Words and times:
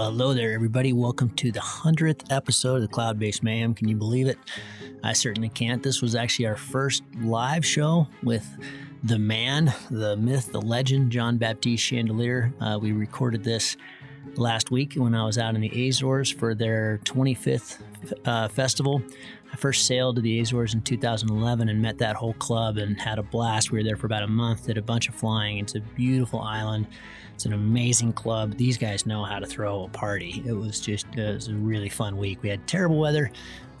Well, 0.00 0.12
hello 0.12 0.32
there, 0.32 0.52
everybody. 0.52 0.94
Welcome 0.94 1.28
to 1.32 1.52
the 1.52 1.60
100th 1.60 2.32
episode 2.32 2.76
of 2.76 2.80
the 2.80 2.88
Cloudbase 2.88 3.42
Mayhem. 3.42 3.74
Can 3.74 3.86
you 3.86 3.96
believe 3.96 4.28
it? 4.28 4.38
I 5.04 5.12
certainly 5.12 5.50
can't. 5.50 5.82
This 5.82 6.00
was 6.00 6.14
actually 6.14 6.46
our 6.46 6.56
first 6.56 7.02
live 7.20 7.66
show 7.66 8.08
with 8.22 8.46
the 9.02 9.18
man, 9.18 9.74
the 9.90 10.16
myth, 10.16 10.52
the 10.52 10.62
legend, 10.62 11.12
Jean 11.12 11.36
Baptiste 11.36 11.84
Chandelier. 11.84 12.50
Uh, 12.62 12.78
we 12.80 12.92
recorded 12.92 13.44
this 13.44 13.76
last 14.36 14.70
week 14.70 14.94
when 14.94 15.14
I 15.14 15.26
was 15.26 15.36
out 15.36 15.54
in 15.54 15.60
the 15.60 15.88
Azores 15.88 16.30
for 16.30 16.54
their 16.54 16.98
25th 17.04 17.82
uh, 18.24 18.48
festival. 18.48 19.02
I 19.52 19.56
first 19.56 19.86
sailed 19.86 20.16
to 20.16 20.22
the 20.22 20.40
Azores 20.40 20.72
in 20.72 20.80
2011 20.80 21.68
and 21.68 21.82
met 21.82 21.98
that 21.98 22.16
whole 22.16 22.34
club 22.34 22.78
and 22.78 22.98
had 22.98 23.18
a 23.18 23.22
blast. 23.22 23.70
We 23.70 23.80
were 23.80 23.84
there 23.84 23.96
for 23.96 24.06
about 24.06 24.22
a 24.22 24.28
month, 24.28 24.66
did 24.66 24.78
a 24.78 24.82
bunch 24.82 25.10
of 25.10 25.14
flying. 25.14 25.58
It's 25.58 25.74
a 25.74 25.80
beautiful 25.80 26.40
island. 26.40 26.86
It's 27.40 27.46
an 27.46 27.54
amazing 27.54 28.12
club. 28.12 28.58
These 28.58 28.76
guys 28.76 29.06
know 29.06 29.24
how 29.24 29.38
to 29.38 29.46
throw 29.46 29.84
a 29.84 29.88
party. 29.88 30.42
It 30.44 30.52
was 30.52 30.78
just 30.78 31.06
it 31.16 31.36
was 31.36 31.48
a 31.48 31.54
really 31.54 31.88
fun 31.88 32.18
week. 32.18 32.42
We 32.42 32.50
had 32.50 32.66
terrible 32.66 32.98
weather, 32.98 33.30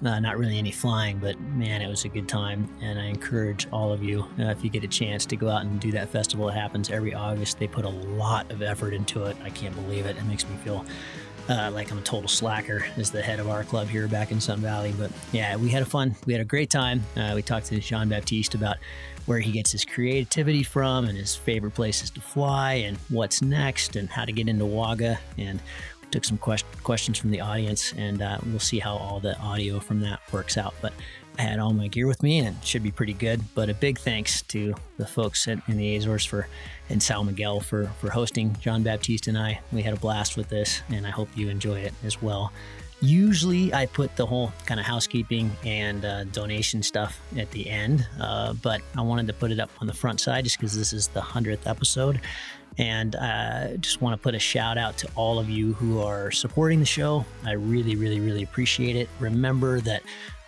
uh, 0.02 0.18
not 0.18 0.38
really 0.38 0.56
any 0.56 0.70
flying, 0.70 1.18
but 1.18 1.38
man, 1.38 1.82
it 1.82 1.86
was 1.86 2.06
a 2.06 2.08
good 2.08 2.26
time. 2.26 2.74
And 2.80 2.98
I 2.98 3.04
encourage 3.04 3.68
all 3.70 3.92
of 3.92 4.02
you, 4.02 4.22
uh, 4.38 4.44
if 4.44 4.64
you 4.64 4.70
get 4.70 4.82
a 4.82 4.88
chance, 4.88 5.26
to 5.26 5.36
go 5.36 5.50
out 5.50 5.60
and 5.60 5.78
do 5.78 5.92
that 5.92 6.08
festival. 6.08 6.48
It 6.48 6.54
happens 6.54 6.88
every 6.88 7.12
August. 7.12 7.58
They 7.58 7.66
put 7.66 7.84
a 7.84 7.90
lot 7.90 8.50
of 8.50 8.62
effort 8.62 8.94
into 8.94 9.24
it. 9.24 9.36
I 9.44 9.50
can't 9.50 9.74
believe 9.74 10.06
it. 10.06 10.16
It 10.16 10.24
makes 10.24 10.48
me 10.48 10.56
feel 10.64 10.86
uh, 11.50 11.70
like 11.70 11.90
I'm 11.90 11.98
a 11.98 12.02
total 12.02 12.28
slacker 12.28 12.86
as 12.96 13.10
the 13.10 13.20
head 13.20 13.40
of 13.40 13.50
our 13.50 13.64
club 13.64 13.88
here 13.88 14.08
back 14.08 14.32
in 14.32 14.40
Sun 14.40 14.60
Valley. 14.60 14.94
But 14.96 15.10
yeah, 15.32 15.56
we 15.56 15.68
had 15.68 15.82
a 15.82 15.86
fun, 15.86 16.16
we 16.24 16.32
had 16.32 16.40
a 16.40 16.46
great 16.46 16.70
time. 16.70 17.02
Uh, 17.14 17.32
we 17.34 17.42
talked 17.42 17.66
to 17.66 17.78
Jean 17.78 18.08
Baptiste 18.08 18.54
about 18.54 18.78
where 19.26 19.38
he 19.38 19.52
gets 19.52 19.72
his 19.72 19.84
creativity 19.84 20.62
from 20.62 21.04
and 21.04 21.16
his 21.16 21.34
favorite 21.34 21.74
places 21.74 22.10
to 22.10 22.20
fly 22.20 22.74
and 22.74 22.96
what's 23.08 23.42
next 23.42 23.96
and 23.96 24.08
how 24.08 24.24
to 24.24 24.32
get 24.32 24.48
into 24.48 24.66
WAGA. 24.66 25.18
And 25.38 25.60
we 26.02 26.08
took 26.10 26.24
some 26.24 26.38
quest- 26.38 26.64
questions 26.82 27.18
from 27.18 27.30
the 27.30 27.40
audience 27.40 27.92
and 27.96 28.22
uh, 28.22 28.38
we'll 28.46 28.58
see 28.58 28.78
how 28.78 28.96
all 28.96 29.20
the 29.20 29.38
audio 29.38 29.80
from 29.80 30.00
that 30.00 30.20
works 30.32 30.56
out. 30.56 30.74
But 30.80 30.92
I 31.38 31.42
had 31.42 31.58
all 31.58 31.72
my 31.72 31.88
gear 31.88 32.06
with 32.06 32.22
me 32.22 32.38
and 32.38 32.56
it 32.56 32.64
should 32.64 32.82
be 32.82 32.90
pretty 32.90 33.14
good. 33.14 33.40
But 33.54 33.70
a 33.70 33.74
big 33.74 33.98
thanks 33.98 34.42
to 34.42 34.74
the 34.98 35.06
folks 35.06 35.46
in 35.46 35.62
the 35.66 35.96
Azores 35.96 36.24
for 36.24 36.48
and 36.90 37.00
São 37.00 37.24
Miguel 37.24 37.60
for 37.60 37.86
for 38.00 38.10
hosting 38.10 38.56
Jean 38.60 38.82
Baptiste 38.82 39.28
and 39.28 39.38
I. 39.38 39.60
We 39.72 39.82
had 39.82 39.94
a 39.94 39.96
blast 39.96 40.36
with 40.36 40.48
this, 40.48 40.82
and 40.90 41.06
I 41.06 41.10
hope 41.10 41.28
you 41.36 41.48
enjoy 41.48 41.80
it 41.80 41.94
as 42.04 42.20
well. 42.20 42.52
Usually, 43.02 43.72
I 43.72 43.86
put 43.86 44.14
the 44.16 44.26
whole 44.26 44.52
kind 44.66 44.78
of 44.78 44.84
housekeeping 44.84 45.50
and 45.64 46.04
uh, 46.04 46.24
donation 46.24 46.82
stuff 46.82 47.18
at 47.36 47.50
the 47.50 47.68
end, 47.68 48.06
uh, 48.20 48.52
but 48.54 48.82
I 48.96 49.00
wanted 49.00 49.26
to 49.28 49.32
put 49.32 49.50
it 49.50 49.58
up 49.58 49.70
on 49.80 49.86
the 49.86 49.94
front 49.94 50.20
side 50.20 50.44
just 50.44 50.58
because 50.58 50.76
this 50.76 50.92
is 50.92 51.08
the 51.08 51.20
100th 51.20 51.66
episode. 51.66 52.20
And 52.78 53.16
I 53.16 53.72
uh, 53.72 53.76
just 53.78 54.00
want 54.00 54.14
to 54.14 54.22
put 54.22 54.34
a 54.34 54.38
shout 54.38 54.78
out 54.78 54.96
to 54.98 55.08
all 55.14 55.38
of 55.38 55.48
you 55.48 55.72
who 55.74 56.00
are 56.00 56.30
supporting 56.30 56.78
the 56.78 56.86
show. 56.86 57.24
I 57.44 57.52
really, 57.52 57.96
really, 57.96 58.20
really 58.20 58.42
appreciate 58.42 58.96
it. 58.96 59.08
Remember 59.18 59.80
that 59.80 60.02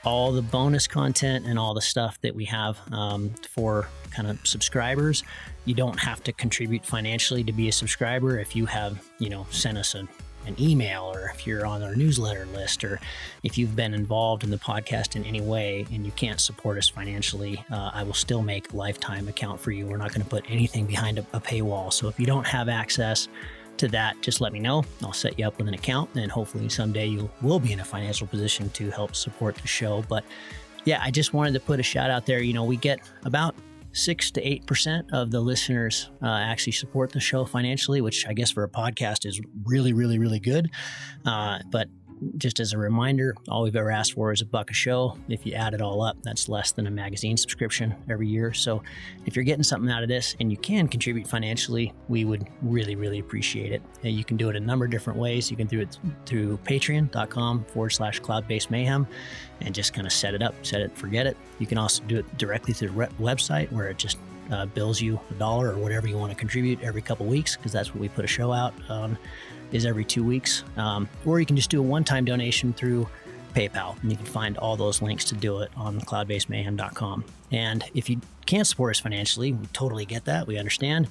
all 0.05 0.33
the 0.33 0.43
bonus 0.43 0.87
content 0.87 1.47
and 1.47 1.59
all 1.59 1.75
the 1.75 1.83
stuff 1.83 2.21
that 2.23 2.35
we 2.35 2.45
have 2.47 2.79
um, 2.93 3.31
for 3.51 3.89
kind 4.11 4.29
of 4.29 4.39
subscribers, 4.47 5.25
you 5.65 5.75
don't 5.75 5.99
have 5.99 6.23
to 6.25 6.33
contribute 6.33 6.85
financially 6.85 7.45
to 7.45 7.53
be 7.53 7.69
a 7.69 7.73
subscriber. 7.73 8.39
If 8.39 8.55
you 8.55 8.67
have, 8.67 9.03
you 9.19 9.31
know, 9.31 9.47
sent 9.51 9.79
us 9.79 9.95
a 9.95 10.07
an 10.47 10.57
email 10.61 11.11
or 11.15 11.31
if 11.35 11.47
you're 11.47 11.67
on 11.67 11.83
our 11.83 11.95
newsletter 11.95 12.47
list 12.47 12.85
or 12.85 13.01
if 13.43 13.57
you've 13.57 13.77
been 13.77 13.95
involved 13.95 14.45
in 14.45 14.51
the 14.51 14.59
podcast 14.59 15.17
in 15.17 15.25
any 15.25 15.41
way 15.41 15.87
and 15.93 16.05
you 16.05 16.13
can't 16.13 16.41
support 16.41 16.79
us 16.79 16.89
financially, 16.89 17.63
uh, 17.71 17.91
I 17.93 18.03
will 18.03 18.15
still 18.15 18.43
make 18.43 18.73
lifetime 18.75 19.29
account 19.29 19.61
for 19.61 19.71
you. 19.71 19.87
We're 19.87 19.97
not 19.97 20.11
going 20.11 20.23
to 20.23 20.29
put 20.29 20.45
anything 20.49 20.87
behind 20.87 21.19
a, 21.19 21.27
a 21.33 21.41
paywall. 21.41 21.93
So 21.93 22.09
if 22.09 22.19
you 22.19 22.27
don't 22.27 22.47
have 22.47 22.69
access 22.69 23.29
to 23.79 23.89
that, 23.89 24.21
just 24.21 24.41
let 24.41 24.53
me 24.53 24.61
know. 24.61 24.85
I'll 25.03 25.13
set 25.13 25.39
you 25.39 25.47
up 25.47 25.59
with 25.59 25.69
an 25.69 25.75
account 25.75 26.11
and 26.15 26.31
hopefully 26.31 26.69
someday 26.69 27.07
you 27.07 27.31
will 27.41 27.61
be 27.61 27.73
in 27.73 27.81
a 27.81 27.85
financial 27.85 28.27
position 28.27 28.71
to 28.71 28.91
help 28.91 29.15
support 29.15 29.57
the 29.57 29.69
show. 29.69 30.05
But 30.09 30.25
yeah, 30.85 31.01
I 31.03 31.11
just 31.11 31.33
wanted 31.33 31.55
to 31.55 31.61
put 31.61 31.81
a 31.81 31.83
shout 31.83 32.11
out 32.11 32.27
there. 32.27 32.43
You 32.43 32.53
know, 32.53 32.65
we 32.65 32.77
get 32.77 33.01
about 33.25 33.55
six 33.93 34.31
to 34.33 34.43
eight 34.47 34.67
percent 34.67 35.07
of 35.13 35.31
the 35.31 35.41
listeners 35.41 36.11
uh, 36.23 36.27
actually 36.27 36.73
support 36.73 37.13
the 37.13 37.21
show 37.21 37.45
financially, 37.45 38.01
which 38.01 38.27
I 38.27 38.33
guess 38.33 38.51
for 38.51 38.65
a 38.65 38.69
podcast 38.69 39.27
is 39.27 39.41
really, 39.65 39.93
really, 39.93 40.19
really 40.19 40.41
good. 40.41 40.71
Uh, 41.25 41.59
but 41.71 41.89
just 42.37 42.61
as 42.61 42.73
a 42.73 42.79
reminder, 42.79 43.35
all 43.49 43.63
we've 43.63 43.77
ever 43.77 43.91
asked 43.91 44.15
for 44.15 44.33
is 44.33 44.41
a 44.41 44.47
buck 44.47 44.71
a 44.71 44.75
show. 44.75 45.17
If 45.29 45.45
you 45.47 45.53
add 45.55 45.75
it 45.75 45.81
all 45.81 46.03
up, 46.03 46.17
that's 46.23 46.49
less 46.49 46.73
than 46.73 46.87
a 46.87 46.91
magazine 46.91 47.37
subscription 47.37 47.95
every 48.09 48.29
year. 48.29 48.53
So 48.53 48.83
if 49.27 49.37
you're 49.37 49.45
getting 49.45 49.63
something 49.63 49.91
out 49.91 50.03
of 50.03 50.09
this 50.09 50.37
and 50.41 50.51
you 50.51 50.57
can 50.57 50.89
contribute 50.89 51.27
financially, 51.27 51.93
we 52.09 52.25
would 52.25 52.47
really, 52.63 52.97
really 52.97 53.19
appreciate 53.19 53.73
it. 53.73 53.83
And 54.03 54.13
you 54.13 54.25
can 54.25 54.37
do 54.37 54.49
it 54.49 54.57
a 54.57 54.61
number 54.61 54.85
of 54.85 54.91
different 54.91 55.19
ways. 55.19 55.51
You 55.51 55.57
can 55.57 55.67
do 55.67 55.81
it 55.81 55.99
through 56.27 56.59
patreon.com 56.59 57.65
forward 57.65 57.91
slash 57.91 58.21
cloud 58.21 58.47
based 58.47 58.71
mayhem 58.71 59.07
and 59.61 59.75
just 59.75 59.95
kind 59.95 60.07
of 60.07 60.13
set 60.13 60.35
it 60.35 60.43
up, 60.43 60.55
set 60.65 60.81
it, 60.81 60.97
forget 60.97 61.27
it. 61.27 61.37
You 61.59 61.67
can 61.67 61.79
also 61.79 62.03
do 62.05 62.19
it 62.19 62.39
directly 62.39 62.75
through 62.75 62.89
the 62.89 63.07
website 63.21 63.71
where 63.73 63.89
it 63.89 63.99
just 63.99 64.19
uh, 64.51 64.67
bills 64.67 65.01
you 65.01 65.19
a 65.31 65.35
dollar 65.35 65.71
or 65.71 65.79
whatever 65.79 66.07
you 66.07 66.19
want 66.19 66.31
to 66.31 66.37
contribute 66.37 66.83
every 66.83 67.01
couple 67.01 67.27
weeks 67.27 67.57
because 67.57 67.73
that's 67.73 67.95
what 67.95 68.01
we 68.01 68.09
put 68.09 68.25
a 68.25 68.29
show 68.29 68.53
out 68.53 68.75
on 68.89 69.17
is 69.73 69.87
every 69.87 70.05
two 70.05 70.25
weeks. 70.25 70.65
Um, 70.77 71.09
or 71.25 71.41
you 71.41 71.47
can 71.47 71.57
just 71.57 71.71
do 71.71 71.81
a 71.81 71.83
one 71.83 72.05
time 72.05 72.25
donation 72.25 72.73
through 72.73 73.09
PayPal. 73.55 74.01
And 74.03 74.11
you 74.11 74.17
can 74.17 74.27
find 74.27 74.57
all 74.59 74.77
those 74.77 75.03
links 75.03 75.25
to 75.27 75.35
do 75.35 75.61
it 75.61 75.71
on 75.77 76.01
cloudbasemayhem.com. 76.01 77.25
And 77.51 77.85
if 77.95 78.09
you 78.09 78.21
can't 78.47 78.67
support 78.67 78.97
us 78.97 79.01
financially, 79.01 79.53
we 79.53 79.67
totally 79.67 80.05
get 80.05 80.25
that. 80.25 80.47
We 80.47 80.59
understand. 80.59 81.09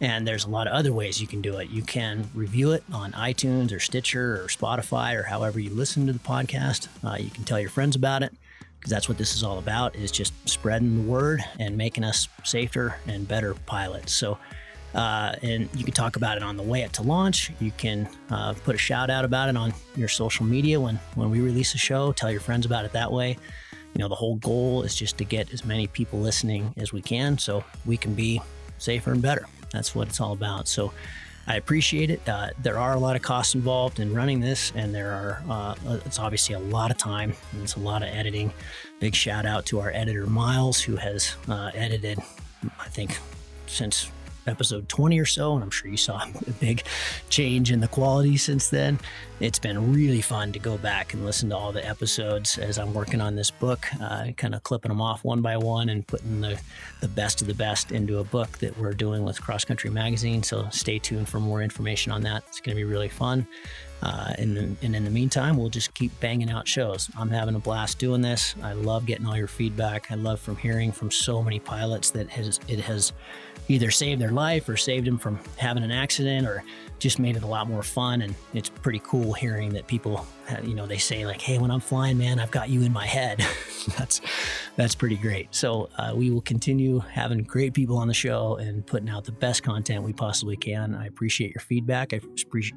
And 0.00 0.26
there's 0.26 0.44
a 0.44 0.50
lot 0.50 0.66
of 0.66 0.74
other 0.74 0.92
ways 0.92 1.20
you 1.20 1.26
can 1.26 1.40
do 1.40 1.56
it. 1.58 1.70
You 1.70 1.82
can 1.82 2.28
review 2.34 2.72
it 2.72 2.84
on 2.92 3.12
iTunes 3.12 3.72
or 3.72 3.80
Stitcher 3.80 4.42
or 4.42 4.48
Spotify 4.48 5.14
or 5.14 5.22
however 5.22 5.58
you 5.58 5.70
listen 5.70 6.06
to 6.06 6.12
the 6.12 6.18
podcast. 6.18 6.88
Uh, 7.04 7.16
you 7.16 7.30
can 7.30 7.44
tell 7.44 7.60
your 7.60 7.70
friends 7.70 7.96
about 7.96 8.22
it 8.22 8.32
because 8.78 8.90
that's 8.90 9.08
what 9.08 9.16
this 9.16 9.34
is 9.34 9.42
all 9.42 9.58
about 9.58 9.96
is 9.96 10.10
just 10.10 10.32
spreading 10.48 10.96
the 10.96 11.10
word 11.10 11.42
and 11.58 11.76
making 11.76 12.04
us 12.04 12.28
safer 12.44 12.96
and 13.06 13.26
better 13.26 13.54
pilots. 13.66 14.12
So 14.12 14.38
uh, 14.96 15.36
and 15.42 15.68
you 15.76 15.84
can 15.84 15.92
talk 15.92 16.16
about 16.16 16.38
it 16.38 16.42
on 16.42 16.56
the 16.56 16.62
way 16.62 16.82
up 16.82 16.90
to 16.90 17.02
launch. 17.02 17.52
You 17.60 17.70
can 17.72 18.08
uh, 18.30 18.54
put 18.64 18.74
a 18.74 18.78
shout 18.78 19.10
out 19.10 19.26
about 19.26 19.50
it 19.50 19.56
on 19.56 19.74
your 19.94 20.08
social 20.08 20.46
media 20.46 20.80
when, 20.80 20.98
when 21.14 21.30
we 21.30 21.40
release 21.40 21.74
a 21.74 21.78
show. 21.78 22.12
Tell 22.12 22.30
your 22.30 22.40
friends 22.40 22.64
about 22.64 22.86
it 22.86 22.92
that 22.92 23.12
way. 23.12 23.36
You 23.92 23.98
know, 23.98 24.08
the 24.08 24.14
whole 24.14 24.36
goal 24.36 24.82
is 24.82 24.94
just 24.94 25.18
to 25.18 25.24
get 25.24 25.52
as 25.52 25.66
many 25.66 25.86
people 25.86 26.18
listening 26.18 26.72
as 26.78 26.94
we 26.94 27.02
can 27.02 27.36
so 27.36 27.62
we 27.84 27.98
can 27.98 28.14
be 28.14 28.40
safer 28.78 29.12
and 29.12 29.20
better. 29.20 29.46
That's 29.70 29.94
what 29.94 30.08
it's 30.08 30.18
all 30.18 30.32
about. 30.32 30.66
So 30.66 30.92
I 31.46 31.56
appreciate 31.56 32.08
it. 32.08 32.26
Uh, 32.26 32.48
there 32.62 32.78
are 32.78 32.94
a 32.94 32.98
lot 32.98 33.16
of 33.16 33.22
costs 33.22 33.54
involved 33.54 34.00
in 34.00 34.14
running 34.14 34.40
this, 34.40 34.72
and 34.74 34.94
there 34.94 35.12
are, 35.12 35.42
uh, 35.48 35.98
it's 36.06 36.18
obviously 36.18 36.54
a 36.54 36.58
lot 36.58 36.90
of 36.90 36.96
time 36.96 37.34
and 37.52 37.62
it's 37.62 37.76
a 37.76 37.80
lot 37.80 38.02
of 38.02 38.08
editing. 38.08 38.50
Big 38.98 39.14
shout 39.14 39.44
out 39.44 39.66
to 39.66 39.78
our 39.78 39.90
editor, 39.90 40.26
Miles, 40.26 40.80
who 40.80 40.96
has 40.96 41.36
uh, 41.48 41.70
edited, 41.74 42.18
I 42.80 42.88
think, 42.88 43.18
since 43.66 44.10
episode 44.46 44.88
20 44.88 45.18
or 45.18 45.24
so, 45.24 45.54
and 45.54 45.62
I'm 45.62 45.70
sure 45.70 45.90
you 45.90 45.96
saw 45.96 46.22
a 46.46 46.50
big 46.52 46.82
change 47.28 47.70
in 47.70 47.80
the 47.80 47.88
quality 47.88 48.36
since 48.36 48.68
then. 48.68 48.98
It's 49.38 49.58
been 49.58 49.92
really 49.92 50.22
fun 50.22 50.52
to 50.52 50.58
go 50.58 50.78
back 50.78 51.12
and 51.12 51.24
listen 51.24 51.50
to 51.50 51.56
all 51.56 51.70
the 51.70 51.86
episodes 51.86 52.56
as 52.56 52.78
I'm 52.78 52.94
working 52.94 53.20
on 53.20 53.36
this 53.36 53.50
book, 53.50 53.86
uh, 54.00 54.28
kind 54.36 54.54
of 54.54 54.62
clipping 54.62 54.88
them 54.88 55.00
off 55.00 55.24
one 55.24 55.42
by 55.42 55.58
one 55.58 55.90
and 55.90 56.06
putting 56.06 56.40
the, 56.40 56.58
the 57.00 57.08
best 57.08 57.42
of 57.42 57.46
the 57.46 57.54
best 57.54 57.92
into 57.92 58.18
a 58.18 58.24
book 58.24 58.58
that 58.58 58.78
we're 58.78 58.94
doing 58.94 59.24
with 59.24 59.40
Cross 59.42 59.66
Country 59.66 59.90
Magazine. 59.90 60.42
So 60.42 60.68
stay 60.70 60.98
tuned 60.98 61.28
for 61.28 61.38
more 61.38 61.62
information 61.62 62.12
on 62.12 62.22
that. 62.22 62.44
It's 62.48 62.60
going 62.60 62.76
to 62.76 62.80
be 62.80 62.84
really 62.84 63.10
fun. 63.10 63.46
Uh, 64.02 64.32
and, 64.38 64.76
and 64.82 64.94
in 64.94 65.04
the 65.04 65.10
meantime, 65.10 65.56
we'll 65.56 65.70
just 65.70 65.94
keep 65.94 66.18
banging 66.20 66.50
out 66.50 66.68
shows. 66.68 67.08
I'm 67.18 67.30
having 67.30 67.54
a 67.54 67.58
blast 67.58 67.98
doing 67.98 68.20
this. 68.20 68.54
I 68.62 68.74
love 68.74 69.06
getting 69.06 69.26
all 69.26 69.36
your 69.36 69.48
feedback. 69.48 70.10
I 70.10 70.16
love 70.16 70.38
from 70.38 70.56
hearing 70.56 70.92
from 70.92 71.10
so 71.10 71.42
many 71.42 71.58
pilots 71.58 72.10
that 72.10 72.28
has 72.30 72.60
it 72.68 72.80
has 72.80 73.12
either 73.68 73.90
saved 73.90 74.20
their 74.20 74.30
life 74.30 74.68
or 74.68 74.76
saved 74.76 75.06
them 75.06 75.18
from 75.18 75.38
having 75.56 75.82
an 75.82 75.90
accident 75.90 76.46
or 76.46 76.62
just 76.98 77.18
made 77.18 77.36
it 77.36 77.42
a 77.42 77.46
lot 77.46 77.68
more 77.68 77.82
fun. 77.82 78.22
And 78.22 78.34
it's 78.54 78.68
pretty 78.68 79.00
cool 79.04 79.32
hearing 79.32 79.70
that 79.70 79.86
people, 79.86 80.26
you 80.62 80.74
know, 80.74 80.86
they 80.86 80.98
say 80.98 81.26
like, 81.26 81.40
"Hey, 81.40 81.58
when 81.58 81.70
I'm 81.70 81.80
flying, 81.80 82.18
man, 82.18 82.38
I've 82.38 82.50
got 82.50 82.68
you 82.68 82.82
in 82.82 82.92
my 82.92 83.06
head." 83.06 83.44
that's 83.98 84.20
that's 84.76 84.94
pretty 84.94 85.16
great. 85.16 85.54
So 85.54 85.88
uh, 85.98 86.12
we 86.14 86.30
will 86.30 86.40
continue 86.40 86.98
having 87.00 87.42
great 87.42 87.74
people 87.74 87.98
on 87.98 88.08
the 88.08 88.14
show 88.14 88.56
and 88.56 88.86
putting 88.86 89.08
out 89.08 89.24
the 89.24 89.32
best 89.32 89.62
content 89.62 90.02
we 90.02 90.12
possibly 90.12 90.56
can. 90.56 90.94
I 90.94 91.06
appreciate 91.06 91.54
your 91.54 91.62
feedback. 91.62 92.12
I 92.12 92.20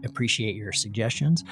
appreciate 0.03 0.55
your 0.55 0.71
suggestions, 0.71 1.43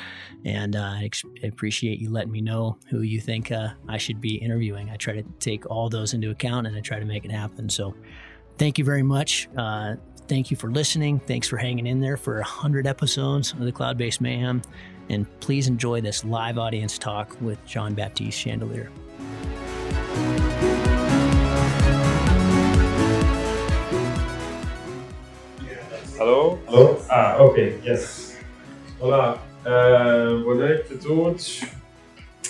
and 0.45 0.75
uh, 0.75 0.79
I 0.79 1.09
appreciate 1.43 1.99
you 1.99 2.09
letting 2.09 2.31
me 2.31 2.41
know 2.41 2.77
who 2.89 3.01
you 3.01 3.19
think 3.19 3.51
uh, 3.51 3.69
I 3.87 3.97
should 3.97 4.21
be 4.21 4.35
interviewing. 4.35 4.89
I 4.89 4.95
try 4.95 5.13
to 5.13 5.23
take 5.39 5.69
all 5.69 5.89
those 5.89 6.13
into 6.13 6.29
account 6.29 6.67
and 6.67 6.75
I 6.75 6.81
try 6.81 6.99
to 6.99 7.05
make 7.05 7.25
it 7.25 7.31
happen. 7.31 7.69
So 7.69 7.95
thank 8.57 8.77
you 8.77 8.85
very 8.85 9.03
much. 9.03 9.49
Thank 10.27 10.51
you 10.51 10.57
for 10.57 10.69
listening. 10.69 11.19
Thanks 11.19 11.47
for 11.47 11.57
hanging 11.57 11.87
in 11.87 12.01
there 12.01 12.17
for 12.17 12.35
100 12.35 12.85
episodes 12.85 13.53
of 13.53 13.59
the 13.59 13.71
Cloudbase 13.71 14.19
Mayhem. 14.19 14.61
And 15.09 15.25
please 15.39 15.67
enjoy 15.67 16.01
this 16.01 16.25
live 16.25 16.57
audience 16.57 16.97
talk 16.97 17.39
with 17.39 17.63
Jean 17.65 17.93
Baptiste 17.93 18.37
Chandelier. 18.37 18.89
Hello? 26.17 26.59
Hello? 26.67 27.01
Ah, 27.09 27.37
ok, 27.37 27.79
yes. 27.83 28.37
Olá, 28.99 29.39
Uh, 29.67 30.43
boa 30.43 30.55
noite 30.55 30.93
a 30.93 30.97
todos. 30.97 31.61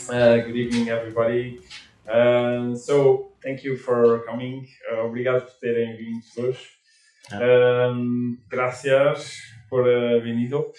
Uh, 0.08 0.38
good 0.38 0.56
evening, 0.56 0.90
everybody. 0.90 1.60
Uh, 2.08 2.76
so, 2.76 3.32
thank 3.42 3.64
you 3.64 3.76
for 3.76 4.20
coming. 4.30 4.68
Uh, 4.92 5.02
obrigado 5.02 5.42
por 5.42 5.58
terem 5.60 5.98
vindo 5.98 6.22
hoje. 6.38 6.77
Um, 7.32 8.40
gracias 8.50 9.38
por 9.70 9.88
uh, 9.88 10.20
venido. 10.22 10.72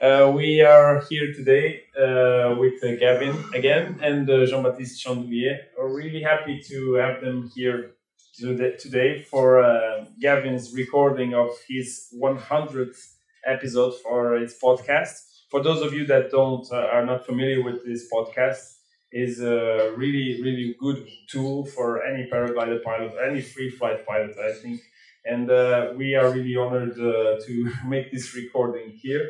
Uh, 0.00 0.30
we 0.32 0.60
are 0.60 1.04
here 1.10 1.32
today 1.34 1.82
uh, 1.98 2.54
with 2.56 2.82
uh, 2.84 2.94
Gavin 3.00 3.34
again 3.52 3.98
and 4.00 4.30
uh, 4.30 4.46
Jean-Baptiste 4.46 5.00
Chandelier. 5.00 5.58
We're 5.76 5.92
really 5.96 6.22
happy 6.22 6.60
to 6.68 6.94
have 6.94 7.20
them 7.20 7.50
here 7.54 7.94
today 8.38 9.22
for 9.22 9.60
uh, 9.60 10.04
Gavin's 10.20 10.72
recording 10.72 11.34
of 11.34 11.50
his 11.68 12.14
100th 12.16 13.16
episode 13.44 13.94
for 14.00 14.36
his 14.36 14.56
podcast. 14.62 15.14
For 15.50 15.62
those 15.62 15.82
of 15.82 15.92
you 15.94 16.06
that 16.06 16.30
don't 16.30 16.70
are 16.72 17.04
not 17.04 17.26
familiar 17.26 17.62
with 17.64 17.84
this 17.84 18.08
podcast, 18.12 18.76
is 19.10 19.40
a 19.40 19.94
really 19.96 20.38
really 20.42 20.76
good 20.78 21.08
tool 21.28 21.64
for 21.64 22.04
any 22.04 22.28
paraglider 22.30 22.82
pilot, 22.82 23.14
any 23.26 23.40
free 23.40 23.70
flight 23.70 24.06
pilot, 24.06 24.36
I 24.38 24.52
think. 24.52 24.80
And 25.28 25.50
uh, 25.50 25.92
we 25.96 26.14
are 26.14 26.30
really 26.30 26.56
honored 26.56 26.92
uh, 26.98 27.38
to 27.46 27.52
make 27.86 28.10
this 28.12 28.34
recording 28.34 28.88
here, 29.02 29.24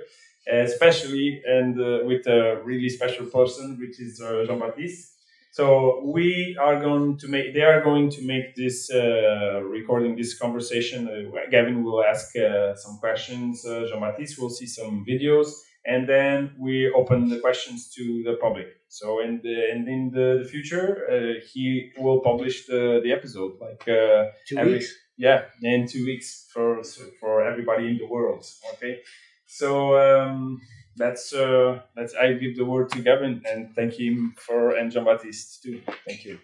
especially 0.50 1.42
and 1.46 1.80
uh, 1.80 2.00
with 2.04 2.26
a 2.26 2.60
really 2.64 2.88
special 2.88 3.26
person, 3.26 3.76
which 3.80 4.00
is 4.00 4.20
uh, 4.20 4.44
Jean 4.46 4.58
Baptiste. 4.58 5.14
So 5.52 6.02
we 6.04 6.56
are 6.60 6.78
going 6.80 7.16
to 7.18 7.28
make. 7.28 7.52
They 7.54 7.62
are 7.62 7.82
going 7.82 8.10
to 8.10 8.22
make 8.26 8.54
this 8.54 8.90
uh, 8.92 9.60
recording, 9.64 10.14
this 10.16 10.38
conversation. 10.38 11.08
Uh, 11.08 11.40
Gavin 11.50 11.82
will 11.84 12.04
ask 12.04 12.36
uh, 12.36 12.74
some 12.76 12.98
questions. 12.98 13.64
Uh, 13.66 13.86
Jean 13.88 14.00
Baptiste 14.00 14.38
will 14.40 14.50
see 14.50 14.66
some 14.66 15.04
videos, 15.08 15.48
and 15.84 16.08
then 16.08 16.52
we 16.58 16.90
open 17.00 17.28
the 17.28 17.40
questions 17.40 17.90
to 17.96 18.22
the 18.24 18.34
public. 18.40 18.68
So 18.88 19.20
in 19.20 19.40
the 19.42 19.70
and 19.72 19.88
in 19.88 20.10
the, 20.12 20.40
the 20.42 20.48
future, 20.48 20.88
uh, 21.10 21.40
he 21.52 21.90
will 21.98 22.20
publish 22.20 22.66
the, 22.66 23.00
the 23.02 23.12
episode 23.12 23.52
like 23.60 23.82
uh, 23.88 24.26
Two 24.48 24.58
every- 24.58 24.74
weeks. 24.74 24.92
Yeah, 25.18 25.42
in 25.62 25.86
two 25.86 26.06
weeks 26.06 26.46
for 26.52 26.82
for 27.20 27.42
everybody 27.42 27.88
in 27.88 27.98
the 27.98 28.06
world. 28.06 28.46
Okay, 28.74 29.00
so 29.46 29.98
um, 29.98 30.60
that's 30.96 31.34
uh, 31.34 31.80
that's 31.96 32.14
I 32.14 32.32
give 32.34 32.56
the 32.56 32.64
word 32.64 32.90
to 32.90 33.02
Gavin 33.02 33.42
and 33.44 33.74
thank 33.74 33.94
him 33.94 34.34
for 34.38 34.76
and 34.76 34.90
Jean 34.92 35.04
Baptiste 35.04 35.62
too. 35.62 35.82
Thank 36.06 36.24
you. 36.24 36.38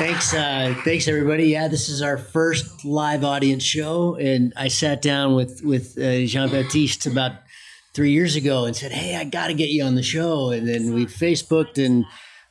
Thanks, 0.00 0.32
uh, 0.32 0.74
thanks 0.82 1.08
everybody. 1.08 1.48
Yeah, 1.48 1.68
this 1.68 1.90
is 1.90 2.00
our 2.00 2.16
first 2.16 2.86
live 2.86 3.22
audience 3.22 3.62
show, 3.62 4.16
and 4.16 4.52
I 4.56 4.68
sat 4.68 5.02
down 5.02 5.34
with 5.34 5.62
with 5.62 5.98
uh, 5.98 6.24
Jean 6.26 6.50
Baptiste 6.50 7.06
about 7.06 7.32
three 7.92 8.12
years 8.12 8.36
ago 8.36 8.64
and 8.64 8.76
said, 8.76 8.92
"Hey, 8.92 9.16
I 9.16 9.24
got 9.24 9.48
to 9.48 9.54
get 9.54 9.68
you 9.68 9.84
on 9.84 9.96
the 9.96 10.02
show." 10.02 10.50
And 10.50 10.66
then 10.66 10.94
we 10.94 11.04
Facebooked, 11.04 11.84
and 11.84 12.06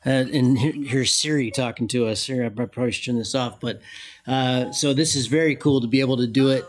uh, 0.06 0.24
and 0.32 0.58
here- 0.58 0.72
here's 0.72 1.12
Siri 1.12 1.50
talking 1.50 1.88
to 1.88 2.06
us. 2.06 2.24
Here, 2.26 2.44
I 2.44 2.48
probably 2.48 2.92
should 2.92 3.04
turn 3.04 3.18
this 3.18 3.34
off, 3.34 3.60
but 3.60 3.80
uh, 4.26 4.72
so 4.72 4.92
this 4.94 5.14
is 5.16 5.26
very 5.26 5.56
cool 5.56 5.80
to 5.80 5.86
be 5.86 6.00
able 6.00 6.16
to 6.18 6.26
do 6.26 6.50
it. 6.50 6.64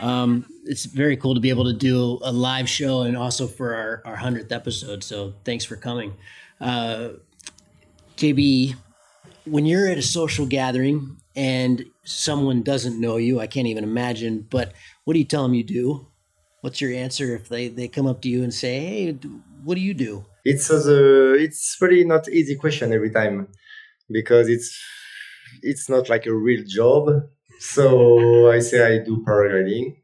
Um, 0.00 0.46
it's 0.64 0.84
very 0.86 1.16
cool 1.16 1.34
to 1.34 1.40
be 1.40 1.50
able 1.50 1.64
to 1.64 1.72
do 1.72 2.18
a 2.22 2.32
live 2.32 2.68
show, 2.68 3.02
and 3.02 3.16
also 3.16 3.46
for 3.46 3.74
our 3.74 4.02
our 4.04 4.16
hundredth 4.16 4.50
episode. 4.50 5.04
So 5.04 5.34
thanks 5.44 5.64
for 5.64 5.76
coming, 5.76 6.14
uh, 6.60 7.10
JB 8.16 8.74
when 9.44 9.66
you're 9.66 9.88
at 9.88 9.98
a 9.98 10.02
social 10.02 10.46
gathering 10.46 11.16
and 11.36 11.84
someone 12.04 12.62
doesn't 12.62 13.00
know 13.00 13.16
you, 13.16 13.40
I 13.40 13.46
can't 13.46 13.66
even 13.66 13.84
imagine, 13.84 14.46
but 14.50 14.72
what 15.04 15.14
do 15.14 15.18
you 15.18 15.24
tell 15.24 15.42
them 15.42 15.54
you 15.54 15.64
do? 15.64 16.06
What's 16.60 16.80
your 16.80 16.92
answer 16.92 17.34
if 17.34 17.48
they, 17.48 17.68
they 17.68 17.88
come 17.88 18.06
up 18.06 18.22
to 18.22 18.28
you 18.28 18.42
and 18.42 18.54
say, 18.54 18.80
hey, 18.80 19.18
what 19.62 19.74
do 19.74 19.80
you 19.80 19.92
do? 19.92 20.24
It's 20.44 20.70
a, 20.70 21.34
it's 21.34 21.76
really 21.80 22.04
not 22.04 22.28
easy 22.28 22.56
question 22.56 22.92
every 22.92 23.10
time 23.10 23.48
because 24.10 24.48
it's 24.48 24.78
it's 25.62 25.88
not 25.88 26.08
like 26.08 26.26
a 26.26 26.34
real 26.34 26.64
job. 26.66 27.08
So 27.60 28.50
i 28.50 28.60
say 28.60 28.80
i 28.94 29.04
do 29.04 29.24
paragliding. 29.26 29.96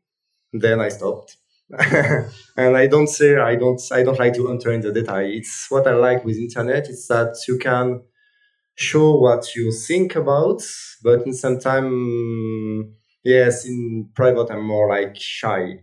Then 0.52 0.81
i 0.81 0.88
stopped. 0.88 1.37
And 2.56 2.76
i 2.76 2.87
don't 2.87 3.08
say 3.08 3.37
i 3.37 3.54
don't 3.56 3.81
i 3.92 4.02
don't 4.02 4.19
like 4.19 4.34
to 4.34 4.50
enter 4.50 4.72
in 4.72 4.81
the 4.81 4.92
detail. 4.92 5.19
It's 5.38 5.66
what 5.70 5.87
i 5.87 5.94
like 5.94 6.25
with 6.25 6.37
internet. 6.37 6.88
Is 6.88 7.06
that 7.08 7.37
you 7.48 7.58
can 7.58 8.02
show 8.75 9.14
what 9.16 9.54
you 9.54 9.72
think 9.72 10.16
about 10.16 10.62
but 11.02 11.26
in 11.26 11.34
some 11.34 11.58
time 11.58 12.94
yes 13.22 13.66
in 13.66 14.08
private 14.14 14.50
i'm 14.50 14.64
more 14.64 14.88
like 14.88 15.14
shy 15.16 15.78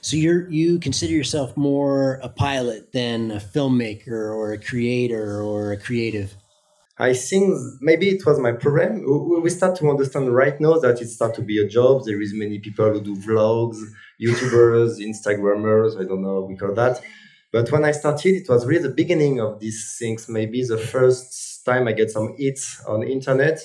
So 0.00 0.16
you're 0.16 0.48
you 0.50 0.78
consider 0.78 1.12
yourself 1.12 1.56
more 1.56 2.20
a 2.22 2.28
pilot 2.28 2.92
than 2.92 3.30
a 3.30 3.36
filmmaker 3.36 4.08
or 4.34 4.52
a 4.52 4.58
creator 4.58 5.42
or 5.42 5.72
a 5.72 5.76
creative. 5.76 6.34
I 6.98 7.14
think 7.14 7.56
maybe 7.80 8.10
it 8.10 8.26
was 8.26 8.38
my 8.38 8.52
problem. 8.52 9.42
We- 9.42 9.50
start 9.50 9.76
to 9.78 9.88
understand 9.88 10.34
right 10.34 10.58
now 10.60 10.74
that 10.84 11.00
it 11.00 11.08
start 11.08 11.34
to 11.36 11.42
be 11.42 11.58
a 11.58 11.66
job. 11.66 12.04
There 12.04 12.20
is 12.20 12.32
many 12.34 12.58
people 12.58 12.90
who 12.92 13.00
do 13.00 13.16
vlogs, 13.16 13.78
YouTubers, 14.22 14.92
Instagrammers. 15.10 15.98
I 16.00 16.04
don't 16.04 16.22
know 16.22 16.42
we 16.48 16.56
call 16.56 16.74
that. 16.74 17.00
But 17.52 17.72
when 17.72 17.84
I 17.84 17.92
started, 17.92 18.34
it 18.42 18.48
was 18.48 18.66
really 18.66 18.82
the 18.84 18.94
beginning 19.02 19.40
of 19.40 19.60
these 19.60 19.96
things. 19.98 20.28
Maybe 20.28 20.62
the 20.62 20.78
first 20.78 21.64
time 21.64 21.88
I 21.88 21.92
get 21.92 22.10
some 22.10 22.34
hits 22.38 22.64
on 22.86 23.02
internet. 23.02 23.58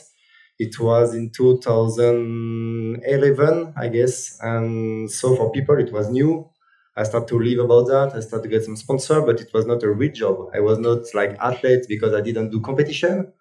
It 0.58 0.80
was 0.80 1.14
in 1.14 1.32
2011, 1.32 3.74
I 3.78 3.90
guess. 3.90 4.40
And 4.42 5.12
so 5.12 5.36
for 5.36 5.52
people, 5.52 5.78
it 5.78 5.92
was 5.92 6.10
new. 6.10 6.50
I 6.96 7.04
started 7.04 7.28
to 7.28 7.38
live 7.40 7.60
about 7.60 7.88
that. 7.88 8.16
I 8.16 8.22
started 8.22 8.44
to 8.44 8.50
get 8.50 8.64
some 8.64 8.78
sponsor, 8.78 9.22
but 9.22 9.42
it 9.42 9.52
was 9.54 9.66
not 9.66 9.84
a 9.84 9.92
real 9.92 10.14
job. 10.14 10.50
I 10.54 10.62
was 10.62 10.80
not 10.80 11.14
like 11.14 11.36
athlete 11.40 11.88
because 11.90 12.14
I 12.14 12.22
didn't 12.22 12.52
do 12.52 12.62
competition. 12.62 13.34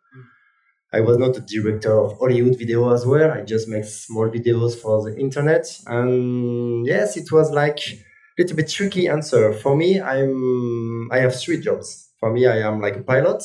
I 0.92 1.00
was 1.00 1.18
not 1.18 1.36
a 1.36 1.40
director 1.40 1.92
of 1.92 2.18
Hollywood 2.18 2.56
video 2.58 2.92
as 2.92 3.04
well. 3.04 3.32
I 3.32 3.42
just 3.42 3.68
make 3.68 3.84
small 3.84 4.28
videos 4.28 4.76
for 4.76 5.02
the 5.02 5.16
internet. 5.18 5.66
And 5.86 6.86
yes, 6.86 7.16
it 7.16 7.32
was 7.32 7.50
like 7.50 7.78
a 7.78 7.96
little 8.38 8.56
bit 8.56 8.68
tricky 8.68 9.08
answer. 9.08 9.52
For 9.52 9.76
me, 9.76 10.00
I'm 10.00 11.08
I 11.10 11.18
have 11.18 11.38
three 11.40 11.60
jobs. 11.60 12.10
For 12.20 12.32
me, 12.32 12.46
I 12.46 12.58
am 12.58 12.80
like 12.80 12.96
a 12.96 13.02
pilot, 13.02 13.42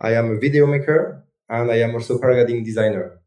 I 0.00 0.14
am 0.14 0.30
a 0.30 0.38
video 0.38 0.66
maker, 0.66 1.24
and 1.52 1.70
I 1.70 1.80
am 1.80 1.94
also 1.94 2.18
paragliding 2.18 2.64
designer. 2.64 3.20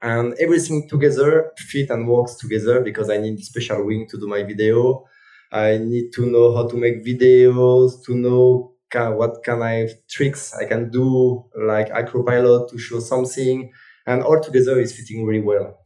And 0.00 0.34
everything 0.40 0.88
together 0.88 1.52
fit 1.56 1.90
and 1.90 2.08
works 2.08 2.34
together 2.36 2.80
because 2.80 3.10
I 3.10 3.18
need 3.18 3.38
special 3.44 3.84
wing 3.86 4.08
to 4.10 4.18
do 4.18 4.26
my 4.26 4.42
video. 4.42 5.04
I 5.52 5.76
need 5.76 6.12
to 6.14 6.26
know 6.26 6.56
how 6.56 6.66
to 6.66 6.76
make 6.76 7.04
videos, 7.04 8.02
to 8.06 8.14
know 8.16 8.72
kind 8.90 9.16
what 9.16 9.44
kind 9.44 9.62
of 9.62 9.90
tricks 10.08 10.54
I 10.54 10.64
can 10.64 10.90
do, 10.90 11.44
like 11.54 11.90
Acropilot 11.90 12.70
to 12.70 12.78
show 12.78 13.00
something, 13.00 13.70
and 14.06 14.22
all 14.22 14.40
together 14.40 14.80
is 14.80 14.96
fitting 14.96 15.26
really 15.26 15.44
well. 15.44 15.78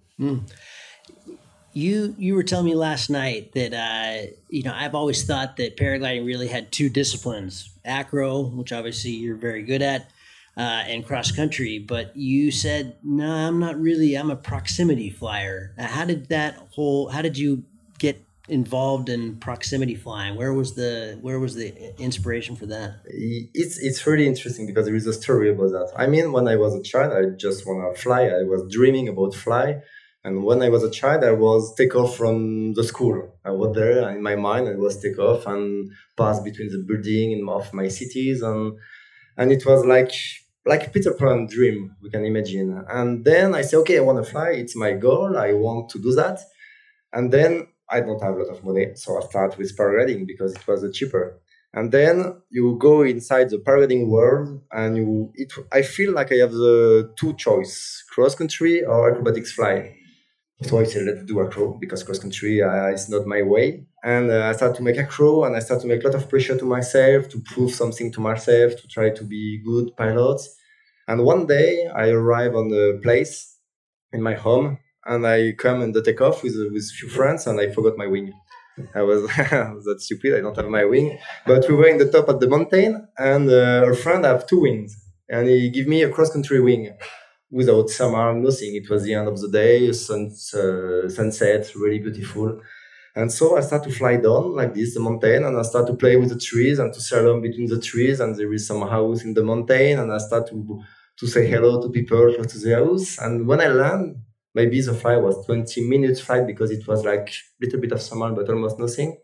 You 1.73 2.15
you 2.17 2.37
were 2.37 2.45
telling 2.45 2.67
me 2.67 2.77
last 2.77 3.11
night 3.11 3.53
that 3.53 3.75
uh, 3.75 4.31
you 4.49 4.63
know 4.63 4.73
I've 4.73 4.95
always 4.95 5.25
thought 5.25 5.57
that 5.57 5.77
paragliding 5.77 6.25
really 6.25 6.47
had 6.47 6.71
two 6.71 6.89
disciplines: 6.89 7.69
acro, 7.85 8.43
which 8.43 8.73
obviously 8.73 9.11
you're 9.11 9.37
very 9.37 9.63
good 9.63 9.83
at, 9.83 10.11
uh, 10.57 10.85
and 10.87 11.07
cross 11.07 11.31
country. 11.31 11.79
But 11.79 12.17
you 12.17 12.51
said 12.51 12.97
no, 13.03 13.31
I'm 13.31 13.59
not 13.59 13.79
really. 13.79 14.15
I'm 14.15 14.31
a 14.31 14.37
proximity 14.37 15.11
flyer. 15.11 15.75
How 15.79 16.05
did 16.05 16.29
that 16.29 16.55
whole? 16.71 17.09
How 17.09 17.23
did 17.23 17.37
you 17.37 17.65
get 17.99 18.23
involved 18.49 19.09
in 19.09 19.37
proximity 19.37 19.95
flying? 19.95 20.37
Where 20.37 20.55
was 20.55 20.75
the 20.75 21.19
where 21.21 21.39
was 21.39 21.55
the 21.55 21.95
inspiration 22.01 22.57
for 22.57 22.67
that? 22.67 23.01
It's 23.07 23.79
it's 23.79 24.07
really 24.07 24.27
interesting 24.27 24.67
because 24.67 24.87
there 24.87 24.95
is 24.95 25.07
a 25.07 25.13
story 25.13 25.51
about 25.51 25.71
that. 25.71 25.93
I 25.97 26.07
mean, 26.07 26.33
when 26.33 26.49
I 26.49 26.57
was 26.57 26.75
a 26.75 26.83
child, 26.83 27.13
I 27.13 27.37
just 27.37 27.67
wanna 27.67 27.95
fly. 27.95 28.23
I 28.27 28.43
was 28.43 28.71
dreaming 28.73 29.09
about 29.09 29.35
fly. 29.35 29.83
And 30.25 30.43
when 30.43 30.61
I 30.61 30.71
was 30.71 30.83
a 30.83 30.91
child, 30.91 31.23
I 31.23 31.31
was 31.31 31.73
take 31.77 31.95
off 31.95 32.17
from 32.17 32.75
the 32.75 32.83
school. 32.83 33.39
I 33.45 33.53
was 33.53 33.77
there 33.77 34.11
in 34.11 34.21
my 34.21 34.35
mind. 34.35 34.67
I 34.69 34.75
was 34.75 35.01
take 35.01 35.21
off 35.21 35.47
and 35.47 35.93
pass 36.17 36.41
between 36.41 36.69
the 36.69 36.85
building 36.85 37.33
and 37.35 37.49
of 37.49 37.73
my 37.73 37.87
cities, 37.87 38.43
and 38.43 38.77
and 39.37 39.53
it 39.53 39.65
was 39.65 39.85
like 39.85 40.13
like 40.67 40.93
Peter 40.93 41.15
Pan 41.15 41.47
dream. 41.47 41.97
We 42.03 42.11
can 42.11 42.25
imagine. 42.25 42.85
And 42.89 43.25
then 43.25 43.55
I 43.55 43.63
say, 43.63 43.77
okay, 43.79 43.99
I 43.99 44.03
want 44.03 44.25
to 44.25 44.31
fly. 44.31 44.51
It's 44.51 44.77
my 44.77 44.93
goal. 44.93 45.37
I 45.37 45.53
want 45.53 45.89
to 45.91 45.99
do 46.01 46.13
that. 46.15 46.41
And 47.13 47.33
then 47.33 47.69
I 47.89 48.01
don't 48.01 48.23
have 48.23 48.35
a 48.35 48.43
lot 48.43 48.49
of 48.51 48.65
money, 48.65 48.89
so 48.97 49.17
I 49.17 49.27
start 49.27 49.57
with 49.57 49.77
paragliding 49.77 50.27
because 50.27 50.55
it 50.55 50.67
was 50.67 50.85
cheaper. 50.97 51.41
And 51.73 51.93
then 51.93 52.43
you 52.51 52.77
go 52.81 53.03
inside 53.03 53.51
the 53.51 53.59
paragliding 53.59 54.09
world, 54.09 54.63
and 54.73 54.97
you 54.97 55.31
it. 55.35 55.53
I 55.73 55.83
feel 55.83 56.13
like 56.13 56.33
I 56.33 56.37
have 56.37 56.53
the 56.53 57.13
two 57.17 57.35
choice: 57.35 58.05
cross 58.11 58.35
country 58.35 58.85
or 58.85 59.11
acrobatics 59.11 59.53
flying. 59.53 59.96
So 60.63 60.79
I 60.79 60.85
said, 60.85 61.05
let's 61.05 61.25
do 61.25 61.41
a 61.41 61.47
acro 61.47 61.75
because 61.79 62.03
cross 62.03 62.19
country 62.19 62.63
uh, 62.63 62.87
is 62.87 63.11
not 63.11 63.27
my 63.27 63.43
way. 63.43 63.87
And 64.03 64.31
uh, 64.31 64.47
I 64.47 64.53
start 64.53 64.75
to 64.77 64.83
make 64.83 64.97
a 64.97 65.03
acro, 65.03 65.45
and 65.45 65.55
I 65.55 65.59
start 65.59 65.83
to 65.83 65.87
make 65.87 66.03
a 66.03 66.07
lot 66.07 66.15
of 66.15 66.29
pressure 66.31 66.57
to 66.57 66.65
myself 66.65 67.29
to 67.29 67.41
prove 67.41 67.73
something 67.73 68.11
to 68.13 68.21
myself 68.21 68.77
to 68.81 68.89
try 68.89 69.11
to 69.11 69.25
be 69.25 69.63
good 69.65 69.95
pilot. 69.97 70.41
And 71.09 71.25
one 71.25 71.47
day 71.47 71.87
I 71.95 72.09
arrive 72.09 72.57
on 72.57 72.69
the 72.69 72.99
place 73.03 73.59
in 74.13 74.23
my 74.23 74.35
home 74.35 74.79
and 75.07 75.27
I 75.27 75.53
come 75.53 75.83
and 75.83 75.95
the 75.95 76.03
takeoff 76.03 76.43
with 76.43 76.57
with 76.73 76.91
few 76.91 77.09
friends, 77.09 77.47
and 77.47 77.61
I 77.61 77.71
forgot 77.71 77.97
my 77.97 78.07
wing. 78.07 78.33
I 78.95 79.03
was 79.03 79.23
that 79.85 79.99
stupid. 80.01 80.37
I 80.37 80.41
don't 80.41 80.57
have 80.57 80.69
my 80.69 80.85
wing, 80.85 81.19
but 81.47 81.69
we 81.69 81.75
were 81.75 81.87
in 81.87 81.99
the 81.99 82.11
top 82.11 82.29
of 82.29 82.41
the 82.41 82.49
mountain, 82.49 83.09
and 83.17 83.49
uh, 83.49 83.87
a 83.89 83.95
friend 83.95 84.25
have 84.25 84.47
two 84.47 84.61
wings, 84.61 84.97
and 85.29 85.49
he 85.49 85.71
give 85.71 85.87
me 85.87 86.03
a 86.03 86.11
cross 86.11 86.31
country 86.33 86.61
wing 86.61 86.97
without 87.51 87.91
summer, 87.91 88.35
nothing. 88.35 88.75
It 88.75 88.89
was 88.91 89.05
the 89.05 89.15
end 89.15 89.29
of 89.29 89.41
the 89.41 89.49
day, 89.49 89.93
sun, 89.93 90.31
uh, 90.55 91.09
sunset, 91.09 91.73
really 91.75 91.99
beautiful. 92.01 92.61
And 93.15 93.33
so 93.33 93.57
I 93.57 93.61
start 93.61 93.83
to 93.85 93.91
fly 93.91 94.17
down 94.17 94.55
like 94.55 94.75
this, 94.75 94.95
the 94.95 95.01
mountain, 95.01 95.45
and 95.45 95.59
I 95.59 95.63
start 95.63 95.87
to 95.87 95.95
play 95.95 96.17
with 96.17 96.29
the 96.29 96.39
trees 96.39 96.79
and 96.79 96.93
to 96.93 97.01
slalom 97.01 97.41
between 97.41 97.67
the 97.67 97.81
trees. 97.81 98.21
And 98.21 98.37
there 98.37 98.53
is 98.53 98.67
some 98.67 98.83
house 98.83 99.25
in 99.25 99.33
the 99.33 99.43
mountain, 99.43 99.99
and 99.99 100.13
I 100.13 100.19
start 100.19 100.49
to 100.49 100.83
to 101.19 101.27
say 101.27 101.47
hello 101.47 101.81
to 101.81 101.89
people 101.89 102.35
to 102.35 102.59
the 102.59 102.75
house. 102.75 103.19
And 103.19 103.47
when 103.49 103.61
I 103.63 103.69
land, 103.69 104.17
maybe 104.55 104.81
the 104.83 104.93
flight 104.93 105.23
was 105.23 105.47
20 105.47 105.89
minutes 105.89 106.21
flight 106.21 106.47
because 106.47 106.71
it 106.71 106.87
was 106.87 107.05
like 107.07 107.31
a 107.31 107.65
little 107.65 107.81
bit 107.81 107.93
of 107.93 108.03
summer, 108.03 108.31
but 108.33 108.51
almost 108.51 108.79
nothing. 108.79 109.17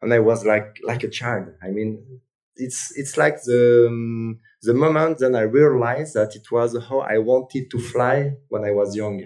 And 0.00 0.14
I 0.14 0.20
was 0.20 0.44
like 0.46 0.78
like 0.84 1.02
a 1.04 1.10
child. 1.10 1.48
I 1.62 1.68
mean, 1.68 2.20
it's 2.58 2.92
it's 2.96 3.16
like 3.16 3.42
the 3.44 3.86
um, 3.88 4.38
the 4.62 4.74
moment 4.74 5.18
then 5.18 5.34
I 5.34 5.42
realized 5.42 6.14
that 6.14 6.34
it 6.36 6.50
was 6.50 6.76
how 6.88 7.00
I 7.00 7.18
wanted 7.18 7.70
to 7.70 7.78
fly 7.78 8.32
when 8.48 8.64
I 8.64 8.72
was 8.72 8.96
young. 8.96 9.22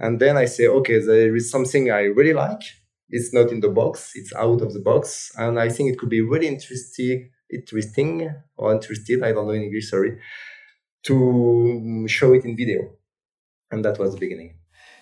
And 0.00 0.20
then 0.20 0.36
I 0.36 0.44
say, 0.44 0.66
okay, 0.68 1.00
there 1.00 1.34
is 1.34 1.50
something 1.50 1.90
I 1.90 2.02
really 2.02 2.32
like. 2.32 2.62
It's 3.10 3.32
not 3.32 3.50
in 3.50 3.60
the 3.60 3.70
box 3.70 4.12
it's 4.14 4.34
out 4.34 4.60
of 4.60 4.72
the 4.74 4.80
box. 4.80 5.32
And 5.36 5.58
i 5.58 5.68
think 5.68 5.90
it 5.90 5.98
could 5.98 6.10
be 6.10 6.20
really 6.20 6.48
interesting 6.48 7.30
interesting 7.50 8.30
or 8.58 8.74
interested 8.74 9.22
i 9.22 9.32
don't 9.32 9.46
know 9.46 9.52
in 9.52 9.62
english 9.62 9.88
sorry 9.88 10.18
to 11.04 12.06
show 12.08 12.34
it 12.34 12.44
in 12.44 12.56
video. 12.56 12.80
And 13.70 13.84
that 13.84 13.98
was 13.98 14.14
the 14.14 14.20
beginning 14.20 14.57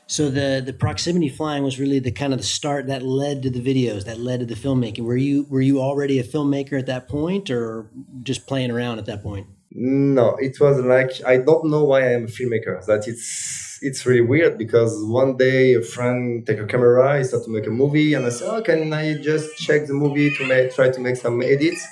so 0.07 0.31
the 0.31 0.63
the 0.65 0.73
proximity 0.73 1.29
flying 1.29 1.63
was 1.63 1.79
really 1.79 1.99
the 1.99 2.13
kind 2.13 2.33
of 2.33 2.39
the 2.39 2.47
start 2.47 2.87
that 2.87 3.03
led 3.03 3.43
to 3.43 3.51
the 3.51 3.61
videos 3.61 4.05
that 4.05 4.19
led 4.19 4.41
to 4.41 4.47
the 4.47 4.55
filmmaking. 4.55 5.05
Were 5.05 5.17
you 5.17 5.47
were 5.49 5.61
you 5.61 5.81
already 5.81 6.19
a 6.19 6.25
filmmaker 6.25 6.79
at 6.79 6.87
that 6.87 7.09
point 7.09 7.51
or 7.51 7.91
just 8.23 8.47
playing 8.47 8.71
around 8.71 8.99
at 8.99 9.07
that 9.07 9.23
point? 9.23 9.47
No 9.71 10.37
it 10.37 10.59
was 10.59 10.79
like 10.81 11.13
i 11.27 11.37
don't 11.37 11.67
know 11.67 11.85
why 11.85 12.01
i 12.01 12.13
am 12.13 12.25
a 12.25 12.29
filmmaker 12.29 12.83
that 12.87 13.07
it's 13.07 13.67
it's 13.83 14.07
really 14.07 14.21
weird 14.21 14.59
because 14.59 14.93
one 15.05 15.37
day 15.37 15.75
a 15.75 15.83
friend 15.83 16.47
take 16.47 16.59
a 16.59 16.67
camera, 16.67 17.19
he 17.19 17.25
start 17.25 17.45
to 17.45 17.51
make 17.51 17.67
a 17.67 17.71
movie, 17.71 18.15
and 18.15 18.25
I 18.27 18.31
say, 18.31 18.47
"Oh, 18.47 18.63
can 18.63 18.93
I 18.93 19.15
just 19.21 19.57
check 19.59 19.87
the 19.87 19.95
movie 19.95 20.31
to 20.37 20.47
make 20.47 20.75
try 20.75 20.91
to 20.91 21.01
make 21.01 21.17
some 21.17 21.43
edits?" 21.43 21.87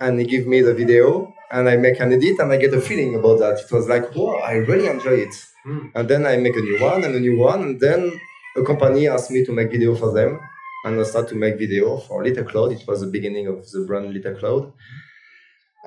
And 0.00 0.20
he 0.20 0.26
give 0.26 0.46
me 0.46 0.60
the 0.62 0.74
video, 0.74 1.32
and 1.50 1.68
I 1.68 1.76
make 1.76 2.00
an 2.00 2.12
edit, 2.12 2.38
and 2.38 2.52
I 2.52 2.56
get 2.56 2.74
a 2.74 2.80
feeling 2.80 3.14
about 3.14 3.38
that. 3.38 3.58
It 3.60 3.70
was 3.72 3.88
like, 3.88 4.14
"Wow, 4.14 4.36
I 4.44 4.54
really 4.54 4.86
enjoy 4.86 5.16
it." 5.26 5.34
Mm. 5.66 5.90
And 5.94 6.08
then 6.08 6.26
I 6.26 6.36
make 6.36 6.56
a 6.56 6.60
new 6.60 6.78
one 6.80 7.04
and 7.04 7.14
a 7.14 7.20
new 7.20 7.38
one, 7.38 7.62
and 7.62 7.80
then 7.80 8.20
a 8.56 8.62
company 8.62 9.08
asked 9.08 9.30
me 9.30 9.44
to 9.44 9.52
make 9.52 9.70
video 9.70 9.94
for 9.94 10.12
them, 10.12 10.40
and 10.84 11.00
I 11.00 11.04
start 11.04 11.28
to 11.28 11.34
make 11.34 11.58
video 11.58 11.96
for 11.98 12.22
Little 12.22 12.44
Cloud. 12.44 12.72
It 12.72 12.84
was 12.86 13.00
the 13.00 13.06
beginning 13.06 13.46
of 13.46 13.70
the 13.70 13.84
brand 13.86 14.12
Little 14.12 14.34
Cloud 14.34 14.72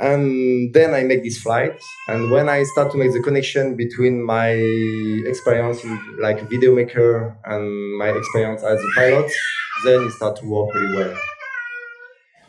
and 0.02 0.74
then 0.74 0.94
I 0.94 1.04
make 1.04 1.24
this 1.24 1.38
flight. 1.38 1.80
And 2.08 2.32
when 2.32 2.50
I 2.50 2.64
start 2.64 2.92
to 2.92 2.98
make 2.98 3.14
the 3.14 3.22
connection 3.22 3.76
between 3.76 4.24
my 4.24 4.50
experience 5.28 5.84
in 5.84 6.18
like 6.20 6.50
video 6.50 6.74
maker 6.76 7.38
and 7.46 7.98
my 7.98 8.10
experience 8.10 8.64
as 8.64 8.80
a 8.80 8.88
pilot, 8.96 9.32
then 9.86 10.04
it 10.04 10.12
start 10.12 10.38
to 10.38 10.46
work 10.46 10.74
really 10.74 10.96
well. 10.96 11.18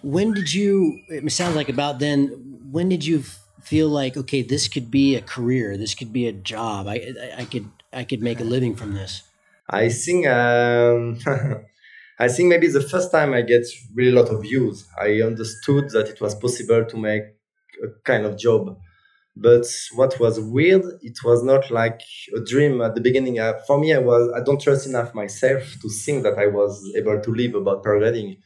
When 0.02 0.32
did 0.32 0.52
you? 0.52 1.00
It 1.08 1.30
sounds 1.30 1.54
like 1.54 1.68
about 1.68 1.98
then. 1.98 2.51
When 2.72 2.88
did 2.88 3.04
you 3.04 3.22
feel 3.62 3.88
like 3.88 4.16
okay, 4.16 4.42
this 4.42 4.66
could 4.66 4.90
be 4.90 5.14
a 5.14 5.22
career, 5.34 5.76
this 5.76 5.94
could 5.94 6.12
be 6.12 6.26
a 6.26 6.32
job? 6.32 6.88
I 6.88 6.96
I, 7.26 7.42
I 7.42 7.44
could 7.44 7.68
I 7.92 8.04
could 8.04 8.22
make 8.22 8.40
a 8.40 8.44
living 8.54 8.74
from 8.74 8.94
this. 8.94 9.22
I 9.68 9.88
think 9.88 10.26
um, 10.26 11.18
I 12.18 12.28
think 12.28 12.48
maybe 12.48 12.68
the 12.68 12.88
first 12.92 13.10
time 13.10 13.32
I 13.34 13.42
get 13.42 13.64
really 13.94 14.16
a 14.16 14.20
lot 14.20 14.30
of 14.30 14.42
views, 14.42 14.86
I 14.98 15.22
understood 15.22 15.90
that 15.90 16.08
it 16.08 16.20
was 16.20 16.34
possible 16.34 16.84
to 16.84 16.96
make 16.96 17.24
a 17.82 17.88
kind 18.04 18.24
of 18.24 18.38
job. 18.38 18.78
But 19.34 19.66
what 19.94 20.20
was 20.20 20.38
weird, 20.38 20.84
it 21.00 21.18
was 21.24 21.42
not 21.42 21.70
like 21.70 22.00
a 22.36 22.40
dream 22.40 22.82
at 22.82 22.94
the 22.94 23.00
beginning. 23.00 23.38
Uh, 23.38 23.54
for 23.66 23.78
me, 23.78 23.94
I 23.94 23.98
was 23.98 24.30
I 24.36 24.40
don't 24.42 24.60
trust 24.60 24.86
enough 24.86 25.14
myself 25.14 25.62
to 25.80 25.88
think 25.88 26.22
that 26.24 26.38
I 26.38 26.48
was 26.48 26.72
able 26.96 27.20
to 27.20 27.30
live 27.32 27.54
about 27.54 27.82
paragliding. 27.82 28.38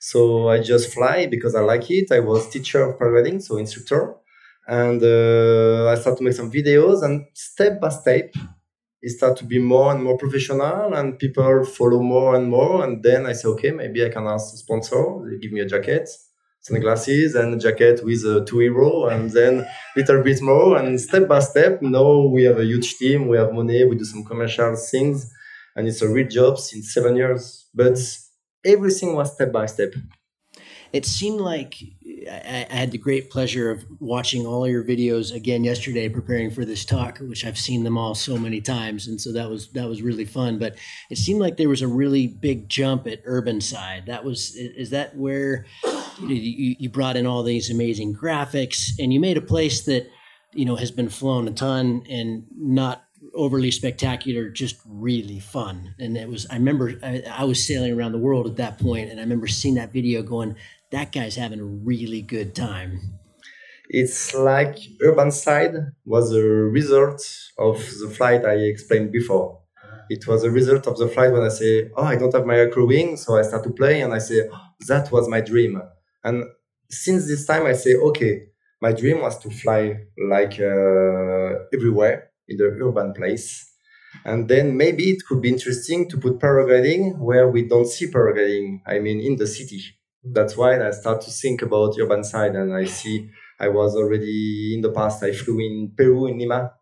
So 0.00 0.48
I 0.48 0.60
just 0.60 0.92
fly 0.92 1.26
because 1.26 1.54
I 1.54 1.60
like 1.60 1.90
it. 1.90 2.12
I 2.12 2.20
was 2.20 2.48
teacher 2.48 2.82
of 2.82 2.98
paragliding, 2.98 3.42
so 3.42 3.56
instructor, 3.56 4.14
and 4.66 5.02
uh, 5.02 5.88
I 5.90 5.94
start 5.96 6.18
to 6.18 6.24
make 6.24 6.34
some 6.34 6.50
videos. 6.50 7.02
And 7.02 7.26
step 7.34 7.80
by 7.80 7.88
step, 7.90 8.34
it 9.02 9.10
start 9.10 9.36
to 9.38 9.44
be 9.44 9.58
more 9.58 9.92
and 9.92 10.02
more 10.02 10.16
professional, 10.16 10.94
and 10.94 11.18
people 11.18 11.64
follow 11.64 12.00
more 12.00 12.34
and 12.36 12.48
more. 12.48 12.84
And 12.84 13.02
then 13.02 13.26
I 13.26 13.32
say, 13.32 13.48
okay, 13.48 13.70
maybe 13.70 14.04
I 14.04 14.08
can 14.08 14.26
ask 14.26 14.54
a 14.54 14.56
sponsor. 14.56 15.02
They 15.28 15.38
give 15.38 15.52
me 15.52 15.60
a 15.60 15.66
jacket 15.66 16.08
sunglasses 16.60 17.36
and 17.36 17.54
a 17.54 17.58
jacket 17.58 18.04
with 18.04 18.24
a 18.24 18.44
two 18.44 18.60
euro 18.60 19.06
and 19.06 19.30
then 19.30 19.64
little 19.94 20.20
bit 20.20 20.42
more 20.42 20.76
and 20.76 21.00
step 21.00 21.28
by 21.28 21.38
step 21.38 21.80
now 21.80 22.26
we 22.26 22.42
have 22.42 22.58
a 22.58 22.64
huge 22.64 22.96
team 22.96 23.28
we 23.28 23.36
have 23.36 23.52
money 23.52 23.84
we 23.84 23.94
do 23.94 24.04
some 24.04 24.24
commercial 24.24 24.74
things 24.74 25.32
and 25.76 25.86
it's 25.86 26.02
a 26.02 26.08
real 26.08 26.26
job 26.26 26.58
since 26.58 26.92
seven 26.92 27.14
years 27.14 27.68
but 27.72 27.96
everything 28.66 29.14
was 29.14 29.32
step 29.32 29.52
by 29.52 29.66
step 29.66 29.94
it 30.92 31.04
seemed 31.04 31.40
like 31.40 31.76
I, 32.30 32.66
had 32.70 32.90
the 32.90 32.98
great 32.98 33.30
pleasure 33.30 33.70
of 33.70 33.84
watching 34.00 34.46
all 34.46 34.66
your 34.68 34.82
videos 34.82 35.34
again 35.34 35.64
yesterday, 35.64 36.08
preparing 36.08 36.50
for 36.50 36.64
this 36.64 36.84
talk, 36.84 37.18
which 37.18 37.44
I've 37.44 37.58
seen 37.58 37.84
them 37.84 37.98
all 37.98 38.14
so 38.14 38.36
many 38.36 38.60
times, 38.60 39.06
and 39.06 39.20
so 39.20 39.32
that 39.32 39.48
was 39.50 39.68
that 39.72 39.88
was 39.88 40.02
really 40.02 40.24
fun. 40.24 40.58
But 40.58 40.76
it 41.10 41.18
seemed 41.18 41.40
like 41.40 41.56
there 41.56 41.68
was 41.68 41.82
a 41.82 41.88
really 41.88 42.26
big 42.26 42.68
jump 42.68 43.06
at 43.06 43.20
Urban 43.24 43.60
Side. 43.60 44.06
That 44.06 44.24
was 44.24 44.54
is 44.56 44.90
that 44.90 45.16
where 45.16 45.66
you, 46.20 46.76
you 46.78 46.88
brought 46.88 47.16
in 47.16 47.26
all 47.26 47.42
these 47.42 47.70
amazing 47.70 48.14
graphics, 48.14 48.90
and 48.98 49.12
you 49.12 49.20
made 49.20 49.36
a 49.36 49.42
place 49.42 49.84
that 49.84 50.08
you 50.52 50.64
know 50.64 50.76
has 50.76 50.90
been 50.90 51.08
flown 51.08 51.48
a 51.48 51.52
ton 51.52 52.04
and 52.08 52.44
not 52.56 53.05
overly 53.36 53.70
spectacular, 53.70 54.48
just 54.48 54.76
really 54.86 55.38
fun. 55.38 55.94
And 55.98 56.16
it 56.16 56.28
was, 56.28 56.46
I 56.50 56.54
remember 56.54 56.98
I, 57.02 57.22
I, 57.30 57.44
was 57.44 57.66
sailing 57.66 57.92
around 57.92 58.12
the 58.12 58.18
world 58.18 58.46
at 58.46 58.56
that 58.56 58.78
point, 58.78 59.10
and 59.10 59.20
I 59.20 59.22
remember 59.22 59.46
seeing 59.46 59.74
that 59.76 59.92
video 59.92 60.22
going, 60.22 60.56
that 60.90 61.12
guy's 61.12 61.36
having 61.36 61.60
a 61.60 61.64
really 61.64 62.22
good 62.22 62.54
time. 62.54 63.00
It's 63.88 64.34
like 64.34 64.78
Urban 65.02 65.30
Side 65.30 65.74
was 66.04 66.32
a 66.32 66.42
result 66.42 67.22
of 67.58 67.76
the 68.00 68.10
flight 68.10 68.44
I 68.44 68.54
explained 68.54 69.12
before. 69.12 69.60
It 70.08 70.26
was 70.26 70.44
a 70.44 70.50
result 70.50 70.86
of 70.86 70.98
the 70.98 71.08
flight 71.08 71.32
when 71.32 71.42
I 71.42 71.48
say, 71.48 71.90
Oh, 71.96 72.04
I 72.04 72.16
don't 72.16 72.34
have 72.34 72.46
my 72.46 72.58
acro 72.60 72.86
wing. 72.86 73.16
So 73.16 73.36
I 73.36 73.42
start 73.42 73.64
to 73.64 73.70
play 73.70 74.00
and 74.00 74.12
I 74.12 74.18
say, 74.18 74.48
oh, 74.52 74.58
That 74.88 75.10
was 75.10 75.28
my 75.28 75.40
dream. 75.40 75.80
And 76.24 76.44
since 76.90 77.26
this 77.26 77.46
time, 77.46 77.66
I 77.66 77.72
say, 77.72 77.94
Okay, 77.94 78.46
my 78.80 78.92
dream 78.92 79.20
was 79.20 79.38
to 79.40 79.50
fly 79.50 79.96
like 80.16 80.60
uh, 80.60 81.64
everywhere 81.72 82.30
in 82.48 82.56
the 82.56 82.78
urban 82.82 83.12
place. 83.12 83.72
And 84.24 84.48
then 84.48 84.76
maybe 84.76 85.10
it 85.10 85.22
could 85.28 85.42
be 85.42 85.48
interesting 85.50 86.08
to 86.08 86.16
put 86.16 86.38
paragliding 86.38 87.18
where 87.18 87.48
we 87.48 87.68
don't 87.68 87.86
see 87.86 88.06
paragliding, 88.10 88.80
I 88.86 88.98
mean, 88.98 89.20
in 89.20 89.36
the 89.36 89.46
city. 89.46 89.82
That's 90.24 90.56
why 90.56 90.84
I 90.84 90.90
start 90.90 91.20
to 91.22 91.30
think 91.30 91.62
about 91.62 91.96
urban 92.00 92.24
side 92.24 92.56
and 92.56 92.74
I 92.74 92.84
see 92.84 93.30
I 93.58 93.68
was 93.68 93.94
already 93.94 94.74
in 94.74 94.80
the 94.82 94.90
past 94.90 95.22
I 95.22 95.32
flew 95.32 95.58
in 95.60 95.92
Peru 95.96 96.26
in 96.26 96.38
Lima 96.38 96.72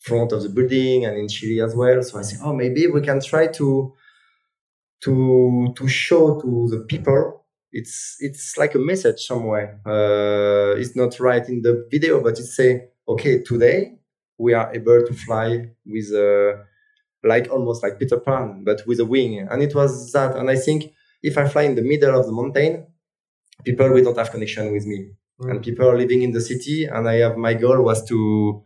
front 0.00 0.32
of 0.32 0.42
the 0.42 0.48
building 0.50 1.06
and 1.06 1.16
in 1.16 1.28
Chile 1.28 1.60
as 1.60 1.74
well. 1.74 2.02
So 2.02 2.18
I 2.18 2.22
say 2.22 2.36
oh 2.42 2.52
maybe 2.52 2.86
we 2.86 3.00
can 3.00 3.20
try 3.20 3.46
to 3.46 3.94
to 5.04 5.72
to 5.76 5.88
show 5.88 6.40
to 6.40 6.68
the 6.70 6.80
people. 6.80 7.46
It's 7.72 8.16
it's 8.20 8.56
like 8.56 8.74
a 8.74 8.78
message 8.78 9.20
somewhere. 9.20 9.80
Uh, 9.86 10.78
it's 10.78 10.94
not 10.94 11.18
right 11.18 11.46
in 11.48 11.62
the 11.62 11.86
video 11.90 12.20
but 12.22 12.38
it 12.38 12.44
say 12.44 12.88
okay 13.08 13.42
today 13.42 13.93
we 14.38 14.52
are 14.52 14.72
able 14.74 15.04
to 15.06 15.14
fly 15.14 15.68
with 15.86 16.06
a 16.12 16.64
like 17.22 17.50
almost 17.50 17.82
like 17.82 17.98
Peter 17.98 18.18
Pan 18.18 18.64
but 18.64 18.82
with 18.86 19.00
a 19.00 19.04
wing 19.04 19.46
and 19.50 19.62
it 19.62 19.74
was 19.74 20.12
that 20.12 20.36
and 20.36 20.50
I 20.50 20.56
think 20.56 20.92
if 21.24 21.38
I 21.38 21.48
fly 21.48 21.62
in 21.62 21.74
the 21.74 21.82
middle 21.82 22.20
of 22.20 22.26
the 22.26 22.32
mountain, 22.32 22.86
people 23.64 23.88
will 23.88 24.04
not 24.04 24.18
have 24.18 24.30
connection 24.30 24.70
with 24.72 24.84
me. 24.86 25.10
Mm. 25.40 25.50
And 25.50 25.62
people 25.62 25.88
are 25.88 25.96
living 25.96 26.22
in 26.22 26.32
the 26.32 26.40
city, 26.40 26.84
and 26.84 27.08
I 27.08 27.16
have 27.24 27.36
my 27.36 27.54
goal 27.54 27.82
was 27.82 28.06
to 28.10 28.62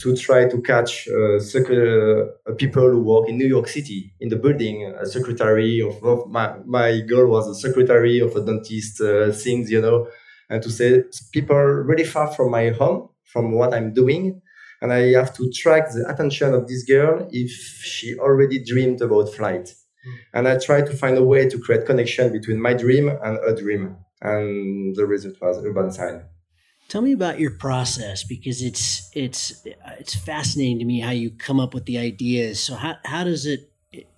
to 0.00 0.16
try 0.16 0.48
to 0.48 0.60
catch 0.62 1.08
uh, 1.08 1.36
uh, 1.36 2.54
people 2.56 2.88
who 2.90 3.02
work 3.02 3.28
in 3.28 3.36
New 3.36 3.46
York 3.46 3.68
City 3.68 4.14
in 4.20 4.28
the 4.28 4.36
building, 4.36 4.76
a 4.86 5.04
secretary 5.04 5.80
of, 5.80 6.02
of 6.04 6.28
my, 6.28 6.56
my 6.64 7.00
goal 7.00 7.26
was 7.26 7.48
a 7.48 7.54
secretary 7.54 8.20
of 8.20 8.34
a 8.36 8.40
dentist 8.40 9.00
uh, 9.00 9.32
things, 9.32 9.68
you 9.70 9.80
know, 9.80 10.06
and 10.48 10.62
to 10.62 10.70
say 10.70 11.02
people 11.32 11.56
really 11.56 12.04
far 12.04 12.28
from 12.28 12.52
my 12.52 12.70
home, 12.70 13.08
from 13.24 13.52
what 13.52 13.74
I'm 13.74 13.92
doing. 13.92 14.40
And 14.80 14.92
I 14.92 15.12
have 15.12 15.34
to 15.36 15.50
track 15.50 15.90
the 15.92 16.06
attention 16.08 16.54
of 16.54 16.66
this 16.66 16.84
girl 16.84 17.28
if 17.30 17.50
she 17.50 18.18
already 18.18 18.62
dreamed 18.64 19.02
about 19.02 19.28
flight. 19.34 19.74
Mm. 20.06 20.14
And 20.32 20.48
I 20.48 20.58
try 20.58 20.80
to 20.80 20.92
find 20.92 21.18
a 21.18 21.24
way 21.24 21.48
to 21.48 21.58
create 21.58 21.86
connection 21.86 22.32
between 22.32 22.60
my 22.60 22.72
dream 22.72 23.08
and 23.08 23.38
a 23.46 23.54
dream. 23.54 23.96
And 24.22 24.96
the 24.96 25.06
result 25.06 25.34
was 25.40 25.62
Urban 25.64 25.90
Side. 25.90 26.22
Tell 26.88 27.02
me 27.02 27.12
about 27.12 27.38
your 27.38 27.52
process 27.52 28.24
because 28.24 28.62
it's 28.62 29.10
it's 29.14 29.64
it's 30.00 30.14
fascinating 30.14 30.80
to 30.80 30.84
me 30.84 30.98
how 30.98 31.12
you 31.12 31.30
come 31.30 31.60
up 31.60 31.72
with 31.72 31.86
the 31.86 31.98
ideas. 31.98 32.60
So 32.60 32.74
how 32.74 32.96
how 33.04 33.22
does 33.22 33.46
it 33.46 33.70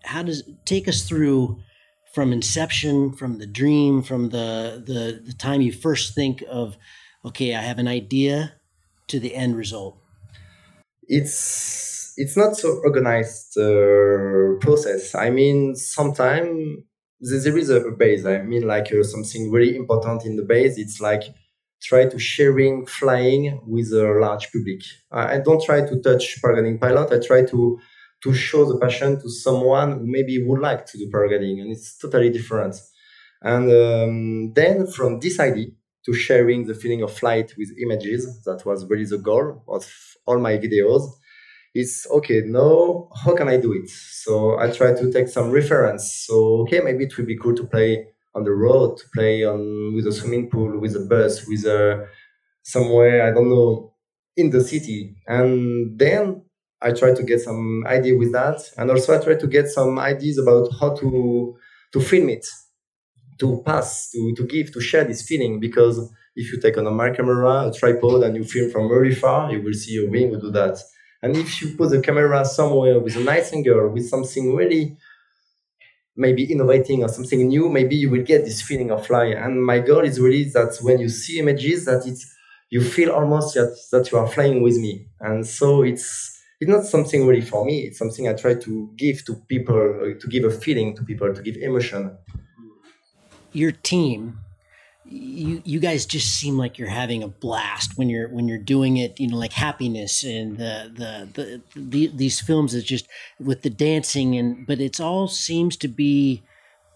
how 0.05 0.23
does 0.23 0.43
take 0.65 0.89
us 0.89 1.03
through 1.03 1.61
from 2.15 2.33
inception, 2.33 3.13
from 3.13 3.39
the 3.39 3.47
dream, 3.47 4.03
from 4.03 4.31
the 4.31 4.83
the 4.85 5.21
the 5.23 5.35
time 5.35 5.61
you 5.61 5.71
first 5.71 6.15
think 6.15 6.43
of 6.49 6.79
okay, 7.25 7.55
I 7.55 7.61
have 7.61 7.79
an 7.79 7.89
idea 7.89 8.55
to 9.09 9.21
the 9.21 9.35
end 9.35 9.55
result? 9.57 10.02
It's 11.19 12.15
it's 12.17 12.37
not 12.39 12.57
so 12.57 12.81
organized 12.89 13.59
uh, 13.59 14.57
process. 14.65 15.15
I 15.15 15.29
mean, 15.29 15.75
sometimes 15.75 16.85
there 17.21 17.59
is 17.59 17.69
a 17.69 17.81
base. 18.03 18.25
I 18.25 18.43
mean, 18.43 18.67
like 18.67 18.89
uh, 18.93 19.03
something 19.03 19.51
really 19.51 19.77
important 19.77 20.25
in 20.25 20.37
the 20.37 20.43
base. 20.43 20.79
It's 20.79 21.01
like 21.01 21.25
try 21.83 22.07
to 22.07 22.19
sharing 22.19 22.87
flying 22.87 23.61
with 23.67 23.93
a 23.93 24.07
large 24.25 24.51
public. 24.53 24.81
I, 25.11 25.39
don't 25.39 25.63
try 25.63 25.81
to 25.81 26.01
touch 26.01 26.41
paragliding 26.41 26.81
pilot. 26.81 27.13
I 27.13 27.27
try 27.27 27.45
to 27.45 27.79
to 28.23 28.33
show 28.33 28.65
the 28.65 28.79
passion 28.79 29.21
to 29.21 29.29
someone 29.29 29.91
who 29.99 30.07
maybe 30.07 30.43
would 30.47 30.61
like 30.61 30.87
to 30.87 30.99
do 30.99 31.11
paragliding, 31.11 31.61
and 31.61 31.73
it's 31.73 31.99
totally 31.99 32.31
different. 32.31 32.77
And 33.43 33.71
um, 33.71 34.53
then 34.55 34.87
from 34.87 35.21
this 35.21 35.39
idea 35.41 35.73
to 36.05 36.13
sharing 36.13 36.67
the 36.67 36.75
feeling 36.75 37.03
of 37.03 37.13
flight 37.13 37.53
with 37.57 37.71
images, 37.81 38.43
that 38.45 38.65
was 38.67 38.87
really 38.87 39.05
the 39.05 39.19
goal 39.19 39.63
of 39.69 39.87
all 40.27 40.39
my 40.39 40.59
videos. 40.59 41.03
It's 41.75 42.07
okay. 42.11 42.43
Now, 42.45 43.09
how 43.25 43.35
can 43.35 43.49
I 43.49 43.57
do 43.57 43.73
it? 43.73 43.89
So 43.89 44.59
I 44.59 44.71
try 44.71 44.93
to 44.95 45.13
take 45.13 45.29
some 45.29 45.51
reference. 45.51 46.25
So 46.27 46.63
okay, 46.63 46.81
maybe 46.81 47.05
it 47.05 47.17
would 47.17 47.27
be 47.27 47.39
cool 47.39 47.55
to 47.55 47.65
play 47.65 48.07
on 48.35 48.45
the 48.45 48.53
road 48.53 48.97
to 48.99 49.05
play 49.15 49.45
on 49.45 49.95
with 49.95 50.07
a 50.07 50.13
swimming 50.13 50.49
pool, 50.49 50.79
with 50.81 50.97
a 50.97 51.01
bus, 51.01 51.47
with 51.47 51.65
a 51.65 52.07
somewhere 52.63 53.27
I 53.27 53.33
don't 53.35 53.51
know 53.51 53.95
in 54.37 54.51
the 54.51 54.63
city, 54.63 55.17
and 55.27 55.99
then 55.99 56.43
I 56.81 56.93
try 56.93 57.15
to 57.15 57.23
get 57.23 57.41
some 57.41 57.85
idea 57.87 58.17
with 58.17 58.33
that, 58.33 58.61
and 58.79 58.91
also 58.91 59.19
I 59.19 59.23
try 59.23 59.35
to 59.35 59.47
get 59.47 59.69
some 59.69 59.99
ideas 59.99 60.39
about 60.39 60.69
how 60.81 60.95
to 60.97 61.57
to 61.93 62.01
film 62.01 62.31
it, 62.31 62.47
to 63.39 63.63
pass, 63.65 64.11
to 64.11 64.35
to 64.37 64.47
give, 64.47 64.73
to 64.73 64.81
share 64.81 65.05
this 65.05 65.23
feeling. 65.23 65.61
Because 65.61 65.99
if 66.35 66.53
you 66.53 66.61
take 66.61 66.79
on 66.79 66.87
a 66.87 66.91
my 66.91 67.11
camera, 67.11 67.69
a 67.69 67.73
tripod, 67.73 68.23
and 68.23 68.37
you 68.37 68.45
film 68.45 68.71
from 68.71 68.89
very 68.89 69.15
far, 69.15 69.53
you 69.53 69.63
will 69.63 69.75
see 69.75 70.05
a 70.05 70.09
wing 70.09 70.31
will 70.31 70.41
do 70.41 70.51
that. 70.51 70.79
And 71.23 71.37
if 71.37 71.63
you 71.63 71.77
put 71.77 71.91
the 71.91 72.01
camera 72.01 72.45
somewhere 72.45 72.99
with 72.99 73.17
a 73.17 73.21
nice 73.21 73.53
angle, 73.53 73.89
with 73.91 74.09
something 74.09 74.55
really 74.55 74.97
maybe 76.17 76.45
innovating 76.45 77.03
or 77.03 77.09
something 77.09 77.49
new, 77.49 77.69
maybe 77.69 77.97
you 77.97 78.11
will 78.11 78.23
get 78.23 78.45
this 78.45 78.61
feeling 78.61 78.91
of 78.91 79.07
fly. 79.07 79.27
And 79.27 79.65
my 79.65 79.79
goal 79.79 80.01
is 80.01 80.21
really 80.21 80.45
that 80.51 80.77
when 80.83 80.99
you 80.99 81.09
see 81.09 81.39
images, 81.39 81.85
that 81.87 82.07
it's 82.07 82.31
you 82.71 82.83
feel 82.83 83.13
almost 83.13 83.55
that, 83.55 83.77
that 83.93 84.11
you 84.11 84.19
are 84.19 84.29
flying 84.29 84.63
with 84.63 84.77
me. 84.77 85.07
And 85.21 85.47
so 85.47 85.83
it's 85.83 86.41
it's 86.61 86.71
not 86.71 86.85
something 86.85 87.27
really 87.27 87.41
for 87.41 87.65
me. 87.65 87.81
It's 87.81 87.99
something 87.99 88.29
I 88.29 88.35
try 88.35 88.55
to 88.55 88.93
give 88.97 89.25
to 89.25 89.35
people, 89.49 90.01
uh, 90.01 90.21
to 90.21 90.29
give 90.29 90.45
a 90.45 90.51
feeling 90.51 90.95
to 90.97 91.03
people, 91.03 91.35
to 91.35 91.43
give 91.43 91.57
emotion. 91.57 92.17
Your 93.53 93.73
team 93.73 94.39
you 95.05 95.61
you 95.65 95.81
guys 95.81 96.07
just 96.07 96.29
seem 96.39 96.57
like 96.57 96.79
you're 96.79 96.89
having 96.89 97.23
a 97.23 97.29
blast 97.29 97.99
when 97.99 98.09
you're 98.09 98.29
when 98.29 98.47
you're 98.47 98.57
doing 98.57 98.97
it 98.97 99.19
you 99.19 99.29
know 99.29 99.37
like 99.37 99.53
happiness 99.53 100.23
and 100.23 100.59
the 100.59 100.91
the 100.95 101.61
the, 101.75 101.81
the 101.81 102.07
these 102.15 102.41
films 102.41 102.73
is 102.73 102.85
just 102.85 103.09
with 103.41 103.63
the 103.63 103.69
dancing 103.69 104.37
and 104.39 104.65
but 104.67 104.81
it's 104.81 105.01
all 105.01 105.27
seems 105.27 105.77
to 105.77 105.89
be 105.89 106.43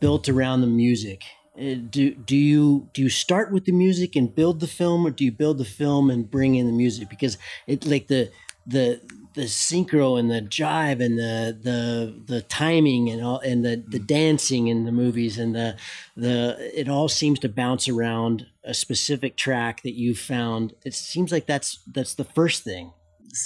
built 0.01 0.29
around 0.29 0.61
the 0.61 0.67
music. 0.67 1.23
Uh, 1.59 1.75
do 1.89 2.15
do 2.15 2.37
you 2.37 2.89
do 2.93 3.03
you 3.03 3.09
start 3.09 3.51
with 3.51 3.65
the 3.65 3.73
music 3.73 4.15
and 4.15 4.35
build 4.35 4.61
the 4.61 4.67
film 4.67 5.07
or 5.07 5.11
do 5.11 5.25
you 5.25 5.33
build 5.33 5.59
the 5.59 5.65
film 5.65 6.11
and 6.11 6.31
bring 6.31 6.55
in 6.55 6.67
the 6.67 6.73
music? 6.73 7.09
Because 7.09 7.39
it 7.67 7.87
like 7.87 8.09
the 8.09 8.31
the 8.67 9.01
the 9.37 9.43
synchro 9.43 10.19
and 10.19 10.31
the 10.31 10.41
jive 10.41 11.05
and 11.05 11.19
the 11.19 11.57
the 11.63 12.35
the 12.35 12.43
timing 12.43 13.09
and 13.11 13.23
all 13.23 13.39
and 13.41 13.65
the 13.65 13.85
the 13.87 14.01
mm. 14.01 14.07
dancing 14.07 14.67
in 14.67 14.85
the 14.85 14.93
movies 14.93 15.39
and 15.39 15.55
the 15.55 15.77
the 16.17 16.57
it 16.75 16.89
all 16.89 17.09
seems 17.09 17.39
to 17.39 17.49
bounce 17.49 17.87
around 17.87 18.47
a 18.65 18.75
specific 18.75 19.37
track 19.37 19.83
that 19.83 19.95
you 19.95 20.15
found. 20.15 20.75
It 20.85 20.95
seems 20.95 21.31
like 21.31 21.47
that's 21.47 21.79
that's 21.87 22.15
the 22.15 22.25
first 22.25 22.65
thing. 22.65 22.93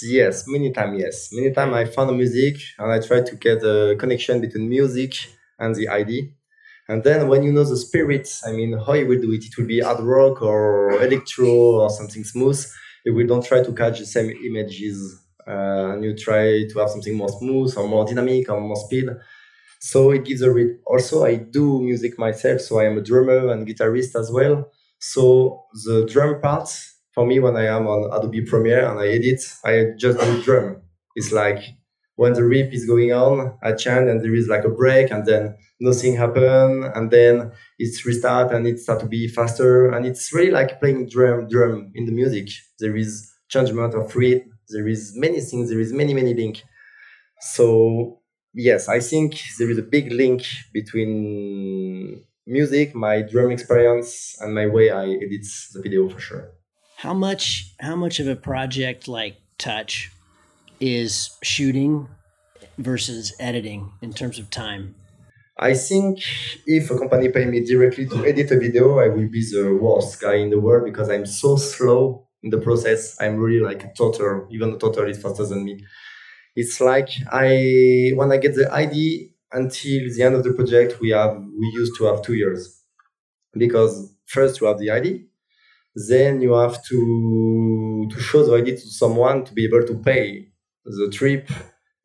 Yes, 0.01 0.45
many 0.47 0.71
times 0.71 0.99
yes. 0.99 1.29
Many 1.33 1.51
times 1.51 1.73
I 1.73 1.85
found 1.85 2.17
music 2.17 2.55
and 2.79 2.89
I 2.91 2.99
try 2.99 3.21
to 3.21 3.35
get 3.35 3.61
a 3.61 3.95
connection 3.99 4.39
between 4.39 4.69
music 4.69 5.13
and 5.59 5.75
the 5.75 5.89
ID. 5.89 6.33
And 6.87 7.03
then 7.03 7.27
when 7.27 7.43
you 7.43 7.51
know 7.51 7.65
the 7.65 7.77
spirit, 7.77 8.27
I 8.45 8.53
mean 8.53 8.73
how 8.85 8.93
you 8.93 9.07
will 9.07 9.21
do 9.21 9.31
it, 9.33 9.43
it 9.43 9.57
will 9.57 9.67
be 9.67 9.81
hard 9.81 9.99
rock 9.99 10.41
or 10.41 10.91
electro 11.03 11.51
or 11.81 11.89
something 11.89 12.23
smooth. 12.23 12.65
We 13.05 13.25
don't 13.25 13.45
try 13.45 13.61
to 13.63 13.73
catch 13.73 13.99
the 13.99 14.05
same 14.05 14.29
images 14.29 15.20
Uh, 15.47 15.93
and 15.93 16.03
you 16.03 16.15
try 16.15 16.67
to 16.67 16.79
have 16.79 16.89
something 16.89 17.15
more 17.15 17.29
smooth 17.29 17.75
or 17.77 17.87
more 17.87 18.05
dynamic 18.05 18.49
or 18.49 18.59
more 18.61 18.75
speed. 18.75 19.09
So 19.79 20.11
it 20.11 20.25
gives 20.25 20.41
a 20.41 20.51
real. 20.51 20.75
Also, 20.85 21.25
I 21.25 21.35
do 21.35 21.81
music 21.81 22.19
myself, 22.19 22.61
so 22.61 22.79
I 22.79 22.85
am 22.85 22.97
a 22.97 23.01
drummer 23.01 23.51
and 23.51 23.67
guitarist 23.67 24.15
as 24.19 24.31
well. 24.31 24.71
So 24.99 25.65
the 25.85 26.05
drum 26.05 26.39
part 26.39 26.69
for 27.13 27.25
me 27.25 27.39
when 27.39 27.57
I 27.57 27.65
am 27.65 27.87
on 27.87 28.09
Adobe 28.13 28.45
Premiere 28.45 28.87
and 28.89 28.99
I 28.99 29.07
edit, 29.07 29.41
I 29.65 29.87
just 29.97 30.19
do 30.19 30.41
drum. 30.43 30.81
It's 31.15 31.31
like 31.31 31.63
when 32.15 32.33
the 32.33 32.43
rip 32.43 32.71
is 32.73 32.85
going 32.85 33.11
on, 33.11 33.57
I 33.63 33.73
chant 33.73 34.07
and 34.07 34.21
there 34.21 34.35
is 34.35 34.47
like 34.47 34.63
a 34.63 34.69
break 34.69 35.11
and 35.11 35.25
then 35.25 35.55
nothing 35.79 36.15
happen 36.15 36.83
and 36.95 37.09
then 37.09 37.51
it's 37.79 38.05
restart 38.05 38.53
and 38.53 38.67
it 38.67 38.79
start 38.79 38.99
to 38.99 39.07
be 39.07 39.27
faster 39.27 39.89
and 39.89 40.05
it's 40.05 40.31
really 40.31 40.51
like 40.51 40.79
playing 40.79 41.09
drum 41.09 41.47
drum 41.47 41.91
in 41.95 42.05
the 42.05 42.11
music. 42.11 42.49
There 42.79 42.95
is 42.95 43.31
changement 43.49 43.95
of 43.95 44.15
rhythm 44.15 44.51
there 44.71 44.87
is 44.87 45.13
many 45.15 45.39
things 45.41 45.69
there 45.69 45.79
is 45.79 45.93
many 45.93 46.13
many 46.13 46.33
link. 46.33 46.63
So 47.39 48.21
yes 48.53 48.89
i 48.89 48.99
think 48.99 49.41
there 49.57 49.69
is 49.69 49.77
a 49.77 49.83
big 49.83 50.11
link 50.11 50.43
between 50.73 52.21
music 52.45 52.93
my 52.93 53.21
drum 53.21 53.49
experience 53.49 54.35
and 54.41 54.53
my 54.53 54.67
way 54.67 54.89
i 54.89 55.05
edit 55.05 55.45
the 55.73 55.81
video 55.81 56.09
for 56.09 56.19
sure. 56.19 56.51
How 56.97 57.13
much 57.13 57.73
how 57.79 57.95
much 57.95 58.19
of 58.19 58.27
a 58.27 58.35
project 58.35 59.07
like 59.07 59.37
touch 59.57 60.11
is 60.79 61.31
shooting 61.41 62.07
versus 62.77 63.33
editing 63.39 63.91
in 64.01 64.13
terms 64.13 64.37
of 64.39 64.49
time? 64.49 64.95
I 65.57 65.73
think 65.73 66.23
if 66.65 66.89
a 66.89 66.97
company 66.97 67.29
pay 67.29 67.45
me 67.45 67.63
directly 67.63 68.07
to 68.07 68.25
edit 68.25 68.49
a 68.51 68.57
video, 68.57 68.99
I 68.99 69.09
will 69.09 69.29
be 69.29 69.41
the 69.41 69.77
worst 69.79 70.19
guy 70.19 70.35
in 70.35 70.49
the 70.49 70.59
world 70.59 70.85
because 70.85 71.09
I'm 71.09 71.25
so 71.25 71.55
slow 71.55 72.27
in 72.43 72.49
the 72.49 72.57
process. 72.57 73.19
I'm 73.21 73.37
really 73.37 73.63
like 73.63 73.83
a 73.83 73.93
total, 73.97 74.47
even 74.51 74.73
a 74.73 74.77
total 74.77 75.09
is 75.09 75.21
faster 75.21 75.45
than 75.45 75.63
me. 75.65 75.85
It's 76.55 76.81
like 76.81 77.09
I 77.31 78.11
when 78.15 78.31
I 78.31 78.37
get 78.37 78.55
the 78.55 78.71
idea 78.71 79.29
until 79.51 80.01
the 80.15 80.23
end 80.23 80.35
of 80.35 80.43
the 80.43 80.53
project, 80.53 80.99
we 80.99 81.09
have 81.11 81.37
we 81.37 81.67
used 81.73 81.97
to 81.97 82.05
have 82.05 82.21
two 82.21 82.35
years 82.35 82.81
because 83.53 84.13
first 84.25 84.61
you 84.61 84.67
have 84.67 84.79
the 84.79 84.91
idea, 84.91 85.19
then 86.09 86.41
you 86.41 86.53
have 86.53 86.83
to 86.85 88.07
to 88.11 88.19
show 88.19 88.43
the 88.45 88.55
idea 88.55 88.75
to 88.75 88.87
someone 89.01 89.43
to 89.45 89.53
be 89.53 89.65
able 89.65 89.85
to 89.85 89.95
pay 89.99 90.47
the 90.85 91.09
trip, 91.11 91.49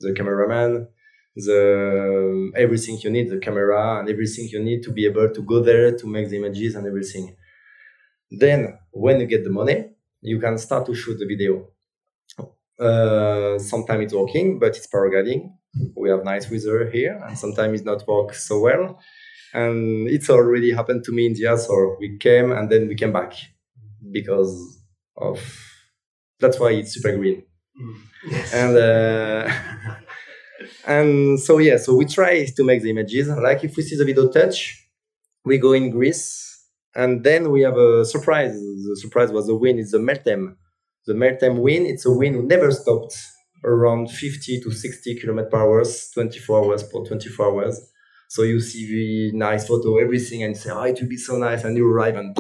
the 0.01 0.13
cameraman, 0.13 0.89
the 1.37 2.53
everything 2.57 2.99
you 3.03 3.11
need, 3.11 3.31
the 3.31 3.39
camera 3.39 3.99
and 4.01 4.09
everything 4.09 4.49
you 4.53 4.63
need 4.63 4.83
to 4.83 4.93
be 4.93 5.07
able 5.07 5.29
to 5.33 5.43
go 5.43 5.61
there 5.61 5.97
to 5.97 6.07
make 6.07 6.29
the 6.29 6.37
images 6.37 6.75
and 6.75 6.87
everything. 6.87 7.37
Then 8.31 8.79
when 8.93 9.21
you 9.21 9.27
get 9.27 9.45
the 9.45 9.51
money, 9.51 9.96
you 10.27 10.41
can 10.41 10.59
start 10.59 10.87
to 10.87 10.95
shoot 10.95 11.19
the 11.19 11.27
video. 11.27 11.69
Uh, 12.79 13.59
sometimes 13.59 14.05
it's 14.05 14.15
working, 14.15 14.59
but 14.59 14.77
it's 14.77 14.87
paragliding. 14.87 15.53
We 15.97 16.11
have 16.11 16.25
nice 16.25 16.51
weather 16.51 16.91
here, 16.91 17.23
and 17.27 17.39
sometimes 17.39 17.81
it's 17.81 17.87
not 17.87 18.07
work 18.07 18.35
so 18.35 18.61
well. 18.61 18.99
And 19.55 20.09
it's 20.09 20.29
already 20.29 20.73
happened 20.73 21.05
to 21.05 21.13
me 21.13 21.27
in 21.27 21.33
India, 21.33 21.57
so 21.57 21.97
we 22.01 22.19
came 22.19 22.53
and 22.53 22.69
then 22.69 22.89
we 22.89 22.95
came 22.95 23.13
back 23.13 23.35
because 24.13 24.81
of 25.17 25.41
that's 26.41 26.59
why 26.61 26.73
it's 26.73 26.93
super 26.95 27.17
green. 27.17 27.43
Mm. 27.81 28.55
and 28.55 28.77
uh, 28.77 29.53
and 30.87 31.41
so 31.41 31.59
yeah, 31.59 31.77
so 31.77 31.95
we 31.95 32.05
try 32.05 32.45
to 32.45 32.65
make 32.65 32.83
the 32.83 32.91
images. 32.91 33.29
Like 33.29 33.65
if 33.65 33.77
we 33.77 33.83
see 33.83 33.97
the 33.97 34.05
video 34.05 34.29
touch, 34.29 34.89
we 35.45 35.59
go 35.59 35.73
in 35.73 35.91
Greece 35.91 36.46
and 36.97 37.23
then 37.23 37.51
we 37.51 37.61
have 37.61 37.77
a 37.77 38.05
surprise. 38.07 38.55
The 38.55 38.99
surprise 38.99 39.31
was 39.31 39.47
the 39.47 39.55
win. 39.55 39.79
It's 39.79 39.93
the 39.93 39.99
Meltem. 39.99 40.57
The 41.07 41.13
Meltem 41.13 41.61
win. 41.61 41.85
it's 41.85 42.07
a 42.07 42.11
win 42.11 42.33
who 42.33 42.43
never 42.43 42.71
stopped 42.73 43.15
around 43.65 44.11
50 44.11 44.61
to 44.63 44.71
60 44.71 45.21
kilometers 45.21 45.51
per 45.51 45.59
hour, 45.59 45.85
24 46.15 46.65
hours 46.65 46.83
per 46.85 47.05
24 47.05 47.47
hours. 47.47 47.93
So 48.29 48.43
you 48.43 48.61
see 48.61 49.31
the 49.31 49.37
nice 49.37 49.69
photo, 49.69 49.99
everything, 49.99 50.43
and 50.43 50.57
say, 50.57 50.71
oh, 50.71 50.83
it 50.83 50.99
will 51.01 51.09
be 51.09 51.19
so 51.19 51.37
nice. 51.37 51.65
And 51.65 51.77
you 51.77 51.87
arrive 51.87 52.17
and 52.17 52.35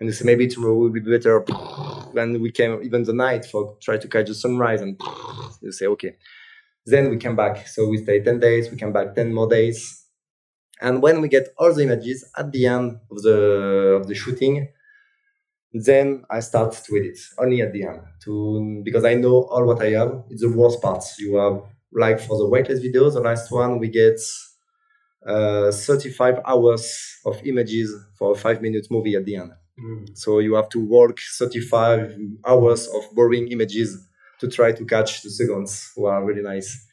and 0.00 0.08
you 0.08 0.12
say, 0.12 0.24
maybe 0.24 0.48
tomorrow 0.48 0.74
will 0.74 0.90
be 0.90 1.00
better. 1.00 1.44
Then 2.14 2.40
we 2.40 2.50
came 2.50 2.80
even 2.82 3.04
the 3.04 3.12
night 3.12 3.44
for 3.44 3.76
try 3.80 3.96
to 3.96 4.08
catch 4.08 4.26
the 4.26 4.34
sunrise 4.34 4.80
and 4.80 5.00
you 5.62 5.70
say, 5.70 5.86
okay. 5.86 6.16
Then 6.84 7.10
we 7.10 7.16
came 7.18 7.36
back. 7.36 7.68
So 7.68 7.88
we 7.88 7.98
stay 7.98 8.20
10 8.20 8.40
days, 8.40 8.70
we 8.70 8.76
came 8.76 8.92
back 8.92 9.14
10 9.14 9.32
more 9.32 9.48
days 9.48 10.03
and 10.84 11.02
when 11.02 11.20
we 11.22 11.28
get 11.28 11.48
all 11.58 11.72
the 11.72 11.82
images 11.82 12.18
at 12.36 12.52
the 12.52 12.66
end 12.66 12.98
of 13.10 13.22
the 13.22 13.38
of 13.98 14.06
the 14.06 14.14
shooting, 14.14 14.68
then 15.72 16.24
I 16.30 16.40
start 16.40 16.72
to 16.84 16.96
edit 16.98 17.18
only 17.38 17.62
at 17.62 17.72
the 17.72 17.82
end 17.84 18.00
to 18.24 18.82
because 18.84 19.04
I 19.04 19.14
know 19.14 19.36
all 19.52 19.64
what 19.64 19.80
I 19.82 19.90
have. 19.98 20.24
It's 20.30 20.42
the 20.42 20.52
worst 20.60 20.82
part. 20.82 21.02
You 21.18 21.36
have 21.36 21.62
like 21.90 22.20
for 22.20 22.36
the 22.36 22.46
weightless 22.46 22.80
videos, 22.80 23.14
the 23.14 23.20
last 23.20 23.50
one 23.50 23.78
we 23.78 23.88
get 23.88 24.20
uh, 25.26 25.72
35 25.72 26.40
hours 26.44 26.84
of 27.24 27.40
images 27.46 27.88
for 28.18 28.32
a 28.32 28.34
five 28.34 28.60
minute 28.60 28.86
movie 28.90 29.16
at 29.16 29.24
the 29.24 29.36
end. 29.36 29.52
Mm. 29.82 30.16
So 30.16 30.38
you 30.38 30.54
have 30.54 30.68
to 30.70 30.80
work 30.80 31.18
35 31.38 32.14
hours 32.46 32.86
of 32.88 33.02
boring 33.14 33.48
images 33.50 34.06
to 34.40 34.48
try 34.48 34.72
to 34.72 34.84
catch 34.84 35.22
the 35.22 35.30
seconds 35.30 35.92
who 35.96 36.04
are 36.04 36.22
really 36.22 36.42
nice. 36.42 36.86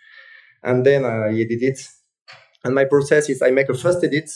And 0.63 0.85
then 0.85 1.03
I 1.03 1.29
edit 1.29 1.61
it. 1.61 1.87
And 2.63 2.75
my 2.75 2.85
process 2.85 3.29
is 3.29 3.41
I 3.41 3.51
make 3.51 3.69
a 3.69 3.73
first 3.73 4.03
edit, 4.03 4.29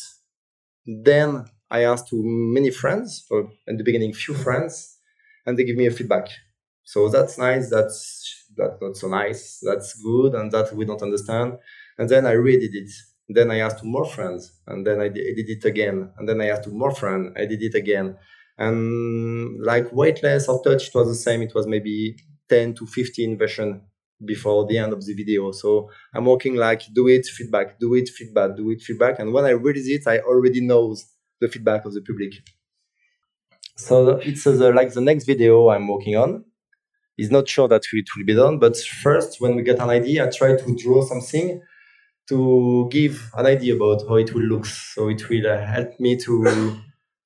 then 0.86 1.46
I 1.70 1.84
ask 1.84 2.08
to 2.10 2.22
many 2.24 2.72
friends, 2.72 3.26
or 3.30 3.52
in 3.68 3.78
the 3.78 3.84
beginning, 3.84 4.14
few 4.14 4.34
friends, 4.34 4.98
and 5.46 5.58
they 5.58 5.64
give 5.64 5.78
me 5.78 5.88
a 5.88 5.92
feedback. 5.92 6.30
So 6.84 7.10
that's 7.10 7.38
nice, 7.38 7.70
that's 7.70 8.46
that's 8.58 8.82
not 8.82 8.96
so 8.96 9.08
nice, 9.08 9.60
that's 9.62 9.94
good, 10.02 10.34
and 10.34 10.52
that 10.52 10.74
we 10.74 10.86
don't 10.86 11.02
understand. 11.02 11.58
And 11.98 12.10
then 12.10 12.26
I 12.26 12.34
reedit 12.34 12.74
it. 12.74 12.90
Then 13.28 13.52
I 13.52 13.58
ask 13.60 13.80
to 13.80 13.86
more 13.86 14.06
friends, 14.06 14.54
and 14.68 14.86
then 14.86 15.02
I 15.02 15.10
did 15.10 15.50
it 15.50 15.66
again. 15.66 16.12
And 16.18 16.30
then 16.30 16.42
I 16.42 16.50
ask 16.50 16.64
to 16.64 16.70
more 16.70 16.94
friends, 16.94 17.34
I 17.36 17.46
did 17.46 17.62
it 17.64 17.76
again. 17.76 18.18
And 18.58 19.62
like 19.64 19.92
weightless 19.92 20.48
or 20.48 20.64
touch, 20.64 20.90
it 20.90 20.96
was 20.96 21.08
the 21.08 21.16
same. 21.16 21.42
It 21.42 21.56
was 21.56 21.68
maybe 21.68 22.18
10 22.50 22.76
to 22.76 22.86
15 22.86 23.38
version 23.38 23.82
before 24.24 24.66
the 24.66 24.78
end 24.78 24.94
of 24.94 25.06
the 25.06 25.14
video. 25.14 25.52
So 25.52 25.90
I'm 26.14 26.26
working 26.26 26.56
like 26.56 26.84
do 26.94 27.08
it, 27.08 27.26
feedback, 27.26 27.80
do 27.80 27.94
it, 27.96 28.10
feedback, 28.10 28.56
do 28.56 28.70
it, 28.72 28.82
feedback. 28.82 29.20
And 29.20 29.34
when 29.34 29.46
I 29.46 29.52
release 29.52 29.90
it, 29.90 30.08
I 30.08 30.20
already 30.20 30.62
know 30.62 30.96
the 31.42 31.48
feedback 31.48 31.86
of 31.86 31.94
the 31.94 32.02
public. 32.02 32.34
So 33.78 34.18
it's 34.18 34.48
uh, 34.48 34.72
like 34.74 34.94
the 34.94 35.02
next 35.02 35.26
video 35.26 35.70
I'm 35.70 35.88
working 35.88 36.16
on. 36.16 36.46
It's 37.18 37.32
not 37.32 37.48
sure 37.48 37.68
that 37.68 37.84
it 37.92 38.08
will 38.16 38.26
be 38.26 38.36
done, 38.36 38.60
but 38.60 38.78
first, 38.78 39.40
when 39.40 39.56
we 39.56 39.64
get 39.64 39.80
an 39.80 39.90
idea, 39.90 40.28
I 40.28 40.30
try 40.30 40.56
to 40.56 40.76
draw 40.76 41.04
something 41.06 41.62
to 42.28 42.90
give 42.92 43.32
an 43.38 43.46
idea 43.46 43.76
about 43.76 44.02
how 44.08 44.16
it 44.16 44.34
will 44.34 44.44
look. 44.44 44.66
So 44.66 45.10
it 45.10 45.30
will 45.30 45.48
uh, 45.48 45.66
help 45.66 46.00
me 46.00 46.18
to 46.18 46.76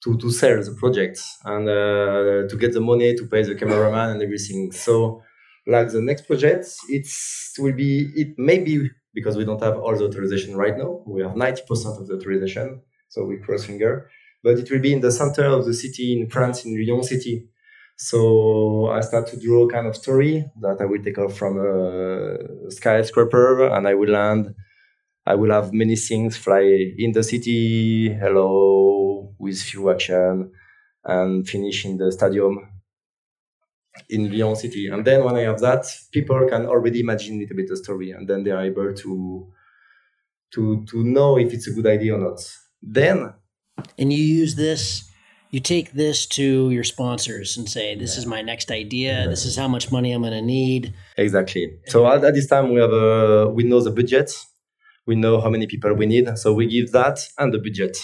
to 0.04 0.17
to 0.17 0.30
sell 0.32 0.62
the 0.63 0.75
project 0.80 1.19
and 1.43 1.67
uh, 1.67 2.47
to 2.47 2.58
get 2.58 2.73
the 2.73 2.82
money 2.82 3.15
to 3.15 3.25
pay 3.28 3.43
the 3.43 3.56
cameraman 3.56 4.12
and 4.12 4.21
everything. 4.21 4.71
So 4.71 5.23
like 5.67 5.89
the 5.91 6.02
next 6.02 6.24
project, 6.28 6.65
it's 6.89 7.54
it 7.58 7.62
will 7.62 7.74
be 7.74 8.12
it 8.15 8.38
may 8.38 8.60
be 8.60 8.89
because 9.13 9.38
we 9.38 9.45
don't 9.45 9.62
have 9.62 9.78
all 9.78 9.95
the 9.95 10.06
authorization 10.06 10.56
right 10.56 10.78
now. 10.78 11.04
We 11.06 11.22
have 11.22 11.36
ninety 11.36 11.63
percent 11.67 11.98
of 12.00 12.08
the 12.08 12.15
authorization, 12.15 12.82
so 13.10 13.26
we 13.26 13.38
cross 13.38 13.65
finger. 13.65 14.10
But 14.43 14.58
it 14.60 14.72
will 14.72 14.80
be 14.80 14.93
in 14.93 15.02
the 15.02 15.12
center 15.12 15.45
of 15.45 15.65
the 15.65 15.74
city 15.74 16.19
in 16.19 16.30
France, 16.30 16.63
in 16.65 16.74
Lyon 16.76 17.04
city. 17.04 17.50
So 17.98 18.88
I 18.88 19.02
start 19.02 19.28
to 19.28 19.39
draw 19.39 19.65
a 19.65 19.69
kind 19.69 19.86
of 19.86 19.95
story 19.98 20.45
that 20.62 20.78
I 20.80 20.86
will 20.86 21.04
take 21.04 21.17
off 21.17 21.38
from 21.38 21.60
a 21.60 22.72
skyscraper 22.72 23.67
and 23.67 23.88
I 23.88 23.93
will 23.95 24.10
land. 24.10 24.56
I 25.26 25.36
will 25.36 25.52
have 25.52 25.74
many 25.74 25.95
things 25.98 26.38
fly 26.38 26.93
in 26.98 27.12
the 27.12 27.24
city. 27.24 28.13
Hello, 28.13 29.36
with 29.38 29.62
few 29.62 29.91
action, 29.91 30.52
and 31.04 31.48
finish 31.48 31.86
in 31.86 31.98
the 31.98 32.12
stadium 32.12 32.68
in 34.09 34.31
Lyon 34.31 34.55
City. 34.55 34.88
And 34.88 35.05
then 35.05 35.23
when 35.23 35.35
I 35.35 35.41
have 35.41 35.59
that, 35.59 35.85
people 36.12 36.47
can 36.49 36.65
already 36.65 36.99
imagine 36.99 37.35
a 37.35 37.39
little 37.39 37.55
bit 37.55 37.67
the 37.67 37.77
story, 37.77 38.12
and 38.12 38.27
then 38.27 38.43
they 38.43 38.51
are 38.51 38.63
able 38.63 38.93
to 38.93 39.47
to 40.53 40.85
to 40.85 41.03
know 41.03 41.38
if 41.38 41.53
it's 41.53 41.67
a 41.67 41.71
good 41.71 41.88
idea 41.88 42.15
or 42.15 42.19
not. 42.19 42.39
Then, 42.81 43.33
and 43.97 44.13
you 44.13 44.23
use 44.23 44.55
this. 44.55 45.05
You 45.51 45.59
take 45.59 45.93
this 45.93 46.27
to 46.27 46.69
your 46.69 46.83
sponsors 46.83 47.57
and 47.57 47.67
say, 47.67 47.95
"This 47.95 48.15
yeah. 48.15 48.19
is 48.19 48.25
my 48.25 48.41
next 48.41 48.71
idea. 48.71 49.12
Exactly. 49.12 49.31
This 49.31 49.45
is 49.45 49.55
how 49.57 49.67
much 49.67 49.91
money 49.91 50.12
I'm 50.12 50.21
going 50.21 50.33
to 50.33 50.41
need." 50.41 50.93
Exactly. 51.17 51.79
So 51.88 52.05
at, 52.07 52.23
at, 52.23 52.33
this 52.35 52.47
time, 52.47 52.71
we 52.71 52.79
have 52.79 52.93
a 52.93 53.49
we 53.49 53.63
know 53.63 53.81
the 53.81 53.91
budget, 53.91 54.31
we 55.07 55.15
know 55.15 55.41
how 55.41 55.49
many 55.49 55.65
people 55.65 55.93
we 55.93 56.05
need, 56.05 56.38
so 56.38 56.53
we 56.53 56.67
give 56.67 56.91
that 56.91 57.19
and 57.39 57.51
the 57.51 57.57
budget, 57.57 57.97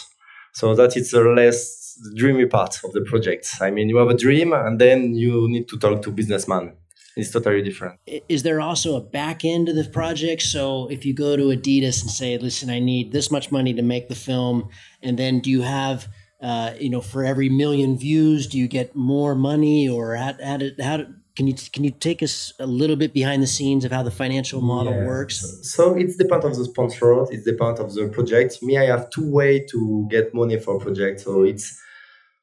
so 0.54 0.74
that 0.74 0.98
it's 0.98 1.14
a 1.14 1.22
less 1.22 1.85
the 2.04 2.14
dreamy 2.16 2.46
part 2.46 2.80
of 2.84 2.94
the 2.94 3.02
project. 3.02 3.48
I 3.62 3.72
mean, 3.72 3.90
you 3.90 3.98
have 3.98 4.10
a 4.10 4.18
dream 4.18 4.54
and 4.54 4.80
then 4.80 5.16
you 5.16 5.48
need 5.50 5.68
to 5.70 5.78
talk 5.78 6.02
to 6.04 6.12
businessman. 6.12 6.74
It's 7.16 7.32
totally 7.32 7.62
different. 7.62 8.00
Is 8.28 8.44
there 8.44 8.60
also 8.60 8.98
a 8.98 9.02
back 9.02 9.46
end 9.46 9.68
to 9.68 9.74
the 9.74 9.86
project? 9.86 10.42
So 10.42 10.88
if 10.88 11.06
you 11.06 11.14
go 11.14 11.38
to 11.38 11.44
Adidas 11.44 12.02
and 12.02 12.12
say, 12.12 12.38
"Listen, 12.38 12.70
I 12.70 12.80
need 12.80 13.14
this 13.14 13.32
much 13.32 13.52
money 13.52 13.74
to 13.74 13.82
make 13.82 14.10
the 14.10 14.16
film," 14.16 14.68
and 15.02 15.18
then 15.18 15.40
do 15.40 15.50
you 15.50 15.62
have, 15.62 16.10
uh, 16.42 16.74
you 16.78 16.90
know, 16.90 17.00
for 17.00 17.24
every 17.24 17.48
million 17.48 17.98
views, 17.98 18.48
do 18.48 18.58
you 18.58 18.68
get 18.68 18.96
more 18.96 19.34
money, 19.34 19.88
or 19.88 20.16
how, 20.16 20.34
how, 20.44 20.58
did, 20.58 20.82
how 20.82 20.98
did, 20.98 21.14
can 21.38 21.48
you 21.48 21.54
can 21.72 21.86
you 21.86 21.92
take 21.92 22.22
us 22.22 22.54
a 22.60 22.68
little 22.68 22.98
bit 22.98 23.14
behind 23.14 23.42
the 23.42 23.48
scenes 23.48 23.86
of 23.86 23.94
how 23.94 24.04
the 24.04 24.12
financial 24.12 24.62
model 24.62 24.94
yeah. 24.94 25.06
works? 25.06 25.36
So 25.64 25.96
it's 25.96 26.18
depend 26.18 26.44
of 26.44 26.58
the 26.58 26.66
sponsor, 26.66 27.24
it's 27.32 27.46
depend 27.46 27.80
of 27.80 27.94
the 27.94 28.10
project. 28.10 28.62
Me, 28.62 28.78
I 28.78 28.86
have 28.86 29.10
two 29.10 29.32
way 29.32 29.66
to 29.72 30.08
get 30.10 30.34
money 30.34 30.60
for 30.60 30.76
a 30.76 30.80
project. 30.80 31.22
So 31.22 31.44
it's 31.44 31.82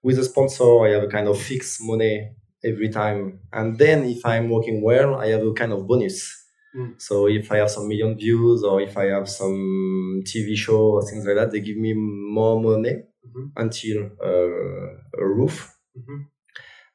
with 0.03 0.19
a 0.19 0.25
sponsor, 0.25 0.85
I 0.85 0.91
have 0.91 1.03
a 1.03 1.09
kind 1.09 1.29
of 1.29 1.41
fixed 1.41 1.81
money 1.83 2.31
every 2.65 2.89
time, 2.89 3.41
and 3.53 3.79
then 3.79 4.05
if 4.05 4.25
I'm 4.25 4.49
working 4.49 4.83
well, 4.83 5.17
I 5.17 5.29
have 5.29 5.43
a 5.43 5.53
kind 5.53 5.73
of 5.73 5.87
bonus. 5.87 6.39
Mm. 6.77 7.01
So 7.01 7.29
if 7.29 7.53
I 7.53 7.59
have 7.59 7.71
some 7.71 7.89
million 7.89 8.17
views 8.17 8.63
or 8.63 8.81
if 8.81 8.97
I 8.97 9.05
have 9.07 9.29
some 9.29 10.23
TV 10.25 10.57
show 10.57 10.93
or 10.93 11.03
things 11.07 11.27
like 11.27 11.37
that, 11.37 11.51
they 11.51 11.61
give 11.61 11.77
me 11.77 11.93
more 11.93 12.61
money 12.61 12.95
mm-hmm. 13.27 13.47
until 13.57 14.11
uh, 14.25 15.21
a 15.23 15.27
roof. 15.27 15.77
Mm-hmm. 15.99 16.23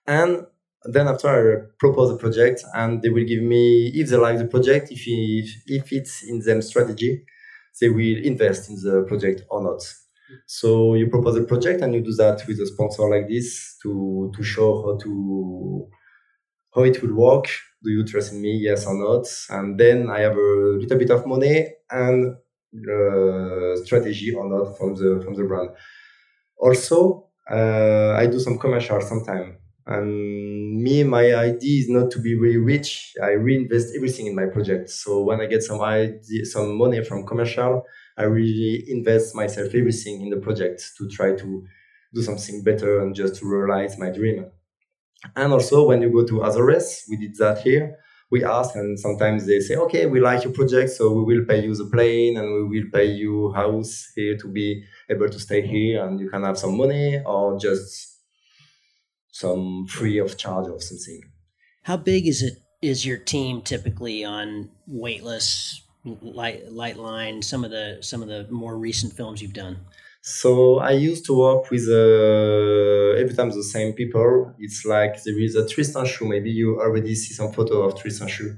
And 0.07 0.45
then 0.87 1.07
after 1.07 1.27
I 1.27 1.65
propose 1.79 2.11
a 2.11 2.17
project 2.17 2.63
and 2.73 3.01
they 3.01 3.09
will 3.09 3.25
give 3.25 3.43
me 3.43 3.91
if 3.93 4.09
they 4.09 4.15
like 4.15 4.37
the 4.37 4.45
project 4.45 4.91
if 4.91 5.03
if, 5.05 5.63
if 5.65 5.91
it's 5.91 6.23
in 6.23 6.39
them 6.39 6.61
strategy 6.61 7.25
they 7.79 7.89
will 7.89 8.17
invest 8.23 8.69
in 8.69 8.75
the 8.75 9.03
project 9.07 9.41
or 9.49 9.63
not 9.63 9.81
so 10.45 10.95
you 10.95 11.07
propose 11.07 11.37
a 11.37 11.43
project 11.43 11.81
and 11.81 11.93
you 11.93 12.01
do 12.01 12.13
that 12.13 12.45
with 12.47 12.59
a 12.59 12.67
sponsor 12.67 13.09
like 13.09 13.27
this 13.27 13.77
to 13.83 14.31
to 14.35 14.43
show 14.43 14.81
how 14.83 14.97
to 14.97 15.87
how 16.73 16.83
it 16.83 17.01
will 17.01 17.15
work. 17.15 17.47
Do 17.83 17.91
you 17.91 18.03
trust 18.05 18.33
in 18.33 18.41
me? 18.41 18.51
Yes 18.57 18.85
or 18.85 18.95
not? 18.95 19.25
And 19.49 19.79
then 19.79 20.09
i 20.09 20.19
have 20.19 20.35
a 20.35 20.77
little 20.81 20.97
bit 20.97 21.11
of 21.11 21.25
money 21.25 21.67
and 21.89 22.35
uh, 22.75 23.75
strategy 23.85 24.33
or 24.33 24.49
not 24.49 24.77
from 24.77 24.95
the 24.95 25.21
from 25.23 25.33
the 25.35 25.43
brand. 25.43 25.69
Also 26.57 27.29
uh, 27.49 28.13
i 28.17 28.27
do 28.27 28.39
some 28.39 28.57
commercial 28.57 28.99
sometimes 29.01 29.55
and 29.87 30.83
me, 30.83 31.03
my 31.03 31.33
idea 31.33 31.79
is 31.79 31.89
not 31.89 32.11
to 32.11 32.19
be 32.19 32.35
really 32.35 32.57
rich. 32.57 33.13
I 33.23 33.31
reinvest 33.31 33.95
everything 33.95 34.27
in 34.27 34.35
my 34.35 34.45
project. 34.45 34.89
So 34.89 35.23
when 35.23 35.39
I 35.39 35.45
get 35.45 35.63
some 35.63 35.79
idea, 35.79 36.45
some 36.45 36.77
money 36.77 37.01
from 37.05 37.25
commercial, 37.25 37.83
I 38.17 38.23
really 38.23 38.83
invest 38.87 39.35
myself 39.35 39.67
everything 39.75 40.21
in 40.21 40.29
the 40.29 40.37
project 40.37 40.91
to 40.97 41.07
try 41.07 41.35
to 41.35 41.67
do 42.13 42.21
something 42.21 42.63
better 42.63 43.01
and 43.01 43.13
just 43.13 43.35
to 43.35 43.45
realize 43.45 43.97
my 43.97 44.09
dream. 44.09 44.49
And 45.35 45.53
also 45.53 45.87
when 45.87 46.01
you 46.01 46.11
go 46.11 46.25
to 46.25 46.43
Azores, 46.43 47.05
we 47.09 47.17
did 47.17 47.35
that 47.37 47.59
here. 47.59 47.97
We 48.29 48.43
ask 48.43 48.75
and 48.75 48.99
sometimes 48.99 49.45
they 49.45 49.59
say, 49.59 49.75
okay, 49.75 50.05
we 50.05 50.19
like 50.19 50.43
your 50.43 50.51
project, 50.51 50.91
so 50.91 51.13
we 51.13 51.23
will 51.23 51.45
pay 51.45 51.63
you 51.63 51.73
the 51.73 51.85
plane 51.85 52.37
and 52.37 52.69
we 52.69 52.79
will 52.81 52.89
pay 52.91 53.05
you 53.05 53.53
house 53.53 54.11
here 54.15 54.35
to 54.37 54.47
be 54.49 54.83
able 55.09 55.29
to 55.29 55.39
stay 55.39 55.65
here 55.65 56.03
and 56.03 56.19
you 56.19 56.29
can 56.29 56.43
have 56.43 56.57
some 56.57 56.75
money 56.75 57.21
or 57.25 57.57
just 57.57 58.19
some 59.31 59.85
free 59.87 60.17
of 60.17 60.37
charge 60.37 60.67
or 60.67 60.81
something. 60.81 61.21
How 61.83 61.95
big 61.95 62.27
is 62.27 62.41
it? 62.41 62.53
Is 62.81 63.05
your 63.05 63.17
team 63.17 63.61
typically 63.61 64.23
on 64.23 64.69
weightless 64.85 65.86
light 66.21 66.71
light 66.71 66.97
line? 66.97 67.41
Some 67.41 67.63
of 67.63 67.71
the 67.71 67.97
some 68.01 68.21
of 68.21 68.27
the 68.27 68.47
more 68.49 68.77
recent 68.77 69.13
films 69.13 69.41
you've 69.41 69.59
done. 69.65 69.77
So 70.21 70.79
I 70.79 70.91
used 70.91 71.25
to 71.27 71.33
work 71.37 71.71
with 71.71 71.87
uh, 71.87 73.21
every 73.21 73.33
time 73.33 73.49
the 73.49 73.63
same 73.63 73.93
people. 73.93 74.53
It's 74.59 74.83
like 74.85 75.23
there 75.23 75.39
is 75.39 75.55
a 75.55 75.67
Tristan 75.67 76.05
Shu. 76.05 76.27
Maybe 76.27 76.49
you 76.51 76.79
already 76.81 77.15
see 77.15 77.33
some 77.33 77.51
photo 77.53 77.83
of 77.83 77.99
Tristan 77.99 78.27
Shu. 78.27 78.55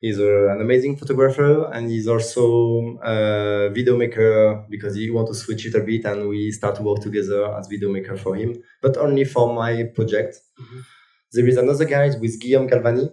He's 0.00 0.18
a, 0.18 0.48
an 0.50 0.60
amazing 0.60 0.96
photographer 0.96 1.70
and 1.72 1.90
he's 1.90 2.06
also 2.06 2.98
a 3.02 3.70
video 3.72 3.96
maker 3.96 4.64
because 4.70 4.94
he 4.94 5.10
want 5.10 5.26
to 5.28 5.34
switch 5.34 5.66
it 5.66 5.74
a 5.74 5.80
bit 5.80 6.04
and 6.04 6.28
we 6.28 6.52
start 6.52 6.76
to 6.76 6.82
work 6.82 7.00
together 7.00 7.52
as 7.56 7.66
video 7.66 7.90
maker 7.90 8.16
for 8.16 8.36
him, 8.36 8.62
but 8.80 8.96
only 8.96 9.24
for 9.24 9.52
my 9.52 9.84
project. 9.96 10.36
Mm-hmm. 10.60 10.80
There 11.32 11.48
is 11.48 11.56
another 11.56 11.84
guy 11.84 12.10
with 12.20 12.40
Guillaume 12.40 12.68
Galvani. 12.68 13.10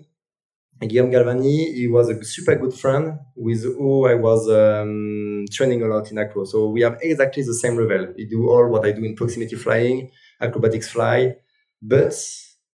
Guillaume 0.81 1.11
Galvani, 1.11 1.73
he 1.73 1.87
was 1.87 2.09
a 2.09 2.23
super 2.23 2.55
good 2.55 2.73
friend 2.73 3.17
with 3.35 3.63
who 3.63 4.07
I 4.07 4.15
was 4.15 4.49
um, 4.49 5.45
training 5.51 5.81
a 5.81 5.87
lot 5.87 6.11
in 6.11 6.17
acro. 6.17 6.43
So 6.43 6.69
we 6.69 6.81
have 6.81 6.97
exactly 7.01 7.43
the 7.43 7.53
same 7.53 7.77
level. 7.77 8.13
He 8.17 8.25
do 8.25 8.49
all 8.49 8.67
what 8.67 8.85
I 8.85 8.91
do 8.91 9.03
in 9.03 9.15
proximity 9.15 9.55
flying, 9.55 10.11
acrobatics 10.41 10.89
fly, 10.89 11.35
but 11.81 12.13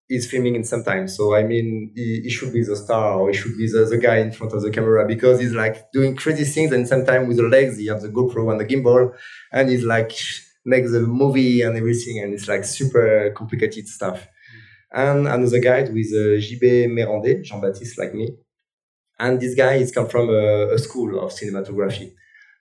he's 0.07 0.29
filming 0.29 0.55
in 0.55 0.63
sometimes. 0.63 1.15
So 1.15 1.35
I 1.35 1.43
mean, 1.43 1.91
he, 1.95 2.21
he, 2.23 2.29
should 2.29 2.51
be 2.51 2.63
the 2.63 2.75
star 2.75 3.19
or 3.19 3.29
he 3.29 3.37
should 3.37 3.55
be 3.55 3.71
the, 3.71 3.85
the 3.85 3.97
guy 3.97 4.17
in 4.17 4.31
front 4.31 4.53
of 4.53 4.61
the 4.61 4.71
camera 4.71 5.07
because 5.07 5.39
he's 5.39 5.53
like 5.53 5.91
doing 5.91 6.15
crazy 6.15 6.43
things 6.43 6.71
and 6.71 6.87
sometimes 6.87 7.27
with 7.27 7.37
the 7.37 7.43
legs 7.43 7.77
he 7.77 7.87
has 7.87 8.01
the 8.01 8.09
GoPro 8.09 8.51
and 8.51 8.59
the 8.59 8.65
gimbal 8.65 9.13
and 9.53 9.69
he's 9.69 9.83
like 9.83 10.11
makes 10.65 10.91
the 10.91 10.99
movie 10.99 11.61
and 11.61 11.77
everything 11.77 12.19
and 12.19 12.33
it's 12.33 12.47
like 12.47 12.65
super 12.65 13.31
complicated 13.35 13.87
stuff. 13.87 14.27
And 14.93 15.27
another 15.27 15.59
guy 15.59 15.81
with 15.83 16.11
uh, 16.13 16.39
JB 16.39 16.87
Mérandé, 16.87 17.43
Jean-Baptiste 17.43 17.97
like 17.97 18.13
me. 18.13 18.35
And 19.19 19.39
this 19.39 19.55
guy 19.55 19.75
is 19.75 19.91
come 19.91 20.07
from 20.07 20.29
a, 20.29 20.69
a 20.73 20.77
school 20.79 21.19
of 21.19 21.31
cinematography. 21.31 22.13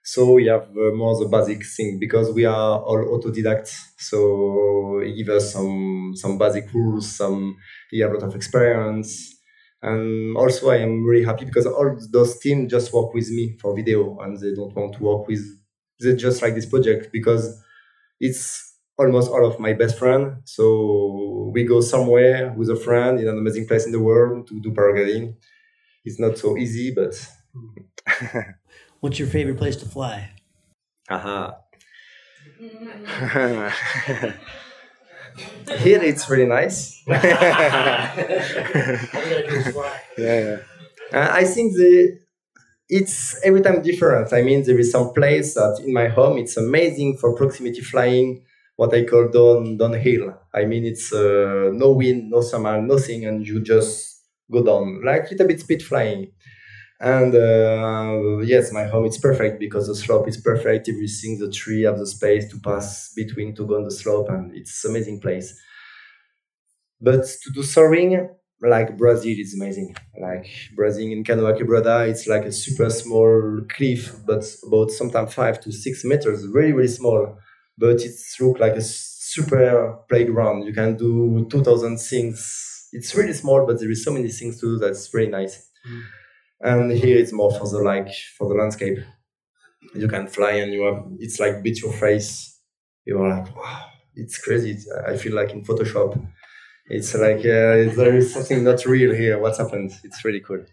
So 0.03 0.33
we 0.33 0.47
have 0.47 0.63
uh, 0.63 0.91
more 0.95 1.17
the 1.19 1.27
basic 1.29 1.65
thing 1.65 1.99
because 1.99 2.31
we 2.31 2.45
are 2.45 2.79
all 2.79 2.97
autodidacts. 3.19 3.75
So 3.97 5.01
he 5.03 5.15
give 5.23 5.29
us 5.29 5.53
some 5.53 6.13
some 6.15 6.37
basic 6.37 6.73
rules, 6.73 7.15
some 7.15 7.57
he 7.91 7.99
have 7.99 8.11
a 8.11 8.15
lot 8.15 8.23
of 8.23 8.35
experience. 8.35 9.35
And 9.83 10.37
also 10.37 10.69
I 10.69 10.77
am 10.77 11.03
really 11.05 11.25
happy 11.25 11.45
because 11.45 11.65
all 11.65 11.97
those 12.11 12.39
teams 12.39 12.71
just 12.71 12.93
work 12.93 13.13
with 13.13 13.29
me 13.29 13.57
for 13.59 13.75
video 13.75 14.17
and 14.19 14.39
they 14.39 14.53
don't 14.53 14.75
want 14.75 14.93
to 14.95 15.03
work 15.03 15.27
with 15.27 15.41
they 16.01 16.15
just 16.15 16.41
like 16.41 16.55
this 16.55 16.65
project 16.65 17.11
because 17.11 17.61
it's 18.19 18.75
almost 18.97 19.31
all 19.31 19.45
of 19.45 19.59
my 19.59 19.73
best 19.73 19.97
friend. 19.97 20.37
So 20.45 21.30
we 21.51 21.63
go 21.63 21.81
somewhere 21.81 22.53
with 22.57 22.69
a 22.69 22.75
friend 22.75 23.19
in 23.19 23.27
an 23.27 23.37
amazing 23.37 23.67
place 23.67 23.85
in 23.85 23.91
the 23.91 23.99
world 23.99 24.47
to 24.47 24.59
do 24.61 24.71
paragliding. 24.71 25.35
It's 26.05 26.19
not 26.19 26.37
so 26.37 26.57
easy, 26.57 26.91
but 26.93 27.13
What's 28.99 29.19
your 29.19 29.27
favorite 29.27 29.57
place 29.57 29.75
to 29.77 29.85
fly? 29.85 30.31
Aha. 31.09 31.57
Here 35.79 36.03
it's 36.03 36.29
really 36.29 36.45
nice. 36.45 37.01
yeah, 37.07 38.13
yeah. 40.17 40.57
Uh, 41.13 41.29
I 41.31 41.45
think 41.45 41.73
the 41.73 42.19
it's 42.89 43.39
every 43.43 43.61
time 43.61 43.81
different. 43.81 44.33
I 44.33 44.41
mean, 44.41 44.63
there 44.63 44.77
is 44.77 44.91
some 44.91 45.13
place 45.13 45.53
that 45.55 45.81
in 45.83 45.93
my 45.93 46.09
home 46.09 46.37
it's 46.37 46.57
amazing 46.57 47.17
for 47.17 47.33
proximity 47.35 47.81
flying, 47.81 48.43
what 48.81 48.93
I 48.95 49.01
call 49.11 49.25
down 49.29 49.77
downhill. 49.77 50.25
I 50.53 50.65
mean, 50.71 50.83
it's 50.91 51.07
uh, 51.13 51.69
no 51.83 51.89
wind, 52.01 52.31
no 52.35 52.41
summer, 52.41 52.81
nothing, 52.81 53.21
and 53.27 53.37
you 53.47 53.57
just 53.61 54.23
go 54.51 54.59
down 54.69 54.85
like 55.09 55.23
a 55.27 55.31
little 55.31 55.47
bit 55.51 55.59
speed 55.65 55.83
flying. 55.83 56.31
And 56.99 57.33
uh, 57.35 58.39
yes, 58.53 58.71
my 58.71 58.85
home 58.85 59.05
is 59.05 59.17
perfect 59.17 59.59
because 59.59 59.87
the 59.87 59.95
slope 59.95 60.27
is 60.27 60.37
perfect. 60.37 60.89
Everything, 60.89 61.39
the 61.39 61.51
tree 61.51 61.83
have 61.83 61.99
the 61.99 62.07
space 62.07 62.49
to 62.51 62.59
pass 62.59 63.11
between 63.15 63.55
to 63.55 63.65
go 63.65 63.75
on 63.77 63.83
the 63.85 63.91
slope, 64.01 64.29
and 64.29 64.55
it's 64.55 64.85
amazing 64.85 65.19
place. 65.19 65.49
But 66.99 67.23
to 67.25 67.51
do 67.53 67.63
soaring, 67.63 68.29
like 68.61 68.97
Brazil 68.97 69.35
is 69.37 69.55
amazing. 69.55 69.95
Like 70.19 70.47
Brazil 70.75 71.11
in 71.11 71.23
Canoa 71.23 71.57
Quebrada, 71.57 72.07
it's 72.07 72.27
like 72.27 72.45
a 72.45 72.51
super 72.51 72.89
small 72.89 73.61
cliff, 73.69 74.15
but 74.25 74.43
about 74.67 74.91
sometimes 74.91 75.33
five 75.33 75.59
to 75.61 75.71
six 75.71 76.03
meters, 76.05 76.43
very 76.45 76.71
very 76.71 76.87
small. 76.87 77.37
But 77.77 78.01
it's 78.01 78.39
look 78.39 78.59
like 78.59 78.73
a 78.73 78.81
super 78.81 79.99
playground. 80.09 80.65
You 80.65 80.73
can 80.73 80.97
do 80.97 81.47
two 81.49 81.63
thousand 81.63 81.97
things. 81.97 82.89
It's 82.93 83.15
really 83.15 83.33
small, 83.33 83.65
but 83.65 83.79
there 83.79 83.89
is 83.89 84.03
so 84.03 84.11
many 84.11 84.29
things 84.29 84.59
to 84.59 84.73
do 84.73 84.77
that's 84.77 85.07
very 85.07 85.27
nice. 85.27 85.69
Mm. 85.89 86.03
And 86.63 86.91
here 86.91 87.17
it's 87.17 87.33
more 87.33 87.51
for 87.51 87.67
the 87.67 87.79
like 87.79 88.13
for 88.37 88.47
the 88.49 88.55
landscape. 88.55 88.99
You 89.95 90.07
can 90.07 90.27
fly 90.27 90.51
and 90.51 90.73
you 90.73 90.83
have 90.83 91.03
it's 91.19 91.39
like 91.39 91.63
beat 91.63 91.81
your 91.81 91.93
face. 91.93 92.59
You're 93.05 93.27
like 93.27 93.55
wow 93.55 93.87
it's 94.15 94.37
crazy. 94.37 94.77
I 95.07 95.17
feel 95.17 95.35
like 95.35 95.51
in 95.51 95.63
photoshop. 95.63 96.21
It's 96.87 97.13
like 97.15 97.39
uh, 97.39 97.95
there 97.95 98.15
is 98.15 98.33
something 98.33 98.63
not 98.63 98.85
real 98.85 99.13
here. 99.15 99.39
What's 99.39 99.59
happened? 99.59 99.91
It's 100.03 100.25
really 100.25 100.41
cool 100.41 100.63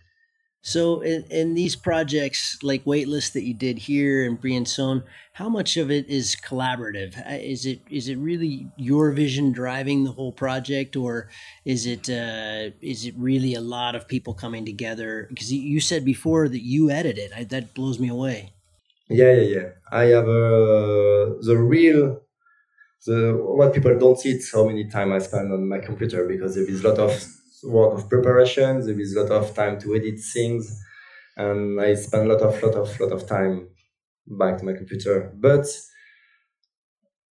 so 0.62 1.01
in, 1.01 1.25
in 1.31 1.55
these 1.55 1.77
projects 1.77 2.59
like 2.62 2.85
Weightless 2.85 3.31
that 3.31 3.44
you 3.44 3.55
did 3.55 3.79
here 3.79 4.25
in 4.25 4.37
Briançon, 4.37 5.05
how 5.35 5.49
much 5.49 5.77
of 5.77 5.90
it 5.90 6.09
is 6.09 6.37
collaborative? 6.37 7.16
Uh, 7.18 7.38
is 7.40 7.64
it 7.64 7.81
is 7.88 8.09
it 8.09 8.16
really 8.16 8.66
your 8.77 9.12
vision 9.12 9.53
driving 9.53 10.05
the 10.05 10.11
whole 10.11 10.33
project, 10.33 10.97
or 10.97 11.29
is 11.64 11.87
it 11.87 12.11
uh, 12.11 12.75
is 12.83 13.07
it 13.07 13.14
really 13.16 13.55
a 13.55 13.61
lot 13.61 13.94
of 13.94 14.09
people 14.09 14.35
coming 14.35 14.64
together? 14.64 15.27
Because 15.29 15.53
you 15.53 15.81
said 15.81 16.05
before 16.05 16.49
that 16.49 16.62
you 16.62 16.90
edit 16.90 17.18
it. 17.18 17.31
I, 17.37 17.44
that 17.44 17.75
blows 17.75 18.01
me 18.01 18.09
away. 18.09 18.53
Yeah, 19.09 19.33
yeah, 19.33 19.42
yeah. 19.57 19.68
I 19.90 20.05
have 20.07 20.29
uh, 20.29 21.38
the 21.40 21.57
real 21.57 22.21
the 23.07 23.33
what 23.33 23.73
people 23.73 23.97
don't 23.97 24.18
see 24.18 24.33
it's 24.33 24.53
how 24.53 24.66
many 24.66 24.88
time 24.88 25.12
I 25.12 25.18
spend 25.18 25.53
on 25.53 25.68
my 25.68 25.79
computer 25.79 26.27
because 26.27 26.57
there 26.57 26.68
is 26.68 26.85
a 26.85 26.88
lot 26.88 26.99
of 26.99 27.38
work 27.64 27.94
of 27.94 28.09
preparation. 28.09 28.81
There 28.85 28.99
is 29.01 29.14
a 29.14 29.23
lot 29.23 29.31
of 29.33 29.55
time 29.55 29.79
to 29.81 29.94
edit 29.97 30.21
things, 30.21 30.81
and 31.37 31.81
I 31.81 31.94
spend 31.94 32.31
a 32.31 32.35
lot 32.35 32.42
of 32.42 32.62
lot 32.62 32.75
of 32.75 33.01
lot 33.01 33.12
of 33.12 33.27
time 33.27 33.68
back 34.27 34.59
to 34.59 34.64
my 34.64 34.75
computer. 34.75 35.33
But 35.37 35.66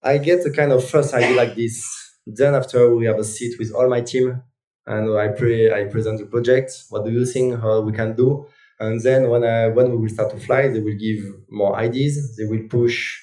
I 0.03 0.19
get 0.19 0.47
a 0.47 0.51
kind 0.51 0.73
of 0.73 0.89
first 0.89 1.15
idea 1.15 1.37
like 1.37 1.55
this. 1.55 1.85
Then 2.27 2.55
after 2.55 2.95
we 2.95 3.07
have 3.07 3.19
a 3.19 3.25
seat 3.25 3.57
with 3.59 3.73
all 3.73 3.89
my 3.89 4.01
team, 4.01 4.43
and 4.87 5.17
I 5.17 5.29
pre 5.29 5.73
I 5.73 5.85
present 5.85 6.19
the 6.19 6.27
project. 6.27 6.71
What 6.91 7.05
do 7.05 7.11
you 7.11 7.25
think? 7.27 7.61
How 7.61 7.81
we 7.81 7.93
can 7.93 8.15
do? 8.17 8.47
And 8.79 9.01
then 9.01 9.29
when 9.29 9.45
I 9.45 9.69
when 9.69 9.91
we 9.91 9.97
will 9.97 10.09
start 10.09 10.31
to 10.31 10.41
fly, 10.41 10.69
they 10.69 10.81
will 10.81 10.99
give 10.99 11.21
more 11.51 11.77
ideas. 11.77 12.37
They 12.37 12.45
will 12.45 12.67
push 12.69 13.19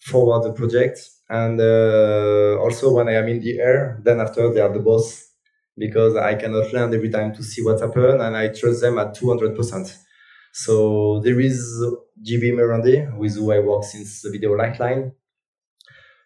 forward 0.00 0.44
the 0.44 0.52
project. 0.52 0.98
And 1.28 1.60
uh, 1.60 2.58
also 2.60 2.92
when 2.92 3.08
I 3.08 3.14
am 3.14 3.28
in 3.28 3.40
the 3.40 3.60
air, 3.60 4.00
then 4.04 4.20
after 4.20 4.52
they 4.52 4.60
are 4.60 4.72
the 4.72 4.80
boss 4.80 5.29
because 5.76 6.16
I 6.16 6.34
cannot 6.34 6.72
land 6.72 6.94
every 6.94 7.10
time 7.10 7.34
to 7.34 7.42
see 7.42 7.62
what's 7.62 7.82
happened 7.82 8.20
and 8.20 8.36
I 8.36 8.48
trust 8.48 8.80
them 8.80 8.98
at 8.98 9.14
200%. 9.14 9.96
So 10.52 11.20
there 11.20 11.38
is 11.40 11.58
JB 12.22 12.54
Mérandé, 12.54 13.16
with 13.16 13.36
who 13.36 13.52
I 13.52 13.60
work 13.60 13.84
since 13.84 14.22
the 14.22 14.30
video 14.30 14.52
Lifeline. 14.54 15.12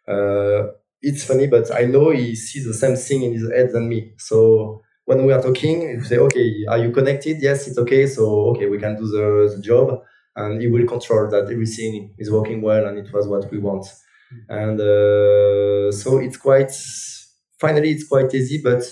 Uh, 0.07 0.69
it's 1.03 1.25
funny, 1.25 1.47
but 1.47 1.73
I 1.75 1.85
know 1.85 2.11
he 2.11 2.35
sees 2.35 2.67
the 2.67 2.75
same 2.75 2.97
thing 2.97 3.23
in 3.23 3.33
his 3.35 3.51
head 3.51 3.73
than 3.73 3.89
me. 3.89 4.15
So 4.19 4.83
when 5.05 5.25
we 5.27 5.33
are 5.33 5.43
talking, 5.43 5.83
you 5.83 6.05
say, 6.05 6.17
okay, 6.19 6.65
are 6.69 6.79
you 6.79 6.91
connected? 6.91 7.43
Yes, 7.43 7.69
it's 7.69 7.79
okay. 7.79 8.07
So, 8.07 8.49
okay, 8.51 8.67
we 8.67 8.79
can 8.79 8.97
do 8.97 9.07
the, 9.07 9.55
the 9.57 9.63
job. 9.63 10.01
And 10.37 10.61
he 10.61 10.67
will 10.67 10.87
control 10.87 11.29
that 11.31 11.45
everything 11.51 12.15
is 12.19 12.31
working 12.31 12.61
well 12.63 12.87
and 12.87 12.99
it 12.99 13.13
was 13.13 13.29
what 13.29 13.51
we 13.53 13.59
want. 13.59 13.87
And 14.49 14.81
uh, 14.81 15.93
so 15.93 16.19
it's 16.19 16.37
quite, 16.37 16.73
finally, 17.61 17.93
it's 17.93 18.09
quite 18.09 18.35
easy, 18.35 18.61
but 18.63 18.83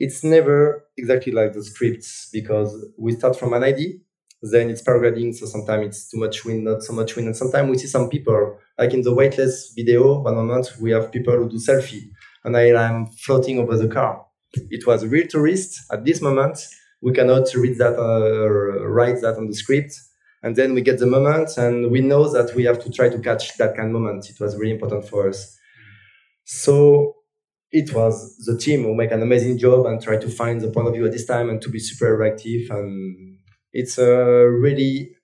it's 0.00 0.24
never 0.24 0.84
exactly 0.96 1.32
like 1.32 1.52
the 1.52 1.62
scripts 1.62 2.28
because 2.32 2.74
we 2.98 3.12
start 3.12 3.38
from 3.38 3.52
an 3.52 3.62
idea, 3.62 3.92
then 4.42 4.70
it's 4.70 4.82
paragliding, 4.82 5.34
so 5.34 5.44
sometimes 5.44 5.86
it's 5.86 6.10
too 6.10 6.18
much 6.18 6.44
wind, 6.46 6.64
not 6.64 6.82
so 6.82 6.94
much 6.94 7.14
wind, 7.14 7.28
and 7.28 7.36
sometimes 7.36 7.68
we 7.70 7.76
see 7.76 7.86
some 7.86 8.08
people, 8.08 8.58
like 8.78 8.94
in 8.94 9.02
the 9.02 9.14
weightless 9.14 9.72
video, 9.76 10.22
one 10.22 10.34
moment 10.34 10.72
we 10.80 10.90
have 10.90 11.12
people 11.12 11.36
who 11.36 11.48
do 11.50 11.58
selfie, 11.58 12.10
and 12.44 12.56
I 12.56 12.62
am 12.88 13.06
floating 13.06 13.58
over 13.58 13.76
the 13.76 13.88
car. 13.88 14.24
It 14.54 14.86
was 14.86 15.06
real 15.06 15.28
tourist. 15.28 15.78
At 15.92 16.04
this 16.04 16.20
moment, 16.20 16.58
we 17.02 17.12
cannot 17.12 17.54
read 17.54 17.76
that 17.78 17.96
uh, 17.98 18.48
write 18.88 19.20
that 19.20 19.36
on 19.36 19.46
the 19.46 19.54
script, 19.54 19.92
and 20.42 20.56
then 20.56 20.72
we 20.72 20.80
get 20.80 20.98
the 20.98 21.06
moment, 21.06 21.58
and 21.58 21.90
we 21.90 22.00
know 22.00 22.32
that 22.32 22.54
we 22.54 22.64
have 22.64 22.82
to 22.84 22.90
try 22.90 23.10
to 23.10 23.18
catch 23.18 23.58
that 23.58 23.76
kind 23.76 23.88
of 23.88 23.92
moment. 23.92 24.30
It 24.30 24.40
was 24.40 24.56
really 24.56 24.72
important 24.72 25.06
for 25.06 25.28
us. 25.28 25.58
So 26.44 27.16
it 27.72 27.94
was 27.94 28.36
the 28.46 28.58
team 28.58 28.82
who 28.82 28.94
make 28.94 29.12
an 29.12 29.22
amazing 29.22 29.58
job 29.58 29.86
and 29.86 30.02
try 30.02 30.16
to 30.16 30.28
find 30.28 30.60
the 30.60 30.70
point 30.70 30.88
of 30.88 30.94
view 30.94 31.06
at 31.06 31.12
this 31.12 31.26
time 31.26 31.48
and 31.48 31.62
to 31.62 31.68
be 31.68 31.78
super 31.78 32.16
reactive. 32.16 32.68
And 32.70 33.38
it's 33.72 33.98
uh, 33.98 34.04
really 34.04 35.14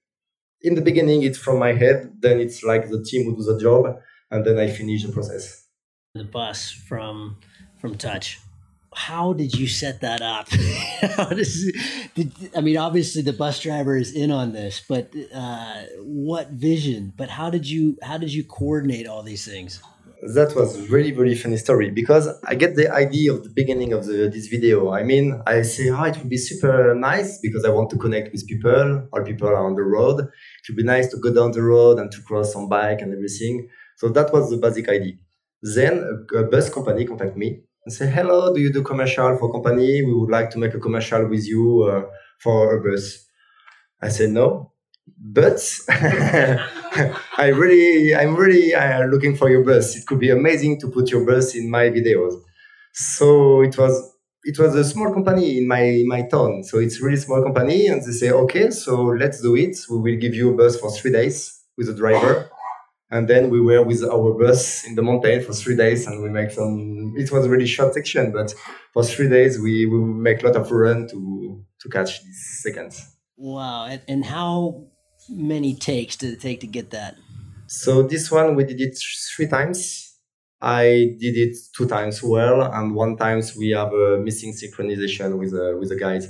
in 0.63 0.75
the 0.75 0.83
beginning 0.83 1.23
it's 1.23 1.39
from 1.39 1.59
my 1.59 1.73
head 1.73 2.11
then 2.21 2.41
it's 2.41 2.63
like 2.63 2.89
the 2.89 3.03
team 3.03 3.25
who 3.25 3.37
do 3.37 3.43
the 3.43 3.61
job 3.61 3.97
and 4.31 4.45
then 4.45 4.59
i 4.59 4.69
finish 4.69 5.05
the 5.05 5.13
process. 5.13 5.65
The 6.15 6.25
bus 6.25 6.73
from 6.73 7.37
from 7.79 7.97
touch. 7.97 8.41
How 8.95 9.35
did 9.35 9.55
you 9.55 9.69
set 9.69 10.01
that 10.01 10.23
up? 10.23 10.49
Does 11.31 11.71
did, 12.15 12.33
i 12.57 12.61
mean 12.61 12.79
obviously 12.79 13.23
the 13.23 13.33
bus 13.33 13.61
driver 13.61 13.97
is 13.97 14.13
in 14.13 14.31
on 14.31 14.53
this 14.53 14.83
but 14.89 15.13
uh, 15.35 15.83
what 16.01 16.51
vision 16.51 17.13
but 17.17 17.29
how 17.29 17.51
did 17.51 17.69
you 17.69 17.99
how 18.03 18.17
did 18.17 18.33
you 18.33 18.43
coordinate 18.43 19.07
all 19.07 19.23
these 19.23 19.45
things 19.45 19.83
that 20.35 20.55
was 20.57 20.89
really 20.89 21.13
really 21.13 21.35
funny 21.35 21.57
story 21.57 21.91
because 21.91 22.29
I 22.47 22.55
get 22.55 22.75
the 22.75 22.93
idea 22.93 23.33
of 23.33 23.45
the 23.45 23.51
beginning 23.51 23.93
of 23.93 24.07
the, 24.07 24.29
this 24.29 24.49
video. 24.49 24.93
I 24.93 25.03
mean, 25.03 25.43
I 25.47 25.63
say, 25.63 25.91
oh, 25.91 26.03
it 26.05 26.17
would 26.19 26.29
be 26.29 26.37
super 26.37 26.95
nice 26.95 27.39
because 27.41 27.65
I 27.65 27.71
want 27.71 27.91
to 27.91 27.97
connect 27.97 28.33
with 28.33 28.47
people. 28.47 29.09
All 29.13 29.23
people 29.23 29.49
are 29.49 29.67
on 29.67 29.75
the 29.75 29.83
road. 29.83 30.21
It 30.21 30.65
would 30.69 30.77
be 30.77 30.83
nice 30.83 31.09
to 31.09 31.19
go 31.19 31.33
down 31.33 31.53
the 31.53 31.63
road 31.63 31.99
and 31.99 32.11
to 32.13 32.23
cross 32.23 32.55
on 32.55 32.69
bike 32.69 33.01
and 33.01 33.13
everything. 33.13 33.69
So 33.97 34.09
that 34.11 34.33
was 34.33 34.51
the 34.51 34.57
basic 34.57 34.89
idea. 34.89 35.15
Then 35.63 36.05
a, 36.35 36.39
a 36.39 36.45
bus 36.45 36.69
company 36.71 37.05
contact 37.05 37.37
me 37.37 37.61
and 37.85 37.93
say, 37.93 38.11
hello, 38.11 38.53
do 38.55 38.61
you 38.61 38.73
do 38.73 38.83
commercial 38.83 39.37
for 39.39 39.53
company? 39.53 40.03
We 40.03 40.15
would 40.15 40.31
like 40.31 40.51
to 40.51 40.59
make 40.59 40.75
a 40.75 40.81
commercial 40.81 41.27
with 41.29 41.47
you 41.47 41.85
uh, 41.85 42.03
for 42.41 42.77
a 42.77 42.83
bus. 42.83 43.27
I 44.03 44.09
said 44.09 44.31
no, 44.31 44.73
but 45.19 45.61
I 45.89 47.49
really, 47.55 48.15
I'm 48.15 48.35
really 48.37 48.75
uh, 48.75 49.07
looking 49.07 49.37
for 49.37 49.51
your 49.51 49.65
bus. 49.65 49.97
It 49.97 50.07
could 50.07 50.19
be 50.19 50.31
amazing 50.31 50.81
to 50.81 50.89
put 50.89 51.11
your 51.11 51.25
bus 51.25 51.55
in 51.55 51.71
my 51.71 51.91
videos. 51.91 52.41
So 52.93 53.63
it 53.63 53.77
was, 53.77 54.15
it 54.45 54.59
was 54.59 54.75
a 54.75 54.85
small 54.85 55.13
company 55.13 55.59
in 55.59 55.69
my 55.69 55.83
in 55.83 56.09
my 56.09 56.23
town. 56.23 56.63
So 56.65 56.79
it's 56.79 57.01
really 57.01 57.17
small 57.17 57.43
company, 57.43 57.89
and 57.89 58.03
they 58.03 58.13
say, 58.13 58.31
okay, 58.31 58.71
so 58.71 59.03
let's 59.03 59.41
do 59.43 59.57
it. 59.57 59.77
We 59.91 59.99
will 59.99 60.21
give 60.21 60.35
you 60.35 60.55
a 60.55 60.57
bus 60.57 60.79
for 60.79 60.91
three 60.91 61.13
days 61.13 61.61
with 61.77 61.89
a 61.89 61.95
driver, 61.95 62.49
and 63.11 63.29
then 63.29 63.51
we 63.51 63.61
were 63.61 63.83
with 63.83 64.03
our 64.05 64.35
bus 64.35 64.85
in 64.85 64.95
the 64.95 65.03
mountain 65.03 65.43
for 65.43 65.53
three 65.53 65.77
days 65.77 66.07
and 66.07 66.23
we 66.23 66.29
make 66.29 66.51
some 66.51 67.15
it 67.17 67.31
was 67.31 67.47
a 67.47 67.49
really 67.49 67.67
short 67.67 67.95
section 67.95 68.33
but 68.33 68.53
for 68.93 69.05
three 69.05 69.29
days 69.29 69.59
we, 69.59 69.87
we 69.87 69.99
make 69.99 70.43
a 70.43 70.47
lot 70.47 70.57
of 70.57 70.71
run 70.71 71.07
to 71.09 71.65
to 71.81 71.89
catch 71.89 72.23
these 72.25 72.61
seconds 72.63 73.17
wow 73.37 73.87
and, 73.87 74.03
and 74.09 74.25
how 74.25 74.87
many 75.29 75.75
takes 75.75 76.17
did 76.17 76.33
it 76.33 76.41
take 76.41 76.61
to 76.61 76.67
get 76.67 76.91
that 76.91 77.17
so 77.67 78.03
this 78.03 78.31
one 78.31 78.55
we 78.55 78.65
did 78.65 78.81
it 78.81 78.97
three 79.35 79.47
times 79.47 80.19
i 80.61 80.85
did 81.19 81.37
it 81.37 81.57
two 81.77 81.87
times 81.87 82.23
well 82.23 82.63
and 82.63 82.95
one 82.95 83.17
times 83.17 83.57
we 83.57 83.71
have 83.71 83.93
a 83.93 84.19
missing 84.19 84.53
synchronization 84.53 85.39
with 85.39 85.53
a 85.53 85.77
with 85.79 85.91
a 85.91 85.97
guide 85.97 86.25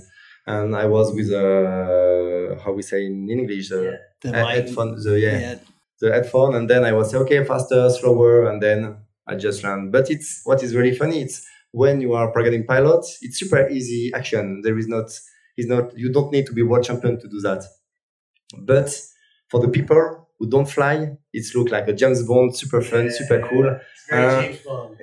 and 0.46 0.74
i 0.74 0.86
was 0.86 1.14
with 1.14 1.30
a 1.30 2.58
how 2.64 2.72
we 2.72 2.82
say 2.82 3.04
in 3.06 3.28
english 3.30 3.68
the, 3.68 3.98
the 4.22 4.32
headphone 4.32 4.94
the 5.02 5.18
yeah. 5.18 5.38
yeah 5.38 5.58
the 6.00 6.12
headphone 6.12 6.54
and 6.54 6.68
then 6.68 6.84
I 6.84 6.92
was 6.92 7.10
say, 7.10 7.18
okay, 7.18 7.44
faster, 7.44 7.88
slower, 7.90 8.50
and 8.50 8.62
then 8.62 8.96
I 9.26 9.36
just 9.36 9.64
ran. 9.64 9.90
But 9.90 10.10
it's 10.10 10.42
what 10.44 10.62
is 10.62 10.74
really 10.74 10.94
funny. 10.94 11.22
It's 11.22 11.46
when 11.72 12.00
you 12.00 12.14
are 12.14 12.32
paragliding 12.32 12.66
pilot, 12.66 13.04
it's 13.22 13.38
super 13.38 13.68
easy 13.68 14.12
action. 14.14 14.62
There 14.62 14.78
is 14.78 14.88
not, 14.88 15.10
is 15.56 15.66
not, 15.66 15.96
you 15.96 16.12
don't 16.12 16.32
need 16.32 16.46
to 16.46 16.52
be 16.52 16.62
world 16.62 16.84
champion 16.84 17.20
to 17.20 17.28
do 17.28 17.40
that. 17.40 17.64
But 18.58 18.88
for 19.48 19.60
the 19.60 19.68
people 19.68 20.28
who 20.38 20.48
don't 20.48 20.68
fly, 20.68 21.16
it's 21.32 21.54
look 21.54 21.70
like 21.70 21.88
a 21.88 21.92
James 21.92 22.22
Bond, 22.22 22.56
super 22.56 22.82
fun, 22.82 23.06
yeah, 23.06 23.10
super 23.10 23.40
cool. 23.48 23.68
Uh, 24.12 24.48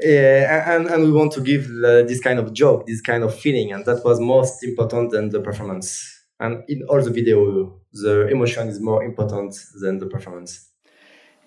yeah, 0.02 0.76
and, 0.76 0.88
and 0.88 1.04
we 1.04 1.12
want 1.12 1.32
to 1.34 1.42
give 1.42 1.66
uh, 1.66 2.04
this 2.04 2.22
kind 2.22 2.40
of 2.40 2.54
joke, 2.54 2.86
this 2.88 3.02
kind 3.02 3.24
of 3.24 3.34
feeling, 3.38 3.74
and 3.74 3.84
that 3.86 4.04
was 4.06 4.20
most 4.20 4.64
important 4.64 5.12
than 5.12 5.30
the 5.30 5.42
performance. 5.42 6.10
And 6.40 6.64
in 6.68 6.84
all 6.90 7.02
the 7.02 7.10
video, 7.10 7.80
the 7.92 8.28
emotion 8.28 8.68
is 8.68 8.80
more 8.80 9.04
important 9.04 9.56
than 9.82 10.00
the 10.00 10.08
performance 10.08 10.70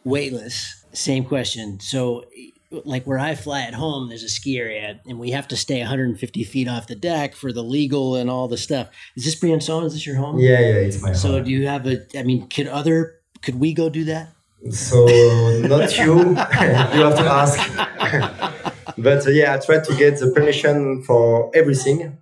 weightless, 0.07 0.85
same 0.93 1.25
question. 1.25 1.81
So, 1.81 2.25
like 2.70 3.05
where 3.05 3.18
I 3.18 3.35
fly 3.35 3.62
at 3.62 3.74
home, 3.74 4.09
there's 4.09 4.22
a 4.22 4.29
ski 4.29 4.59
area, 4.59 5.00
and 5.07 5.18
we 5.18 5.31
have 5.31 5.48
to 5.48 5.57
stay 5.57 5.79
150 5.79 6.44
feet 6.44 6.68
off 6.68 6.87
the 6.87 6.94
deck 6.94 7.35
for 7.35 7.52
the 7.52 7.62
legal 7.62 8.16
and 8.16 8.29
all 8.29 8.48
the 8.48 8.57
stuff. 8.57 8.88
Is 9.16 9.24
this 9.24 9.38
Briançon? 9.38 9.85
Is 9.85 9.92
this 9.92 10.07
your 10.07 10.16
home? 10.16 10.38
Yeah, 10.38 10.61
yeah, 10.61 10.74
it's 10.74 11.00
my 11.02 11.12
so 11.12 11.29
home. 11.29 11.38
So, 11.38 11.44
do 11.44 11.50
you 11.50 11.66
have 11.66 11.87
a? 11.87 12.07
I 12.18 12.22
mean, 12.22 12.48
could 12.48 12.68
other? 12.68 13.20
Could 13.42 13.61
we 13.61 13.74
go 13.74 13.88
do 13.88 14.05
that? 14.05 14.29
So 14.70 15.07
not 15.59 15.96
you. 15.98 16.18
you 16.18 16.35
have 16.35 17.16
to 17.16 17.24
ask. 17.24 17.59
but 18.98 19.26
uh, 19.26 19.31
yeah, 19.31 19.55
I 19.55 19.59
tried 19.59 19.85
to 19.85 19.94
get 19.96 20.18
the 20.18 20.31
permission 20.31 21.02
for 21.02 21.50
everything. 21.55 22.18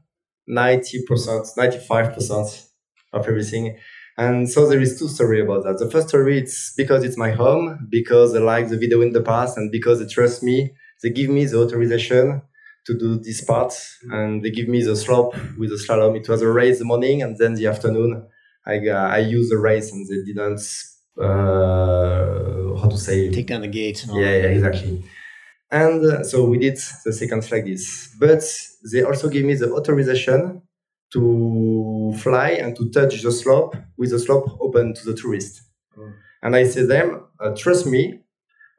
90%, 0.47 1.57
95% 1.57 2.67
of 3.15 3.27
everything 3.27 3.79
and 4.17 4.49
so 4.49 4.69
there 4.69 4.81
is 4.81 4.99
two 4.99 5.09
story 5.09 5.41
about 5.41 5.65
that. 5.65 5.79
The 5.79 5.91
first 5.91 6.09
story 6.09 6.39
it's 6.39 6.73
because 6.77 7.05
it's 7.05 7.17
my 7.17 7.31
home, 7.31 7.87
because 7.91 8.35
I 8.35 8.39
like 8.39 8.69
the 8.69 8.77
video 8.79 9.01
in 9.01 9.13
the 9.13 9.23
past, 9.23 9.57
and 9.57 9.71
because 9.71 9.99
they 10.01 10.07
trust 10.07 10.43
me. 10.43 10.75
They 11.03 11.11
give 11.11 11.29
me 11.29 11.45
the 11.45 11.59
authorization 11.59 12.41
to 12.87 12.99
do 12.99 13.19
this 13.19 13.43
part, 13.43 13.75
and 14.11 14.43
they 14.43 14.51
give 14.51 14.69
me 14.69 14.83
the 14.83 14.97
slope 14.97 15.35
with 15.59 15.71
the 15.71 15.77
slalom. 15.77 16.17
It 16.17 16.29
was 16.29 16.41
a 16.41 16.49
race 16.49 16.79
the 16.79 16.85
morning, 16.85 17.23
and 17.23 17.37
then 17.37 17.55
the 17.55 17.67
afternoon, 17.67 18.27
I 18.67 18.79
uh, 18.89 19.09
I 19.09 19.19
used 19.19 19.51
the 19.51 19.59
race, 19.59 19.93
and 19.93 20.07
they 20.09 20.23
didn't 20.25 20.61
uh, 21.21 22.77
how 22.81 22.89
to 22.89 22.97
say 22.97 23.31
take 23.31 23.49
down 23.49 23.63
the 23.63 23.69
gates. 23.69 24.07
yeah, 24.07 24.37
yeah, 24.41 24.55
exactly. 24.57 25.05
And 25.71 26.05
uh, 26.05 26.25
so 26.25 26.45
we 26.45 26.59
did 26.59 26.79
the 27.05 27.13
sequence 27.13 27.51
like 27.51 27.65
this, 27.65 28.15
but 28.21 28.43
they 28.93 29.03
also 29.03 29.29
gave 29.29 29.45
me 29.45 29.55
the 29.55 29.73
authorization 29.73 30.63
to 31.15 32.13
fly 32.19 32.51
and 32.51 32.77
to 32.77 32.91
touch 32.91 33.23
the 33.23 33.33
slope 33.33 33.77
with 33.97 34.11
the 34.11 34.19
slope 34.19 34.59
open 34.61 34.95
to 34.95 35.05
the 35.05 35.15
tourist. 35.15 35.63
Mm. 35.97 36.13
And 36.43 36.57
I 36.57 36.65
say 36.65 36.85
them, 36.85 37.25
uh, 37.41 37.55
trust 37.57 37.87
me, 37.87 38.21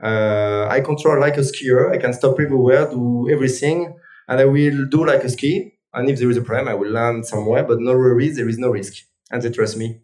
uh, 0.04 0.68
I 0.70 0.82
control 0.82 1.20
like 1.20 1.38
a 1.38 1.42
skier. 1.42 1.92
I 1.92 1.98
can 1.98 2.14
stop 2.14 2.40
everywhere, 2.40 2.90
do 2.90 3.30
everything, 3.32 3.96
and 4.28 4.40
I 4.40 4.46
will 4.46 4.86
do 4.86 5.06
like 5.06 5.24
a 5.24 5.30
ski. 5.30 5.74
And 5.94 6.10
if 6.10 6.20
there 6.20 6.30
is 6.30 6.38
a 6.38 6.42
problem, 6.42 6.68
I 6.68 6.74
will 6.74 6.92
land 6.92 7.26
somewhere, 7.26 7.64
but 7.64 7.80
no 7.80 7.94
worries, 7.94 8.36
there 8.36 8.50
is 8.50 8.58
no 8.58 8.70
risk. 8.70 9.06
And 9.32 9.42
they 9.42 9.50
trust 9.50 9.78
me. 9.78 10.02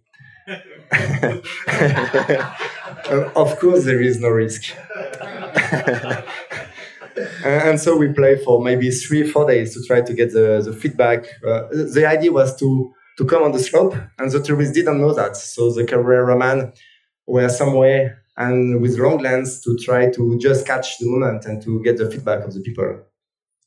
of 3.36 3.60
course, 3.60 3.84
there 3.84 4.02
is 4.02 4.20
no 4.20 4.30
risk. 4.30 4.74
and 7.44 7.80
so 7.80 7.98
we 7.98 8.12
play 8.14 8.38
for 8.44 8.62
maybe 8.62 8.90
three, 8.92 9.30
four 9.30 9.48
days 9.48 9.74
to 9.74 9.84
try 9.86 10.02
to 10.02 10.14
get 10.14 10.34
the, 10.34 10.62
the 10.64 10.74
feedback. 10.74 11.26
Uh, 11.46 11.68
the 11.72 12.06
idea 12.08 12.32
was 12.32 12.56
to 12.58 12.94
to 13.18 13.26
come 13.26 13.44
on 13.44 13.52
the 13.52 13.60
slope, 13.60 13.96
and 14.18 14.32
the 14.32 14.42
tourists 14.42 14.74
didn't 14.74 15.00
know 15.00 15.14
that. 15.14 15.36
So 15.38 15.72
the 15.72 15.86
cameraman 15.86 16.74
were 17.28 17.50
somewhere 17.50 18.24
and 18.38 18.82
with 18.82 18.98
long 18.98 19.20
lens 19.20 19.62
to 19.62 19.78
try 19.78 20.10
to 20.10 20.38
just 20.40 20.66
catch 20.66 20.98
the 20.98 21.06
moment 21.06 21.46
and 21.46 21.62
to 21.62 21.82
get 21.84 21.98
the 21.98 22.10
feedback 22.10 22.44
of 22.44 22.54
the 22.54 22.62
people. 22.62 23.02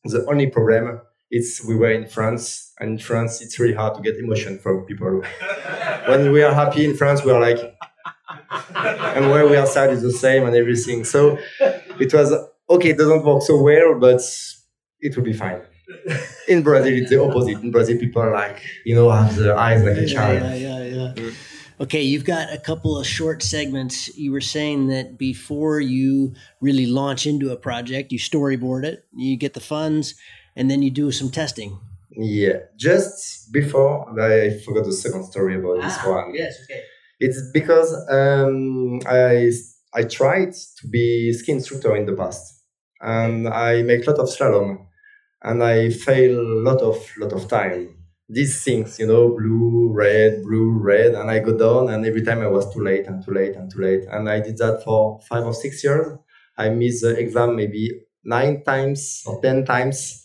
The 0.04 0.24
only 0.26 0.48
problem 0.48 1.00
is 1.30 1.62
we 1.66 1.76
were 1.76 1.90
in 1.90 2.06
France, 2.06 2.72
and 2.78 2.90
in 2.92 2.98
France 2.98 3.40
it's 3.40 3.58
really 3.58 3.74
hard 3.74 3.94
to 3.96 4.02
get 4.02 4.16
emotion 4.16 4.58
from 4.58 4.84
people. 4.84 5.22
when 6.06 6.32
we 6.32 6.42
are 6.42 6.54
happy 6.54 6.84
in 6.84 6.96
France, 6.96 7.24
we 7.24 7.32
are 7.32 7.40
like, 7.40 7.58
and 9.16 9.30
where 9.30 9.46
we 9.46 9.56
are 9.56 9.66
sad 9.66 9.90
is 9.90 10.02
the 10.02 10.12
same 10.12 10.44
and 10.46 10.54
everything. 10.54 11.04
So 11.04 11.38
it 11.98 12.12
was 12.12 12.32
okay, 12.68 12.90
it 12.90 12.98
doesn't 12.98 13.24
work 13.24 13.42
so 13.42 13.60
well, 13.60 13.98
but 13.98 14.20
it 15.00 15.16
will 15.16 15.24
be 15.24 15.32
fine. 15.32 15.62
In 16.48 16.62
Brazil, 16.62 16.94
it's 16.94 17.10
the 17.10 17.22
opposite. 17.22 17.62
In 17.62 17.70
Brazil, 17.70 17.98
people 17.98 18.22
are 18.22 18.32
like, 18.32 18.62
you 18.84 18.94
know, 18.94 19.10
have 19.10 19.36
the 19.36 19.54
eyes 19.54 19.82
like 19.82 19.96
a 19.96 20.06
child. 20.06 20.42
Yeah, 20.42 20.54
yeah, 20.54 20.84
yeah. 20.84 21.12
yeah. 21.16 21.30
Okay, 21.80 22.02
you've 22.02 22.24
got 22.24 22.52
a 22.52 22.58
couple 22.58 22.96
of 22.96 23.06
short 23.06 23.42
segments. 23.42 24.16
You 24.16 24.30
were 24.30 24.40
saying 24.40 24.86
that 24.88 25.18
before 25.18 25.80
you 25.80 26.34
really 26.60 26.86
launch 26.86 27.26
into 27.26 27.50
a 27.50 27.56
project, 27.56 28.12
you 28.12 28.18
storyboard 28.18 28.84
it, 28.84 29.04
you 29.12 29.36
get 29.36 29.54
the 29.54 29.60
funds, 29.60 30.14
and 30.54 30.70
then 30.70 30.82
you 30.82 30.90
do 30.90 31.10
some 31.10 31.30
testing. 31.30 31.78
Yeah, 32.10 32.58
just 32.76 33.52
before 33.52 34.08
I 34.20 34.60
forgot 34.64 34.84
the 34.84 34.92
second 34.92 35.24
story 35.24 35.56
about 35.56 35.78
ah, 35.80 35.82
this 35.82 36.04
one. 36.04 36.32
Yes, 36.34 36.56
okay. 36.64 36.82
It's 37.18 37.50
because 37.52 37.92
um, 38.08 39.00
I 39.06 39.50
I 39.94 40.02
tried 40.04 40.52
to 40.52 40.88
be 40.88 41.32
ski 41.32 41.52
instructor 41.52 41.94
in 41.96 42.06
the 42.06 42.14
past, 42.14 42.62
and 43.00 43.48
I 43.48 43.82
make 43.82 44.06
a 44.06 44.10
lot 44.10 44.20
of 44.20 44.28
slalom, 44.28 44.86
and 45.42 45.62
I 45.62 45.90
fail 45.90 46.40
a 46.40 46.60
lot 46.68 46.80
of 46.80 46.96
lot 47.18 47.32
of 47.32 47.48
time. 47.48 47.96
These 48.28 48.64
things, 48.64 48.98
you 48.98 49.06
know, 49.06 49.28
blue, 49.36 49.92
red, 49.92 50.42
blue, 50.42 50.70
red, 50.78 51.14
and 51.14 51.30
I 51.30 51.38
go 51.40 51.56
down, 51.56 51.90
and 51.90 52.04
every 52.06 52.22
time 52.22 52.40
I 52.40 52.48
was 52.48 52.72
too 52.72 52.82
late 52.82 53.06
and 53.06 53.24
too 53.24 53.32
late 53.32 53.54
and 53.56 53.70
too 53.70 53.82
late, 53.82 54.04
and 54.10 54.28
I 54.28 54.40
did 54.40 54.56
that 54.58 54.82
for 54.84 55.20
five 55.28 55.44
or 55.44 55.54
six 55.54 55.84
years. 55.84 56.06
I 56.56 56.70
missed 56.70 57.02
the 57.02 57.18
exam 57.18 57.56
maybe 57.56 57.90
nine 58.24 58.64
times 58.64 59.22
or 59.26 59.40
ten 59.42 59.64
times. 59.64 60.24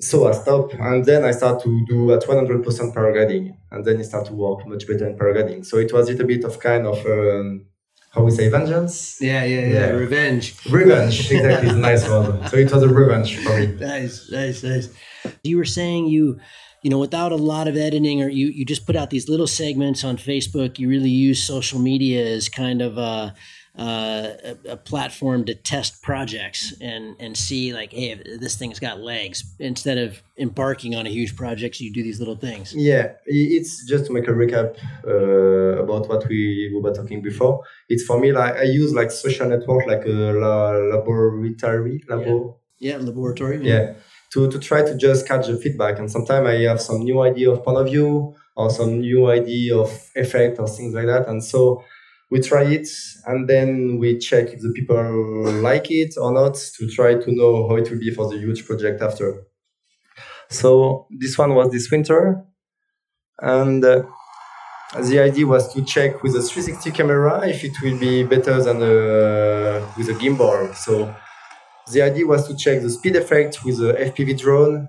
So 0.00 0.26
I 0.28 0.32
stopped, 0.32 0.74
and 0.74 1.04
then 1.04 1.24
I 1.24 1.30
start 1.32 1.62
to 1.62 1.84
do 1.86 2.12
at 2.12 2.22
100% 2.22 2.94
paragliding, 2.94 3.54
and 3.70 3.84
then 3.84 4.00
it 4.00 4.04
start 4.04 4.26
to 4.26 4.32
work 4.32 4.66
much 4.66 4.86
better 4.86 5.06
in 5.06 5.16
paragliding. 5.18 5.64
So 5.66 5.76
it 5.78 5.92
was 5.92 6.08
a 6.08 6.12
little 6.12 6.26
bit 6.26 6.44
of 6.44 6.58
kind 6.58 6.86
of 6.86 7.04
um, 7.04 7.66
how 8.10 8.24
we 8.24 8.30
say 8.32 8.48
vengeance. 8.48 9.18
Yeah, 9.20 9.44
yeah, 9.44 9.60
yeah, 9.60 9.66
yeah. 9.66 9.86
Revenge. 9.90 10.54
Revenge, 10.66 11.30
exactly. 11.30 11.68
it's 11.68 11.76
a 11.76 11.78
nice 11.78 12.08
word. 12.08 12.40
So 12.50 12.56
it 12.56 12.72
was 12.72 12.82
a 12.82 12.88
revenge 12.88 13.38
for 13.38 13.58
me. 13.58 13.66
Nice, 13.66 14.30
nice, 14.30 14.62
nice. 14.64 14.88
You 15.44 15.56
were 15.56 15.64
saying 15.64 16.08
you, 16.08 16.40
you 16.82 16.90
know, 16.90 16.98
without 16.98 17.30
a 17.30 17.36
lot 17.36 17.68
of 17.68 17.76
editing, 17.76 18.20
or 18.20 18.28
you 18.28 18.48
you 18.48 18.64
just 18.64 18.84
put 18.84 18.96
out 18.96 19.10
these 19.10 19.28
little 19.28 19.46
segments 19.46 20.02
on 20.02 20.16
Facebook. 20.16 20.78
You 20.78 20.88
really 20.88 21.10
use 21.10 21.42
social 21.42 21.78
media 21.78 22.26
as 22.26 22.48
kind 22.48 22.82
of 22.82 22.98
a 22.98 23.34
uh, 23.80 24.36
a, 24.44 24.72
a, 24.72 24.76
platform 24.76 25.42
to 25.46 25.54
test 25.54 26.02
projects 26.02 26.74
and 26.82 27.16
and 27.18 27.34
see 27.34 27.72
like 27.72 27.92
hey 27.92 28.12
this 28.38 28.54
thing's 28.54 28.78
got 28.78 29.00
legs 29.00 29.54
instead 29.58 29.96
of 29.96 30.22
embarking 30.38 30.94
on 30.94 31.06
a 31.06 31.08
huge 31.08 31.34
project 31.34 31.76
so 31.76 31.84
you 31.84 31.90
do 31.90 32.02
these 32.02 32.18
little 32.18 32.36
things. 32.36 32.74
Yeah 32.74 33.12
it's 33.24 33.86
just 33.86 34.04
to 34.06 34.12
make 34.12 34.28
a 34.28 34.32
recap 34.32 34.76
uh, 35.06 35.82
about 35.82 36.10
what 36.10 36.28
we 36.28 36.70
were 36.74 36.92
talking 36.92 37.22
before. 37.22 37.64
It's 37.88 38.04
for 38.04 38.20
me 38.20 38.32
like 38.32 38.56
i 38.56 38.64
use 38.64 38.92
like 38.92 39.10
social 39.10 39.48
network 39.48 39.86
like 39.86 40.04
a 40.04 40.18
laboratory 40.92 42.04
labo 42.10 42.56
yeah, 42.78 42.98
yeah 42.98 42.98
laboratory 42.98 43.58
yeah. 43.66 43.72
yeah. 43.72 43.94
To, 44.32 44.48
to 44.48 44.58
try 44.60 44.82
to 44.82 44.94
just 44.94 45.26
catch 45.26 45.46
the 45.46 45.56
feedback 45.56 45.98
and 45.98 46.10
sometimes 46.10 46.46
i 46.46 46.56
have 46.70 46.80
some 46.82 46.98
new 47.00 47.20
idea 47.22 47.50
of 47.50 47.64
point 47.64 47.78
of 47.78 47.86
view 47.86 48.34
or 48.56 48.68
some 48.68 49.00
new 49.00 49.30
idea 49.30 49.76
of 49.76 49.90
effect 50.14 50.58
or 50.60 50.68
things 50.68 50.92
like 50.94 51.06
that 51.06 51.26
and 51.28 51.42
so 51.42 51.82
we 52.30 52.40
try 52.40 52.62
it 52.62 52.88
and 53.26 53.48
then 53.48 53.98
we 53.98 54.18
check 54.18 54.48
if 54.48 54.60
the 54.60 54.72
people 54.74 55.52
like 55.62 55.90
it 55.90 56.14
or 56.16 56.32
not 56.32 56.54
to 56.76 56.88
try 56.88 57.14
to 57.14 57.32
know 57.32 57.68
how 57.68 57.76
it 57.76 57.90
will 57.90 57.98
be 57.98 58.10
for 58.10 58.28
the 58.30 58.38
huge 58.38 58.64
project 58.64 59.02
after. 59.02 59.42
So 60.48 61.06
this 61.10 61.36
one 61.38 61.54
was 61.54 61.70
this 61.70 61.90
winter, 61.90 62.44
and 63.40 63.84
uh, 63.84 64.02
the 65.00 65.20
idea 65.20 65.46
was 65.46 65.72
to 65.74 65.84
check 65.84 66.22
with 66.22 66.34
a 66.34 66.42
360 66.42 66.90
camera 66.90 67.48
if 67.48 67.62
it 67.62 67.72
will 67.82 67.98
be 67.98 68.24
better 68.24 68.60
than 68.60 68.82
a, 68.82 69.86
with 69.96 70.08
a 70.08 70.14
gimbal. 70.14 70.74
So 70.74 71.14
the 71.92 72.02
idea 72.02 72.26
was 72.26 72.48
to 72.48 72.56
check 72.56 72.82
the 72.82 72.90
speed 72.90 73.14
effect 73.14 73.64
with 73.64 73.78
a 73.80 73.94
FPV 73.94 74.38
drone, 74.38 74.88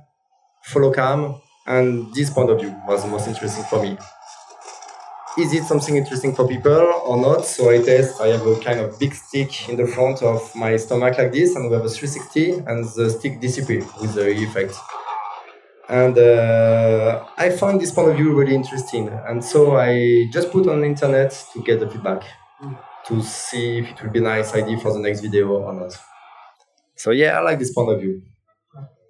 follow 0.63 0.91
cam, 0.91 1.39
and 1.67 2.11
this 2.15 2.31
point 2.31 2.49
of 2.49 2.59
view 2.59 2.75
was 2.87 3.03
the 3.03 3.09
most 3.09 3.27
interesting 3.27 3.63
for 3.65 3.81
me. 3.83 3.97
Is 5.37 5.53
it 5.53 5.63
something 5.63 5.95
interesting 5.95 6.35
for 6.35 6.47
people 6.47 6.71
or 7.05 7.17
not? 7.17 7.45
So 7.45 7.69
I 7.69 7.81
test. 7.81 8.19
I 8.19 8.27
have 8.27 8.45
a 8.45 8.59
kind 8.59 8.79
of 8.79 8.99
big 8.99 9.13
stick 9.13 9.69
in 9.69 9.77
the 9.77 9.87
front 9.87 10.21
of 10.21 10.53
my 10.55 10.75
stomach 10.77 11.17
like 11.17 11.31
this, 11.31 11.55
and 11.55 11.69
we 11.69 11.75
have 11.75 11.85
a 11.85 11.89
360, 11.89 12.63
and 12.67 12.85
the 12.95 13.09
stick 13.09 13.39
disappears 13.39 13.85
with 13.99 14.13
the 14.15 14.29
effect. 14.29 14.75
And 15.87 16.17
uh, 16.17 17.25
I 17.37 17.49
found 17.49 17.81
this 17.81 17.91
point 17.91 18.09
of 18.09 18.15
view 18.15 18.33
really 18.33 18.55
interesting, 18.55 19.09
and 19.09 19.43
so 19.43 19.77
I 19.77 20.27
just 20.31 20.51
put 20.51 20.67
on 20.67 20.81
the 20.81 20.87
internet 20.87 21.31
to 21.53 21.61
get 21.63 21.79
the 21.79 21.89
feedback 21.89 22.23
to 23.07 23.21
see 23.21 23.79
if 23.79 23.89
it 23.89 24.03
will 24.03 24.11
be 24.11 24.19
a 24.19 24.23
nice 24.23 24.53
idea 24.53 24.77
for 24.77 24.93
the 24.93 24.99
next 24.99 25.21
video 25.21 25.47
or 25.47 25.73
not. 25.73 25.97
So 26.95 27.11
yeah, 27.11 27.39
I 27.39 27.41
like 27.41 27.59
this 27.59 27.73
point 27.73 27.91
of 27.91 27.99
view. 27.99 28.21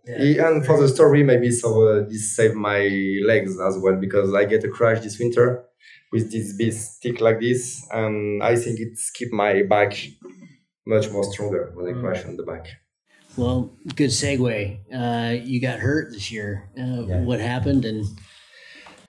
Yeah. 0.05 0.47
And 0.47 0.65
for 0.65 0.81
the 0.81 0.87
story, 0.87 1.23
maybe 1.23 1.51
so 1.51 1.87
uh, 1.87 2.03
this 2.07 2.35
saved 2.35 2.55
my 2.55 2.79
legs 3.25 3.59
as 3.59 3.77
well 3.77 3.95
because 3.95 4.33
I 4.33 4.45
get 4.45 4.63
a 4.63 4.69
crash 4.69 5.01
this 5.01 5.19
winter 5.19 5.65
with 6.11 6.31
this 6.31 6.53
big 6.53 6.73
stick 6.73 7.21
like 7.21 7.39
this, 7.39 7.87
and 7.91 8.43
I 8.43 8.55
think 8.55 8.79
it's 8.79 9.09
keep 9.09 9.31
my 9.31 9.63
back 9.63 9.93
much 10.85 11.09
more 11.11 11.23
stronger 11.23 11.71
when 11.75 11.87
I 11.87 11.97
mm. 11.97 12.01
crash 12.01 12.25
on 12.25 12.37
the 12.37 12.43
back. 12.43 12.67
Well, 13.37 13.71
good 13.95 14.09
segue. 14.09 14.79
Uh, 14.93 15.43
you 15.43 15.61
got 15.61 15.79
hurt 15.79 16.11
this 16.11 16.31
year. 16.31 16.69
Uh, 16.77 17.05
yeah. 17.07 17.21
What 17.21 17.39
happened? 17.39 17.85
And 17.85 18.05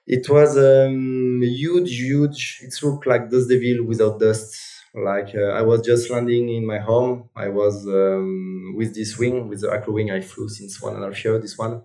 it 0.07 0.29
was 0.29 0.57
um, 0.57 1.41
huge, 1.41 1.97
huge. 1.99 2.59
It 2.61 2.73
looked 2.81 3.05
like 3.05 3.29
Dust 3.29 3.49
Devil 3.49 3.85
without 3.85 4.19
dust. 4.19 4.55
Like 4.95 5.33
uh, 5.35 5.51
I 5.59 5.61
was 5.63 5.81
just 5.81 6.09
landing 6.09 6.49
in 6.49 6.65
my 6.65 6.77
home. 6.77 7.29
I 7.35 7.49
was 7.49 7.85
um, 7.87 8.75
with 8.77 8.93
this 8.93 9.17
wing, 9.17 9.49
with 9.49 9.61
the 9.61 9.71
acro 9.71 9.93
wing 9.93 10.11
I 10.11 10.21
flew 10.21 10.47
since 10.47 10.81
one 10.81 10.95
and 10.95 11.03
a 11.03 11.07
half 11.07 11.25
year. 11.25 11.39
This 11.39 11.57
one, 11.57 11.81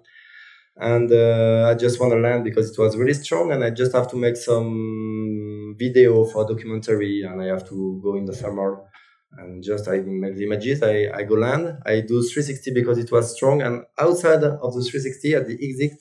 and 0.78 1.10
uh, 1.12 1.68
I 1.70 1.74
just 1.74 2.00
want 2.00 2.12
to 2.12 2.18
land 2.18 2.44
because 2.44 2.70
it 2.70 2.78
was 2.80 2.96
really 2.96 3.14
strong, 3.14 3.52
and 3.52 3.64
I 3.64 3.70
just 3.70 3.92
have 3.92 4.08
to 4.10 4.16
make 4.16 4.36
some 4.36 5.74
video 5.78 6.24
for 6.24 6.44
a 6.44 6.46
documentary, 6.46 7.22
and 7.22 7.40
I 7.42 7.46
have 7.46 7.68
to 7.68 8.00
go 8.02 8.16
in 8.16 8.24
the 8.26 8.32
thermal 8.34 8.88
and 9.36 9.62
just 9.62 9.88
I 9.88 9.98
make 10.00 10.36
the 10.36 10.44
images. 10.44 10.82
I, 10.82 11.08
I 11.14 11.22
go 11.24 11.34
land. 11.34 11.78
I 11.84 12.00
do 12.00 12.22
360 12.22 12.72
because 12.72 12.98
it 12.98 13.10
was 13.12 13.34
strong, 13.34 13.62
and 13.62 13.84
outside 13.98 14.42
of 14.44 14.74
the 14.74 14.82
360 14.82 15.34
at 15.34 15.46
the 15.46 15.58
exit, 15.60 15.98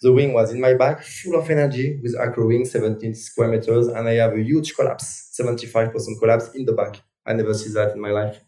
the 0.00 0.12
wing 0.12 0.32
was 0.32 0.52
in 0.52 0.60
my 0.60 0.74
back, 0.74 1.02
full 1.02 1.38
of 1.38 1.48
energy 1.50 2.00
with 2.02 2.16
acro 2.18 2.46
wing, 2.46 2.64
17 2.64 3.14
square 3.14 3.48
meters, 3.48 3.86
and 3.88 4.08
I 4.08 4.14
have 4.14 4.32
a 4.32 4.42
huge 4.42 4.74
collapse, 4.74 5.30
75% 5.38 6.18
collapse 6.18 6.50
in 6.54 6.64
the 6.64 6.72
back. 6.72 7.00
I 7.26 7.34
never 7.34 7.54
see 7.54 7.72
that 7.74 7.92
in 7.92 8.00
my 8.00 8.10
life. 8.10 8.40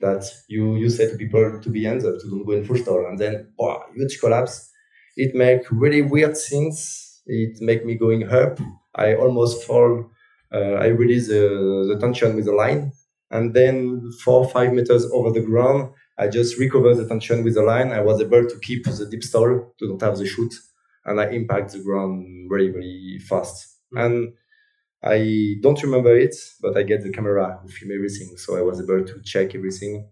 That 0.00 0.24
you 0.48 0.76
you 0.76 0.90
say 0.90 1.10
to 1.10 1.16
people 1.16 1.60
to 1.62 1.70
be 1.70 1.84
hands 1.84 2.04
up, 2.04 2.18
to 2.20 2.30
don't 2.30 2.44
go 2.44 2.52
in 2.52 2.64
full 2.64 2.76
stall, 2.76 3.06
and 3.06 3.18
then 3.18 3.52
wow, 3.58 3.84
huge 3.94 4.18
collapse. 4.18 4.70
It 5.16 5.34
make 5.34 5.62
really 5.70 6.02
weird 6.02 6.36
things. 6.36 7.22
It 7.26 7.60
make 7.60 7.84
me 7.84 7.94
going 7.94 8.28
up. 8.28 8.58
I 8.94 9.14
almost 9.14 9.64
fall. 9.64 10.10
Uh, 10.52 10.74
I 10.74 10.86
release 10.86 11.28
the, 11.28 11.86
the 11.88 11.98
tension 11.98 12.36
with 12.36 12.44
the 12.44 12.52
line, 12.52 12.92
and 13.30 13.54
then 13.54 14.10
four 14.22 14.48
five 14.48 14.72
meters 14.72 15.04
over 15.12 15.30
the 15.30 15.40
ground, 15.40 15.90
I 16.16 16.28
just 16.28 16.58
recover 16.58 16.94
the 16.94 17.08
tension 17.08 17.42
with 17.42 17.54
the 17.54 17.62
line. 17.62 17.90
I 17.90 18.00
was 18.00 18.20
able 18.20 18.46
to 18.46 18.58
keep 18.60 18.84
the 18.84 19.06
deep 19.10 19.24
stall 19.24 19.74
to 19.78 19.88
don't 19.88 20.02
have 20.02 20.16
the 20.16 20.26
shoot 20.26 20.54
and 21.04 21.20
I 21.20 21.28
impact 21.30 21.72
the 21.72 21.80
ground 21.80 22.48
very, 22.48 22.70
very 22.70 23.18
fast. 23.28 23.78
Mm-hmm. 23.94 23.98
And 23.98 24.32
I 25.02 25.56
don't 25.60 25.82
remember 25.82 26.16
it, 26.16 26.34
but 26.62 26.76
I 26.76 26.82
get 26.82 27.02
the 27.02 27.10
camera 27.10 27.60
to 27.66 27.72
film 27.72 27.92
everything. 27.92 28.36
So 28.36 28.56
I 28.56 28.62
was 28.62 28.80
able 28.80 29.04
to 29.04 29.22
check 29.22 29.54
everything. 29.54 30.08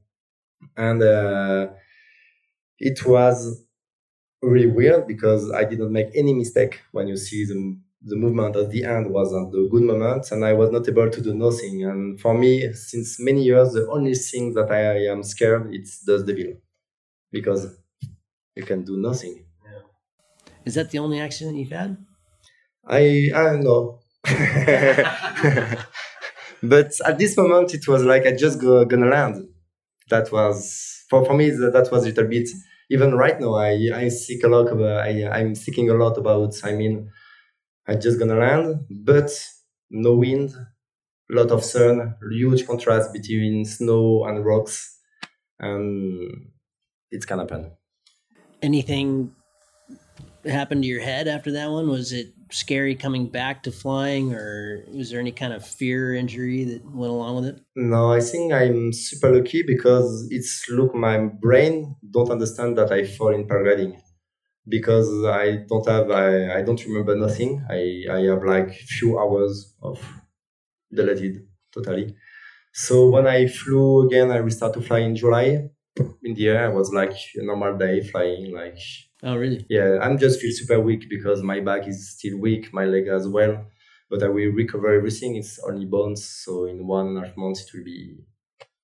And 0.76 1.02
uh, 1.02 1.68
it 2.78 3.04
was 3.06 3.64
really 4.42 4.66
weird 4.66 5.06
because 5.06 5.50
I 5.52 5.64
did 5.64 5.78
not 5.78 5.90
make 5.90 6.08
any 6.14 6.34
mistake 6.34 6.80
when 6.92 7.08
you 7.08 7.16
see 7.16 7.44
the, 7.44 7.78
the 8.02 8.16
movement 8.16 8.56
at 8.56 8.70
the 8.70 8.84
end 8.84 9.10
was 9.10 9.32
at 9.32 9.50
the 9.52 9.68
good 9.70 9.82
moment 9.82 10.30
and 10.32 10.44
I 10.44 10.52
was 10.52 10.70
not 10.70 10.88
able 10.88 11.10
to 11.10 11.20
do 11.20 11.34
nothing. 11.34 11.84
And 11.84 12.20
for 12.20 12.34
me, 12.34 12.72
since 12.72 13.20
many 13.20 13.44
years, 13.44 13.72
the 13.72 13.88
only 13.88 14.14
thing 14.14 14.54
that 14.54 14.70
I 14.70 15.06
am 15.12 15.22
scared 15.22 15.72
it's 15.72 16.04
the 16.04 16.18
Devil 16.18 16.54
because 17.30 17.66
you 18.56 18.64
can 18.64 18.84
do 18.84 18.96
nothing 18.96 19.44
is 20.64 20.74
that 20.74 20.90
the 20.90 20.98
only 20.98 21.20
accident 21.20 21.56
you've 21.56 21.70
had? 21.70 21.96
I 22.86 23.30
I 23.34 23.42
don't 23.44 23.62
know. 23.64 24.00
but 26.62 26.92
at 27.04 27.18
this 27.18 27.36
moment, 27.36 27.74
it 27.74 27.88
was 27.88 28.04
like 28.04 28.26
I 28.26 28.32
just 28.32 28.60
go, 28.60 28.84
gonna 28.84 29.06
land. 29.06 29.48
That 30.10 30.30
was 30.32 31.04
for, 31.08 31.24
for 31.24 31.34
me. 31.34 31.50
That 31.50 31.88
was 31.90 32.04
a 32.04 32.06
little 32.08 32.26
bit. 32.26 32.48
Even 32.94 33.14
right 33.14 33.40
now, 33.40 33.54
I 33.54 33.72
I 33.94 34.08
seek 34.08 34.44
a 34.44 34.48
lot 34.48 34.68
about. 34.68 34.82
Uh, 34.82 35.00
I 35.08 35.38
I'm 35.38 35.54
thinking 35.54 35.88
a 35.90 35.94
lot 35.94 36.18
about. 36.18 36.52
I 36.62 36.72
mean, 36.80 37.10
I 37.88 37.94
just 37.96 38.18
gonna 38.18 38.36
land, 38.36 38.86
but 38.90 39.30
no 39.90 40.14
wind, 40.14 40.50
lot 41.30 41.50
of 41.50 41.64
sun, 41.64 42.14
huge 42.30 42.66
contrast 42.66 43.12
between 43.12 43.64
snow 43.64 44.24
and 44.24 44.44
rocks, 44.44 44.98
and 45.58 46.50
can 47.26 47.38
happen. 47.38 47.72
Anything 48.62 49.34
happened 50.44 50.82
to 50.82 50.88
your 50.88 51.02
head 51.02 51.28
after 51.28 51.52
that 51.52 51.70
one? 51.70 51.88
Was 51.88 52.12
it 52.12 52.34
scary 52.52 52.94
coming 52.94 53.26
back 53.28 53.62
to 53.64 53.72
flying, 53.72 54.34
or 54.34 54.84
was 54.92 55.10
there 55.10 55.20
any 55.20 55.32
kind 55.32 55.52
of 55.52 55.66
fear 55.66 56.14
injury 56.14 56.64
that 56.64 56.84
went 56.84 57.10
along 57.10 57.36
with 57.36 57.46
it? 57.46 57.60
No, 57.74 58.12
I 58.12 58.20
think 58.20 58.52
I'm 58.52 58.92
super 58.92 59.34
lucky 59.34 59.62
because 59.62 60.28
it's 60.30 60.68
look 60.68 60.94
my 60.94 61.18
brain 61.18 61.96
don't 62.10 62.30
understand 62.30 62.78
that 62.78 62.92
I 62.92 63.04
fall 63.04 63.34
in 63.34 63.46
paragliding 63.48 64.00
because 64.68 65.08
I 65.24 65.64
don't 65.68 65.86
have 65.88 66.10
I, 66.10 66.58
I 66.58 66.62
don't 66.62 66.84
remember 66.86 67.16
nothing. 67.16 67.64
I 67.68 68.04
I 68.10 68.20
have 68.30 68.44
like 68.44 68.70
few 68.72 69.18
hours 69.18 69.74
of 69.82 69.98
deleted 70.92 71.46
totally. 71.72 72.14
So 72.72 73.08
when 73.08 73.26
I 73.26 73.46
flew 73.46 74.06
again, 74.06 74.30
I 74.30 74.38
restart 74.38 74.74
to 74.74 74.80
fly 74.80 75.00
in 75.00 75.16
July. 75.16 75.68
In 76.22 76.34
the 76.34 76.48
air, 76.48 76.64
I 76.66 76.68
was 76.68 76.92
like 76.92 77.12
a 77.36 77.44
normal 77.44 77.76
day 77.76 78.00
flying, 78.00 78.54
like 78.54 78.78
Oh, 79.22 79.36
really? 79.36 79.64
Yeah, 79.68 79.98
I'm 80.02 80.18
just 80.18 80.40
feel 80.40 80.52
super 80.52 80.80
weak 80.80 81.08
because 81.08 81.42
my 81.42 81.60
back 81.60 81.86
is 81.86 82.10
still 82.10 82.38
weak, 82.38 82.72
my 82.72 82.84
leg 82.84 83.06
as 83.06 83.28
well. 83.28 83.66
But 84.10 84.22
I 84.22 84.28
will 84.28 84.52
recover 84.52 84.92
everything. 84.92 85.36
It's 85.36 85.58
only 85.60 85.86
bones, 85.86 86.24
so 86.24 86.66
in 86.66 86.86
one 86.86 87.08
and 87.08 87.18
a 87.18 87.26
half 87.26 87.36
months 87.36 87.62
it 87.62 87.70
will 87.74 87.84
be 87.84 88.16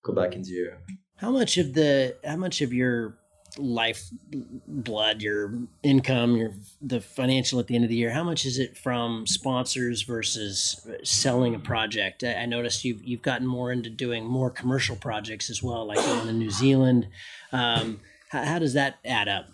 go 0.03 0.13
back 0.15 0.35
in 0.35 0.43
the 0.43 0.59
air. 0.59 0.79
How 1.17 1.31
much 1.31 1.59
of 1.59 1.75
the 1.75 2.17
how 2.25 2.37
much 2.37 2.63
of 2.63 2.73
your 2.73 3.19
life 3.57 4.09
blood, 4.67 5.21
your 5.21 5.55
income, 5.83 6.37
your 6.37 6.53
the 6.81 7.01
financial 7.01 7.59
at 7.59 7.67
the 7.67 7.75
end 7.75 7.85
of 7.85 7.91
the 7.91 7.97
year, 7.97 8.11
how 8.11 8.25
much 8.25 8.47
is 8.47 8.59
it 8.59 8.77
from 8.77 9.27
sponsors 9.27 10.03
versus 10.03 10.87
selling 11.03 11.55
a 11.55 11.59
project? 11.59 12.23
I, 12.23 12.35
I 12.35 12.47
noticed 12.47 12.85
you've 12.85 13.03
you've 13.03 13.23
gotten 13.23 13.47
more 13.47 13.73
into 13.73 13.91
doing 13.91 14.25
more 14.25 14.51
commercial 14.51 14.97
projects 14.97 15.51
as 15.51 15.63
well, 15.63 15.85
like 15.87 15.99
going 15.99 16.27
to 16.27 16.33
New 16.33 16.51
Zealand. 16.51 17.09
Um, 17.53 18.01
how, 18.31 18.45
how 18.45 18.59
does 18.59 18.75
that 18.75 18.99
add 19.05 19.29
up? 19.29 19.47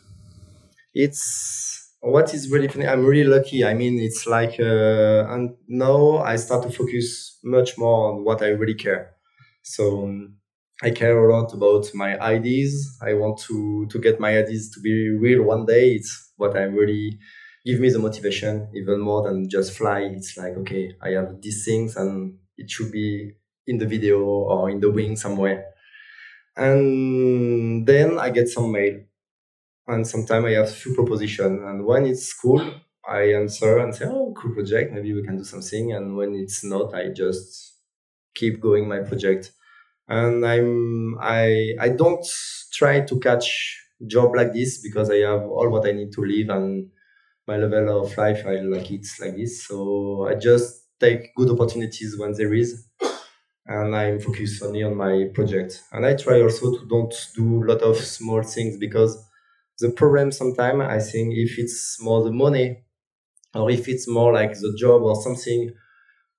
It's 0.94 1.92
what 2.00 2.34
is 2.34 2.50
really 2.50 2.68
funny. 2.68 2.86
I'm 2.86 3.04
really 3.04 3.24
lucky. 3.28 3.64
I 3.64 3.74
mean, 3.74 3.98
it's 3.98 4.26
like, 4.26 4.60
uh, 4.60 5.26
and 5.30 5.56
now 5.68 6.18
I 6.18 6.36
start 6.36 6.62
to 6.64 6.70
focus 6.70 7.38
much 7.44 7.78
more 7.78 8.12
on 8.12 8.24
what 8.24 8.42
I 8.42 8.48
really 8.48 8.74
care. 8.74 9.14
So 9.62 10.04
um, 10.04 10.36
I 10.82 10.90
care 10.90 11.16
a 11.18 11.32
lot 11.34 11.52
about 11.54 11.86
my 11.94 12.18
ideas. 12.20 12.98
I 13.02 13.14
want 13.14 13.38
to 13.48 13.86
to 13.90 13.98
get 13.98 14.20
my 14.20 14.36
ideas 14.38 14.70
to 14.74 14.80
be 14.80 15.10
real 15.10 15.42
one 15.44 15.66
day. 15.66 15.92
It's 15.94 16.32
what 16.36 16.56
I 16.56 16.64
really 16.64 17.18
give 17.64 17.80
me 17.80 17.88
the 17.90 17.98
motivation 17.98 18.68
even 18.74 19.00
more 19.00 19.22
than 19.26 19.48
just 19.48 19.72
fly. 19.76 20.00
It's 20.00 20.36
like 20.36 20.54
okay, 20.58 20.92
I 21.02 21.10
have 21.10 21.40
these 21.40 21.64
things 21.64 21.96
and 21.96 22.36
it 22.58 22.70
should 22.70 22.92
be 22.92 23.32
in 23.66 23.78
the 23.78 23.86
video 23.86 24.20
or 24.22 24.68
in 24.70 24.80
the 24.80 24.90
wing 24.90 25.16
somewhere. 25.16 25.64
And 26.56 27.86
then 27.86 28.18
I 28.18 28.30
get 28.30 28.48
some 28.48 28.70
mail 28.72 29.00
and 29.88 30.06
sometimes 30.06 30.46
I 30.46 30.52
have 30.52 30.70
few 30.74 30.94
proposition. 30.94 31.62
And 31.64 31.84
when 31.84 32.06
it's 32.06 32.32
cool, 32.34 32.62
I 33.08 33.32
answer 33.34 33.78
and 33.78 33.94
say, 33.94 34.06
"Oh, 34.06 34.34
cool 34.36 34.54
project. 34.54 34.92
Maybe 34.92 35.12
we 35.12 35.22
can 35.22 35.36
do 35.36 35.44
something." 35.44 35.92
And 35.92 36.16
when 36.16 36.34
it's 36.34 36.64
not, 36.64 36.94
I 36.94 37.08
just 37.10 37.74
keep 38.34 38.60
going 38.60 38.88
my 38.88 39.00
project. 39.00 39.52
And 40.08 40.46
I'm 40.46 41.16
I 41.20 41.74
I 41.80 41.88
don't 41.90 42.26
try 42.72 43.00
to 43.02 43.20
catch 43.20 43.80
job 44.06 44.34
like 44.36 44.52
this 44.52 44.82
because 44.82 45.10
I 45.10 45.18
have 45.30 45.42
all 45.42 45.70
what 45.70 45.86
I 45.88 45.92
need 45.92 46.12
to 46.12 46.22
live 46.22 46.50
and 46.50 46.90
my 47.48 47.56
level 47.58 48.02
of 48.02 48.16
life. 48.18 48.44
I 48.46 48.56
like 48.60 48.90
it 48.92 49.06
like 49.20 49.36
this. 49.36 49.66
So 49.66 50.26
I 50.28 50.34
just 50.36 50.84
take 51.00 51.34
good 51.36 51.50
opportunities 51.50 52.18
when 52.18 52.32
there 52.34 52.54
is 52.54 52.86
and 53.66 53.94
I'm 53.96 54.20
focused 54.20 54.62
only 54.62 54.82
on 54.82 54.96
my 54.96 55.30
project. 55.34 55.82
And 55.92 56.04
I 56.04 56.14
try 56.14 56.42
also 56.42 56.78
to 56.78 56.86
don't 56.86 57.14
do 57.34 57.64
a 57.64 57.66
lot 57.66 57.82
of 57.82 57.96
small 57.98 58.42
things 58.42 58.76
because 58.76 59.24
the 59.80 59.90
problem 59.90 60.30
sometimes 60.30 60.82
i 60.82 60.98
think 60.98 61.34
if 61.34 61.58
it's 61.58 62.00
more 62.00 62.22
the 62.24 62.30
money 62.30 62.84
or 63.54 63.70
if 63.70 63.88
it's 63.88 64.08
more 64.08 64.32
like 64.32 64.52
the 64.52 64.74
job 64.78 65.02
or 65.02 65.20
something 65.22 65.70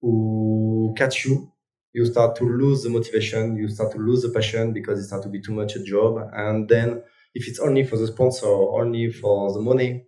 who 0.02 0.94
catch 0.98 1.26
you 1.26 1.52
you 1.94 2.06
start 2.06 2.36
to 2.36 2.44
lose 2.44 2.84
the 2.84 2.90
motivation 2.90 3.56
you 3.56 3.68
start 3.68 3.92
to 3.92 3.98
lose 3.98 4.22
the 4.22 4.30
passion 4.30 4.74
because 4.74 5.00
it 5.00 5.08
start 5.08 5.24
to 5.24 5.30
be 5.30 5.42
too 5.42 5.54
much 5.54 5.76
a 5.76 5.84
job 5.84 6.18
and 6.34 6.70
then 6.70 7.02
if 7.34 7.48
it's 7.48 7.60
only 7.60 7.84
for 7.84 7.98
the 7.98 8.08
sponsor 8.08 8.48
or 8.48 8.82
only 8.82 9.12
for 9.12 9.54
the 9.54 9.62
money 9.62 10.06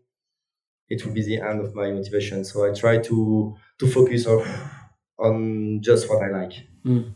it 0.90 1.06
will 1.06 1.14
be 1.14 1.24
the 1.24 1.42
end 1.42 1.60
of 1.60 1.76
my 1.76 1.92
motivation. 1.92 2.44
So 2.44 2.70
I 2.70 2.74
try 2.74 2.98
to 3.00 3.56
to 3.80 3.88
focus 3.88 4.26
on 4.26 4.44
on 5.20 5.82
just 5.82 6.10
what 6.10 6.24
I 6.24 6.30
like. 6.30 6.54
Mm. 6.86 7.16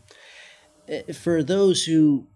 For 1.14 1.42
those 1.42 1.84
who 1.84 2.26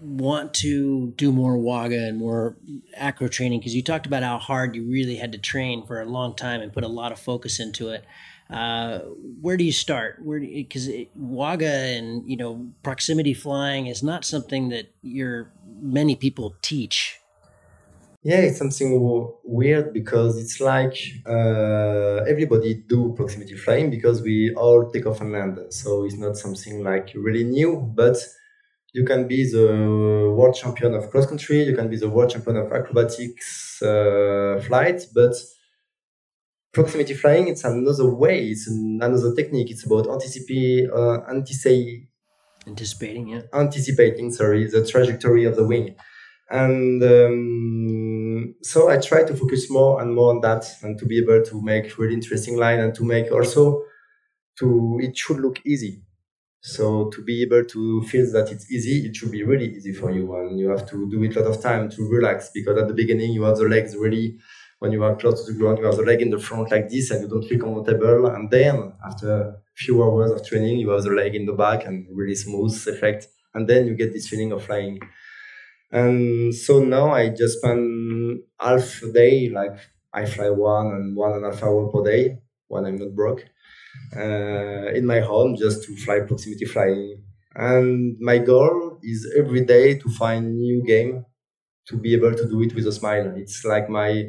want 0.00 0.54
to 0.54 1.12
do 1.16 1.32
more 1.32 1.56
WAGA 1.56 2.08
and 2.08 2.18
more 2.18 2.56
acro 2.94 3.28
training, 3.28 3.60
because 3.60 3.74
you 3.74 3.82
talked 3.82 4.06
about 4.06 4.22
how 4.22 4.38
hard 4.38 4.74
you 4.74 4.84
really 4.84 5.16
had 5.16 5.32
to 5.32 5.38
train 5.38 5.86
for 5.86 6.00
a 6.00 6.06
long 6.06 6.34
time 6.34 6.60
and 6.60 6.72
put 6.72 6.84
a 6.84 6.88
lot 6.88 7.12
of 7.12 7.18
focus 7.18 7.60
into 7.60 7.90
it. 7.90 8.04
Uh, 8.48 9.00
where 9.40 9.56
do 9.56 9.64
you 9.64 9.72
start? 9.72 10.20
Where 10.22 10.38
because 10.40 10.88
WAGA 11.14 11.96
and 11.98 12.28
you 12.28 12.36
know 12.36 12.68
proximity 12.82 13.34
flying 13.34 13.86
is 13.86 14.02
not 14.02 14.24
something 14.24 14.68
that 14.68 14.92
you're 15.02 15.50
many 15.80 16.16
people 16.16 16.56
teach 16.62 17.20
yeah, 18.26 18.38
it's 18.38 18.58
something 18.58 18.90
weird 19.44 19.92
because 19.92 20.36
it's 20.36 20.60
like 20.60 20.96
uh, 21.26 22.24
everybody 22.26 22.74
do 22.74 23.12
proximity 23.16 23.54
flying 23.54 23.88
because 23.88 24.20
we 24.20 24.52
all 24.54 24.90
take 24.90 25.06
off 25.06 25.20
and 25.20 25.30
land. 25.30 25.60
So 25.70 26.04
it's 26.04 26.16
not 26.16 26.36
something 26.36 26.82
like 26.82 27.12
really 27.14 27.44
new, 27.44 27.76
but 27.94 28.16
you 28.92 29.04
can 29.04 29.26
be 29.28 29.50
the 29.50 30.32
world 30.36 30.54
champion 30.54 30.94
of 30.94 31.10
cross 31.10 31.26
country, 31.26 31.64
you 31.64 31.76
can 31.76 31.88
be 31.88 31.96
the 31.96 32.08
world 32.08 32.30
champion 32.30 32.56
of 32.56 32.72
acrobatics 32.72 33.80
uh, 33.82 34.62
flight, 34.66 35.02
but 35.14 35.34
proximity 36.72 37.14
flying 37.14 37.48
it's 37.48 37.64
another 37.64 38.08
way, 38.14 38.48
it's 38.48 38.66
another 38.68 39.34
technique. 39.34 39.70
It's 39.70 39.84
about 39.86 40.08
anticipate, 40.08 40.90
uh, 40.90 41.20
anticipate, 41.28 42.08
anticipating, 42.66 43.28
yeah, 43.28 43.42
anticipating. 43.52 44.32
Sorry, 44.32 44.66
the 44.66 44.86
trajectory 44.86 45.44
of 45.44 45.56
the 45.56 45.66
wing 45.66 45.96
and 46.50 47.02
um, 47.02 48.54
so 48.62 48.88
I 48.88 48.98
try 48.98 49.24
to 49.24 49.34
focus 49.34 49.68
more 49.70 50.00
and 50.00 50.14
more 50.14 50.30
on 50.30 50.40
that 50.42 50.64
and 50.82 50.98
to 50.98 51.06
be 51.06 51.18
able 51.18 51.44
to 51.44 51.62
make 51.62 51.98
really 51.98 52.14
interesting 52.14 52.56
line 52.56 52.78
and 52.78 52.94
to 52.94 53.04
make 53.04 53.32
also 53.32 53.82
to 54.58 54.98
it 55.02 55.16
should 55.16 55.40
look 55.40 55.60
easy. 55.66 56.02
So 56.74 57.10
to 57.14 57.22
be 57.22 57.42
able 57.42 57.64
to 57.64 58.02
feel 58.10 58.26
that 58.32 58.50
it's 58.52 58.70
easy, 58.76 59.06
it 59.06 59.14
should 59.16 59.30
be 59.30 59.44
really 59.50 59.68
easy 59.76 59.92
for 60.00 60.10
you, 60.10 60.24
and 60.36 60.58
you 60.60 60.68
have 60.74 60.84
to 60.90 61.08
do 61.10 61.22
it 61.22 61.36
a 61.36 61.40
lot 61.40 61.50
of 61.54 61.62
time 61.62 61.88
to 61.90 62.00
relax 62.16 62.50
because 62.52 62.76
at 62.82 62.88
the 62.88 62.94
beginning 63.02 63.32
you 63.32 63.42
have 63.44 63.56
the 63.58 63.68
legs 63.76 63.94
really 63.96 64.38
when 64.80 64.92
you 64.92 65.02
are 65.02 65.16
close 65.16 65.38
to 65.46 65.52
the 65.52 65.58
ground, 65.58 65.78
you 65.78 65.84
have 65.86 65.96
the 65.96 66.02
leg 66.02 66.20
in 66.20 66.30
the 66.30 66.38
front 66.38 66.70
like 66.70 66.88
this, 66.90 67.10
and 67.10 67.22
you 67.22 67.28
don't 67.28 67.48
feel 67.48 67.58
comfortable. 67.58 68.26
And 68.26 68.50
then 68.50 68.92
after 69.08 69.30
a 69.32 69.56
few 69.74 70.02
hours 70.04 70.30
of 70.32 70.46
training, 70.46 70.78
you 70.78 70.90
have 70.90 71.02
the 71.04 71.10
leg 71.10 71.34
in 71.34 71.46
the 71.46 71.54
back 71.54 71.86
and 71.86 72.06
really 72.12 72.34
smooth 72.34 72.74
effect, 72.86 73.28
and 73.54 73.66
then 73.68 73.86
you 73.86 73.94
get 73.94 74.12
this 74.12 74.28
feeling 74.28 74.52
of 74.52 74.64
flying. 74.64 74.98
And 75.90 76.54
so 76.54 76.80
now 76.80 77.10
I 77.12 77.28
just 77.30 77.58
spend 77.58 78.40
half 78.60 79.02
a 79.02 79.12
day, 79.12 79.48
like 79.48 79.76
I 80.12 80.26
fly 80.26 80.50
one 80.50 80.88
and 80.88 81.16
one 81.16 81.32
and 81.32 81.44
a 81.44 81.50
half 81.50 81.62
hour 81.62 81.88
per 81.92 82.02
day 82.04 82.38
when 82.68 82.84
I'm 82.84 82.96
not 82.96 83.14
broke, 83.14 83.44
uh, 84.16 84.92
in 84.94 85.06
my 85.06 85.20
home 85.20 85.56
just 85.56 85.84
to 85.84 85.96
fly 85.96 86.20
proximity 86.20 86.64
flying. 86.64 87.22
And 87.54 88.16
my 88.20 88.38
goal 88.38 88.98
is 89.02 89.32
every 89.36 89.64
day 89.64 89.98
to 89.98 90.08
find 90.10 90.58
new 90.58 90.84
game 90.86 91.24
to 91.88 91.96
be 91.96 92.14
able 92.14 92.34
to 92.34 92.48
do 92.48 92.60
it 92.62 92.74
with 92.74 92.86
a 92.86 92.92
smile. 92.92 93.32
It's 93.36 93.64
like 93.64 93.88
my, 93.88 94.24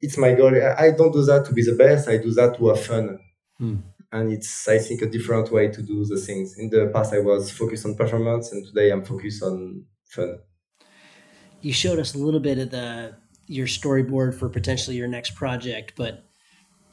it's 0.00 0.18
my 0.18 0.34
goal. 0.34 0.54
I 0.78 0.92
don't 0.92 1.12
do 1.12 1.24
that 1.24 1.44
to 1.46 1.52
be 1.52 1.62
the 1.62 1.74
best. 1.74 2.08
I 2.08 2.18
do 2.18 2.30
that 2.32 2.56
to 2.56 2.68
have 2.68 2.82
fun. 2.84 3.18
Hmm. 3.58 3.76
And 4.12 4.32
it's, 4.32 4.68
I 4.68 4.78
think, 4.78 5.02
a 5.02 5.10
different 5.10 5.50
way 5.50 5.68
to 5.68 5.82
do 5.82 6.04
the 6.04 6.16
things. 6.16 6.56
In 6.58 6.70
the 6.70 6.90
past, 6.94 7.12
I 7.12 7.18
was 7.18 7.50
focused 7.50 7.84
on 7.84 7.96
performance, 7.96 8.52
and 8.52 8.64
today 8.64 8.90
I'm 8.90 9.04
focused 9.04 9.42
on 9.42 9.84
fun. 10.06 10.38
You 11.60 11.72
showed 11.72 11.98
us 11.98 12.14
a 12.14 12.18
little 12.18 12.40
bit 12.40 12.58
of 12.58 12.70
the 12.70 13.16
your 13.48 13.66
storyboard 13.66 14.38
for 14.38 14.48
potentially 14.48 14.96
your 14.96 15.08
next 15.08 15.34
project, 15.34 15.94
but 15.96 16.25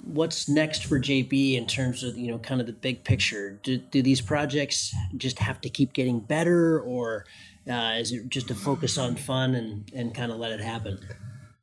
what's 0.05 0.49
next 0.49 0.85
for 0.85 0.99
JB 0.99 1.55
in 1.55 1.65
terms 1.65 2.03
of 2.03 2.17
you 2.17 2.31
know 2.31 2.39
kind 2.39 2.61
of 2.61 2.67
the 2.67 2.73
big 2.73 3.03
picture? 3.03 3.59
Do, 3.63 3.77
do 3.77 4.01
these 4.01 4.21
projects 4.21 4.93
just 5.17 5.39
have 5.39 5.61
to 5.61 5.69
keep 5.69 5.93
getting 5.93 6.19
better, 6.19 6.79
or 6.79 7.25
uh, 7.69 7.95
is 7.97 8.11
it 8.11 8.29
just 8.29 8.47
to 8.49 8.55
focus 8.55 8.97
on 8.97 9.15
fun 9.15 9.55
and 9.55 9.91
and 9.93 10.13
kind 10.13 10.31
of 10.31 10.37
let 10.37 10.51
it 10.51 10.61
happen? 10.61 10.99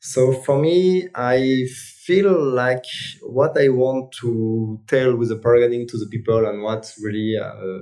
So 0.03 0.33
for 0.33 0.59
me, 0.59 1.09
I 1.15 1.67
feel 2.05 2.33
like 2.33 2.85
what 3.23 3.59
I 3.61 3.69
want 3.69 4.13
to 4.21 4.81
tell 4.87 5.15
with 5.15 5.29
the 5.29 5.37
paragliding 5.37 5.89
to 5.89 5.99
the 5.99 6.07
people 6.11 6.47
and 6.47 6.63
what's 6.63 6.99
really 7.03 7.37
uh, 7.37 7.81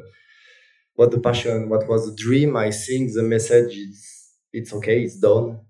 what 0.94 1.12
the 1.12 1.20
passion, 1.20 1.68
what 1.68 1.88
was 1.88 2.06
the 2.06 2.16
dream. 2.16 2.56
I 2.56 2.72
think 2.72 3.12
the 3.14 3.22
message 3.22 3.76
is 3.76 4.04
it's 4.52 4.72
okay, 4.72 5.02
it's 5.02 5.20
done. 5.20 5.60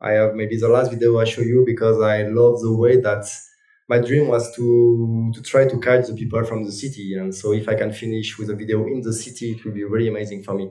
I 0.00 0.12
have 0.12 0.34
maybe 0.34 0.58
the 0.58 0.68
last 0.68 0.90
video 0.90 1.18
I 1.18 1.24
show 1.24 1.40
you 1.40 1.64
because 1.64 1.98
I 2.02 2.24
love 2.24 2.60
the 2.60 2.76
way 2.76 3.00
that 3.00 3.24
my 3.88 3.98
dream 3.98 4.28
was 4.28 4.54
to 4.56 5.30
to 5.34 5.42
try 5.42 5.66
to 5.68 5.78
catch 5.80 6.06
the 6.06 6.14
people 6.14 6.42
from 6.44 6.64
the 6.64 6.72
city, 6.72 7.14
and 7.16 7.34
so 7.34 7.52
if 7.52 7.68
I 7.68 7.74
can 7.74 7.92
finish 7.92 8.38
with 8.38 8.50
a 8.50 8.54
video 8.56 8.86
in 8.86 9.00
the 9.02 9.12
city, 9.12 9.52
it 9.52 9.64
will 9.64 9.72
be 9.72 9.84
really 9.84 10.08
amazing 10.08 10.42
for 10.42 10.54
me. 10.54 10.70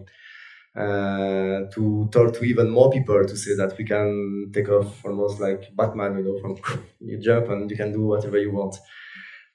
Uh, 0.76 1.70
to 1.72 2.10
talk 2.12 2.34
to 2.34 2.44
even 2.46 2.70
more 2.70 2.90
people 2.92 3.24
to 3.26 3.38
say 3.38 3.56
that 3.56 3.78
we 3.78 3.86
can 3.86 4.50
take 4.54 4.70
off 4.70 5.06
almost 5.06 5.40
like 5.40 5.70
Batman, 5.76 6.18
you 6.18 6.24
know, 6.24 6.40
from 6.42 6.58
you 7.00 7.20
jump 7.20 7.50
and 7.50 7.70
you 7.70 7.78
can 7.78 7.92
do 7.92 8.02
whatever 8.02 8.40
you 8.40 8.52
want. 8.52 8.76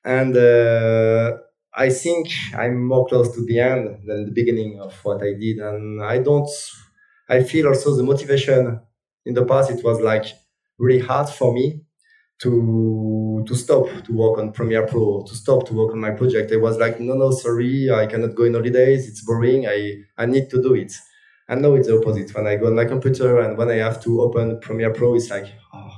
And 0.05 0.37
uh, 0.37 1.37
I 1.75 1.91
think 1.91 2.29
I'm 2.55 2.87
more 2.87 3.07
close 3.07 3.35
to 3.35 3.45
the 3.45 3.61
end 3.61 3.99
than 4.07 4.27
the 4.27 4.33
beginning 4.33 4.81
of 4.81 4.95
what 5.05 5.23
I 5.23 5.33
did. 5.35 5.59
And 5.59 6.03
I 6.03 6.19
don't, 6.19 6.49
I 7.29 7.43
feel 7.43 7.69
also 7.69 7.95
the 7.97 8.03
motivation 8.03 8.81
in 9.27 9.35
the 9.35 9.45
past, 9.45 9.71
it 9.71 9.85
was 9.85 10.01
like 10.01 10.27
really 10.79 11.01
hard 11.01 11.29
for 11.29 11.53
me 11.53 11.83
to 12.41 12.51
to 13.47 13.55
stop 13.55 13.87
to 14.05 14.13
work 14.13 14.39
on 14.39 14.53
Premiere 14.53 14.87
Pro, 14.87 15.25
to 15.25 15.35
stop 15.35 15.67
to 15.67 15.75
work 15.75 15.93
on 15.93 16.01
my 16.01 16.11
project. 16.11 16.53
I 16.53 16.57
was 16.57 16.79
like, 16.79 17.01
no, 17.01 17.15
no, 17.15 17.31
sorry, 17.31 17.91
I 17.91 18.07
cannot 18.07 18.35
go 18.35 18.45
in 18.45 18.55
holidays. 18.55 19.09
It's 19.09 19.25
boring. 19.25 19.67
I, 19.67 20.03
I 20.17 20.27
need 20.27 20.51
to 20.51 20.63
do 20.63 20.75
it. 20.75 20.93
And 21.49 21.63
now 21.63 21.75
it's 21.75 21.89
the 21.89 21.99
opposite. 21.99 22.35
When 22.35 22.47
I 22.47 22.57
go 22.57 22.67
on 22.67 22.75
my 22.75 22.85
computer 22.85 23.41
and 23.41 23.57
when 23.57 23.71
I 23.71 23.77
have 23.77 24.03
to 24.05 24.21
open 24.21 24.61
Premiere 24.61 24.93
Pro, 24.93 25.15
it's 25.15 25.31
like, 25.31 25.47
oh, 25.73 25.91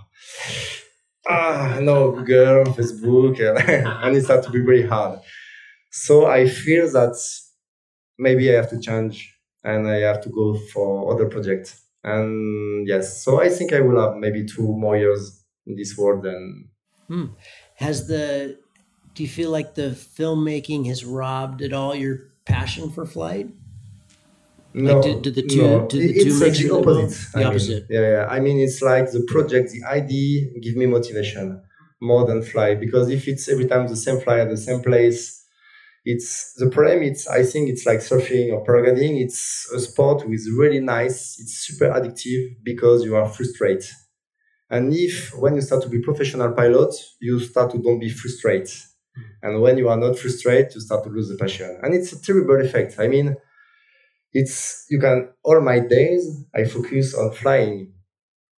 ah, 1.29 1.79
no, 1.81 2.13
Google, 2.13 2.73
Facebook, 2.73 3.41
and 4.05 4.17
it 4.17 4.25
starts 4.25 4.47
to 4.47 4.53
be 4.53 4.61
very 4.61 4.87
hard. 4.87 5.21
So 5.91 6.27
I 6.27 6.49
feel 6.49 6.91
that 6.93 7.17
maybe 8.19 8.51
I 8.51 8.57
have 8.57 8.71
to 8.71 8.81
change 8.81 9.37
and 9.65 9.89
I 9.89 9.99
have 10.01 10.21
to 10.23 10.29
go 10.29 10.57
for 10.73 11.13
other 11.13 11.29
projects. 11.29 11.85
And 12.03 12.87
yes, 12.87 13.25
so 13.25 13.43
I 13.43 13.49
think 13.49 13.73
I 13.73 13.81
will 13.81 14.01
have 14.01 14.17
maybe 14.17 14.47
two 14.47 14.75
more 14.77 14.97
years 14.97 15.45
in 15.67 15.77
this 15.77 15.97
world. 15.99 16.25
And 16.25 16.69
hmm. 17.11 17.27
has 17.75 18.07
the 18.07 18.59
do 19.15 19.23
you 19.23 19.29
feel 19.29 19.51
like 19.51 19.75
the 19.75 19.91
filmmaking 19.91 20.87
has 20.87 21.05
robbed 21.05 21.63
at 21.63 21.73
all 21.73 21.95
your 21.95 22.31
passion 22.45 22.91
for 22.91 23.05
flight? 23.05 23.49
No, 24.73 24.95
like 24.95 25.03
did, 25.03 25.23
did 25.23 25.35
the 25.35 25.43
two, 25.43 25.63
no. 25.63 25.89
Did 25.89 26.01
the 26.01 26.25
two 26.25 26.45
it's 26.45 26.59
the 26.63 26.71
opposite. 26.71 27.33
The 27.33 27.45
opposite. 27.45 27.91
Mean, 27.91 28.01
yeah, 28.01 28.11
yeah. 28.11 28.27
I 28.31 28.39
mean, 28.39 28.59
it's 28.61 28.81
like 28.81 29.11
the 29.11 29.25
project, 29.27 29.73
the 29.73 29.83
idea 29.85 30.47
give 30.63 30.77
me 30.77 30.87
motivation 30.87 31.61
more 32.01 32.25
than 32.25 32.41
fly 32.43 32.77
because 32.77 33.11
if 33.11 33.27
it's 33.27 33.49
every 33.49 33.67
time 33.67 33.89
the 33.89 33.97
same 33.97 34.21
fly 34.21 34.39
at 34.39 34.49
the 34.49 34.57
same 34.57 34.81
place, 34.81 35.41
it's 36.05 36.55
the 36.55 36.71
problem 36.71 37.03
it's 37.03 37.29
i 37.29 37.43
think 37.43 37.69
it's 37.69 37.85
like 37.85 37.99
surfing 37.99 38.53
or 38.53 38.65
paragliding 38.65 39.21
it's 39.23 39.71
a 39.75 39.79
sport 39.79 40.27
with 40.29 40.41
really 40.57 40.81
nice 40.81 41.39
it's 41.39 41.59
super 41.59 41.91
addictive 41.91 42.57
because 42.63 43.05
you 43.05 43.15
are 43.15 43.29
frustrated 43.29 43.85
and 44.71 44.95
if 44.95 45.33
when 45.37 45.55
you 45.55 45.61
start 45.61 45.83
to 45.83 45.89
be 45.89 46.01
professional 46.01 46.53
pilot 46.53 46.95
you 47.21 47.39
start 47.41 47.71
to 47.73 47.79
don't 47.79 47.99
be 47.99 48.11
frustrated. 48.11 48.71
Hmm. 49.15 49.23
And 49.43 49.63
when 49.63 49.79
you 49.79 49.89
are 49.89 49.97
not 49.97 50.19
frustrated 50.19 50.75
you 50.75 50.81
start 50.81 51.05
to 51.05 51.11
lose 51.11 51.29
the 51.29 51.37
passion. 51.37 51.79
And 51.83 51.95
it's 51.95 52.13
a 52.13 52.21
terrible 52.21 52.61
effect. 52.61 52.99
I 52.99 53.09
mean 53.09 53.37
it's 54.33 54.87
you 54.89 55.01
can 55.01 55.29
all 55.43 55.61
my 55.61 55.81
days 55.81 56.45
i 56.55 56.65
focus 56.65 57.15
on 57.15 57.33
flying. 57.33 57.93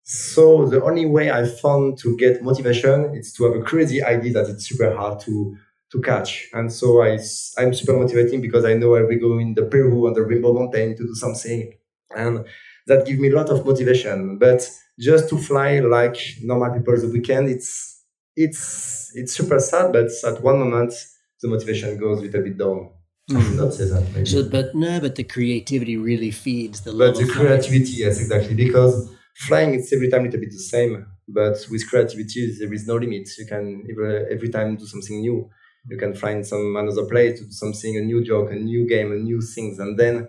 So 0.04 0.66
the 0.66 0.84
only 0.84 1.06
way 1.06 1.32
i 1.32 1.46
found 1.46 1.98
to 2.00 2.18
get 2.18 2.44
motivation 2.44 3.16
is 3.16 3.34
to 3.34 3.46
have 3.46 3.56
a 3.56 3.64
crazy 3.64 4.04
idea 4.04 4.34
that 4.34 4.50
it's 4.50 4.68
super 4.68 4.94
hard 4.96 5.22
to 5.22 5.56
to 5.92 6.02
catch. 6.02 6.48
And 6.54 6.72
so 6.72 7.04
I, 7.04 7.20
I'm 7.58 7.74
super 7.74 7.94
motivating 7.94 8.42
because 8.42 8.66
I 8.66 8.74
know 8.74 8.96
I'll 8.96 9.08
be 9.08 9.20
going 9.20 9.54
the 9.56 9.64
Peru 9.64 10.08
on 10.08 10.14
the 10.14 10.24
Rainbow 10.24 10.54
Mountain 10.54 10.96
to 10.98 11.04
do 11.04 11.16
something. 11.16 11.74
And 12.16 12.46
that 12.88 13.06
give 13.06 13.20
me 13.20 13.30
a 13.30 13.36
lot 13.36 13.50
of 13.50 13.66
motivation. 13.66 14.38
But 14.38 14.70
just 15.00 15.30
to 15.30 15.38
fly 15.38 15.80
like 15.80 16.18
normal 16.42 16.72
people 16.72 16.98
the 17.00 17.08
weekend, 17.08 17.50
it's, 17.50 18.04
it's, 18.36 19.12
it's 19.16 19.34
super 19.34 19.60
sad. 19.60 19.94
But 19.94 20.10
at 20.26 20.42
one 20.42 20.60
moment, 20.60 20.94
the 21.42 21.48
motivation 21.48 21.98
goes 21.98 22.20
a 22.20 22.22
little 22.22 22.44
bit 22.44 22.58
down. 22.58 22.92
Mm. 23.30 23.56
not 23.56 23.74
say 23.74 23.86
that. 23.86 24.04
Maybe. 24.14 24.26
So, 24.26 24.44
but 24.50 24.76
no, 24.76 25.00
but 25.00 25.16
the 25.16 25.24
creativity 25.24 25.98
really 25.98 26.32
feeds 26.32 26.82
the. 26.82 26.92
But 26.92 27.16
the 27.16 27.28
creativity, 27.28 27.94
yes, 27.94 28.20
exactly, 28.20 28.56
because 28.56 29.14
flying 29.36 29.74
it's 29.74 29.94
every 29.94 30.10
time 30.10 30.22
a 30.22 30.24
little 30.26 30.40
bit 30.40 30.52
the 30.52 30.58
same. 30.58 31.06
But 31.28 31.66
with 31.70 31.90
creativity, 31.90 32.58
there 32.60 32.74
is 32.74 32.88
no 32.88 32.96
limit. 32.96 33.30
You 33.38 33.46
can 33.46 33.86
every, 33.90 34.34
every 34.34 34.50
time 34.50 34.76
do 34.76 34.86
something 34.86 35.22
new 35.22 35.50
you 35.90 35.98
can 35.98 36.14
find 36.14 36.46
some 36.46 36.76
another 36.76 37.06
place 37.06 37.40
to 37.40 37.46
do 37.46 37.52
something, 37.52 37.98
a 37.98 38.02
new 38.02 38.24
joke, 38.24 38.52
a 38.52 38.56
new 38.56 38.88
game, 38.88 39.12
a 39.12 39.16
new 39.16 39.42
things, 39.42 39.80
and 39.80 39.98
then 39.98 40.28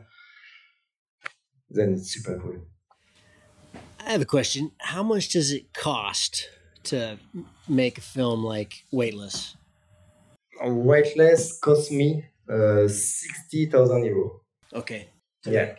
then 1.73 1.95
it's 1.95 2.13
super 2.15 2.39
cool. 2.39 2.59
I 4.05 4.11
have 4.13 4.23
a 4.23 4.27
question. 4.27 4.73
How 4.79 5.03
much 5.03 5.29
does 5.31 5.53
it 5.53 5.73
cost 5.73 6.49
to 6.85 7.19
make 7.69 7.99
a 7.99 8.01
film 8.01 8.45
like 8.45 8.85
Weightless? 8.91 9.57
Weightless 10.63 11.59
cost 11.59 11.91
me 11.93 12.25
uh, 12.49 12.89
sixty 12.89 13.67
thousand 13.67 14.05
euro. 14.05 14.41
Okay. 14.73 15.09
Yeah, 15.45 15.75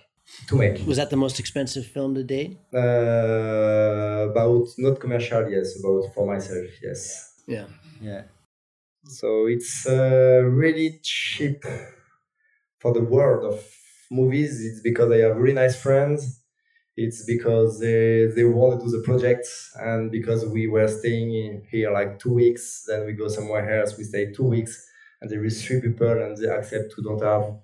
to 0.48 0.56
make. 0.56 0.86
Was 0.86 0.98
that 0.98 1.10
the 1.10 1.18
most 1.18 1.40
expensive 1.40 1.86
film 1.86 2.16
to 2.16 2.24
date? 2.24 2.58
Uh, 2.74 4.30
about 4.30 4.68
not 4.78 5.00
commercial, 5.00 5.50
yes. 5.50 5.80
About 5.80 6.14
for 6.14 6.26
myself, 6.28 6.68
yes. 6.82 7.42
Yeah. 7.48 7.66
Yeah. 8.02 8.24
So 9.06 9.48
it's 9.48 9.86
uh, 9.86 10.42
really 10.46 11.00
cheap 11.02 11.64
for 12.80 12.94
the 12.94 13.02
world 13.02 13.54
of 13.54 13.64
movies. 14.12 14.64
It's 14.66 14.82
because 14.82 15.12
I 15.12 15.18
have 15.18 15.38
really 15.38 15.54
nice 15.54 15.80
friends. 15.82 16.42
It's 16.96 17.26
because 17.26 17.80
they, 17.80 18.28
they 18.36 18.44
want 18.44 18.80
to 18.80 18.86
do 18.86 18.92
the 18.92 19.04
project 19.04 19.48
and 19.80 20.12
because 20.12 20.46
we 20.46 20.68
were 20.68 20.88
staying 20.88 21.34
in 21.34 21.64
here 21.72 21.92
like 21.92 22.20
two 22.20 22.34
weeks, 22.34 22.86
then 22.88 23.06
we 23.06 23.14
go 23.14 23.28
somewhere 23.28 23.80
else, 23.80 23.98
we 23.98 24.04
stay 24.04 24.32
two 24.32 24.44
weeks 24.44 24.88
and 25.20 25.30
there 25.32 25.44
is 25.44 25.66
three 25.66 25.82
people 25.82 26.08
and 26.10 26.38
they 26.38 26.48
accept 26.48 26.94
to 26.96 27.02
don't 27.02 27.24
have 27.24 27.56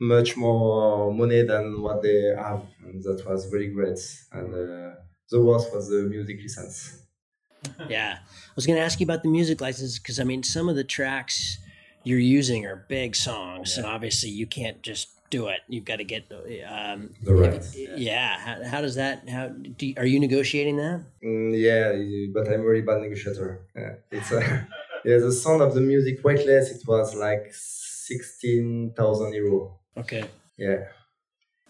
much 0.00 0.36
more 0.36 1.12
money 1.12 1.42
than 1.42 1.80
what 1.80 2.02
they 2.02 2.34
have. 2.36 2.64
And 2.82 3.02
that 3.04 3.24
was 3.26 3.52
really 3.52 3.68
great. 3.68 3.98
And 4.32 4.52
uh, 4.54 4.96
the 5.30 5.42
worst 5.42 5.72
was 5.72 5.88
the 5.88 6.02
music 6.02 6.38
license. 6.40 7.02
Yeah. 7.88 8.18
I 8.20 8.52
was 8.54 8.66
going 8.66 8.78
to 8.78 8.84
ask 8.84 9.00
you 9.00 9.04
about 9.04 9.22
the 9.22 9.28
music 9.28 9.60
license 9.60 9.98
because 9.98 10.20
I 10.20 10.24
mean, 10.24 10.42
some 10.42 10.68
of 10.68 10.76
the 10.76 10.84
tracks 10.84 11.58
you're 12.04 12.18
using 12.20 12.64
are 12.64 12.86
big 12.88 13.16
songs, 13.16 13.76
and 13.76 13.84
obviously 13.84 14.30
you 14.30 14.46
can't 14.46 14.80
just 14.82 15.08
do 15.30 15.48
it. 15.48 15.60
You've 15.68 15.84
got 15.84 15.96
to 15.96 16.04
get 16.04 16.30
um, 16.68 17.14
The 17.22 17.34
rights. 17.34 17.76
Yeah. 17.76 18.38
How, 18.38 18.64
how 18.64 18.80
does 18.80 18.94
that? 18.96 19.28
How 19.28 19.48
do 19.48 19.86
you, 19.86 19.94
are 19.96 20.06
you 20.06 20.20
negotiating 20.20 20.76
that? 20.76 21.04
Mm, 21.24 21.52
yeah, 21.58 22.32
but 22.32 22.52
I'm 22.52 22.60
a 22.60 22.64
really 22.64 22.82
bad 22.82 23.02
negotiator. 23.02 23.66
Yeah, 23.74 23.94
it's 24.10 24.32
uh, 24.32 24.40
yeah. 25.04 25.18
The 25.18 25.32
sound 25.32 25.62
of 25.62 25.74
the 25.74 25.80
music 25.80 26.24
weightless. 26.24 26.70
It 26.70 26.86
was 26.86 27.14
like 27.14 27.48
sixteen 27.52 28.92
thousand 28.96 29.34
euro. 29.34 29.78
Okay. 29.96 30.24
Yeah. 30.56 30.88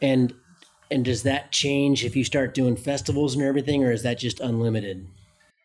And 0.00 0.34
and 0.90 1.04
does 1.04 1.22
that 1.24 1.52
change 1.52 2.04
if 2.04 2.14
you 2.14 2.24
start 2.24 2.54
doing 2.54 2.76
festivals 2.76 3.34
and 3.34 3.42
everything, 3.42 3.84
or 3.84 3.92
is 3.92 4.02
that 4.02 4.18
just 4.18 4.40
unlimited? 4.40 5.06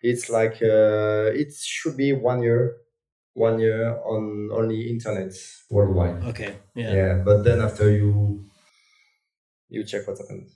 It's 0.02 0.30
like 0.30 0.56
uh, 0.64 1.30
it 1.34 1.54
should 1.54 1.96
be 1.96 2.12
one 2.14 2.42
year, 2.42 2.78
one 3.34 3.60
year 3.60 3.98
on 4.06 4.50
only 4.54 4.90
internet 4.90 5.34
worldwide. 5.70 6.24
Okay. 6.26 6.56
Yeah. 6.76 6.94
Yeah. 6.94 7.14
but 7.26 7.44
then 7.44 7.62
after 7.62 7.90
you 7.90 8.46
you 9.70 9.84
check 9.84 10.08
what 10.08 10.18
happened. 10.18 10.50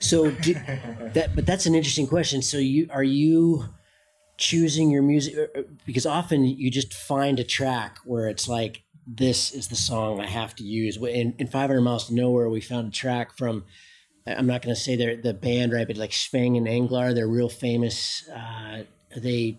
So 0.00 0.30
do, 0.30 0.54
that, 1.14 1.32
but 1.34 1.44
that's 1.44 1.66
an 1.66 1.74
interesting 1.74 2.06
question. 2.06 2.42
So 2.42 2.58
you 2.58 2.88
are 2.90 3.04
you 3.04 3.64
choosing 4.38 4.90
your 4.90 5.02
music 5.02 5.36
uh, 5.36 5.58
uh, 5.58 5.62
because 5.84 6.06
often 6.06 6.44
you 6.44 6.70
just 6.70 6.94
find 6.94 7.38
a 7.38 7.44
track 7.44 7.98
where 8.04 8.28
it's 8.28 8.48
like 8.48 8.82
this 9.06 9.52
is 9.52 9.68
the 9.68 9.76
song 9.76 10.20
I 10.20 10.26
have 10.26 10.54
to 10.56 10.64
use. 10.64 10.96
In, 10.96 11.34
in 11.38 11.46
500 11.46 11.80
Miles 11.80 12.06
to 12.06 12.14
Nowhere, 12.14 12.48
we 12.48 12.60
found 12.60 12.88
a 12.88 12.90
track 12.90 13.36
from 13.36 13.64
I'm 14.26 14.46
not 14.46 14.62
going 14.62 14.74
to 14.74 14.80
say 14.80 14.96
they're 14.96 15.16
the 15.16 15.34
band 15.34 15.72
right, 15.72 15.86
but 15.86 15.96
like 15.96 16.10
Svang 16.10 16.56
and 16.56 16.66
Anglar, 16.66 17.14
they're 17.14 17.26
real 17.26 17.48
famous. 17.48 18.28
Uh, 18.28 18.84
they 19.16 19.58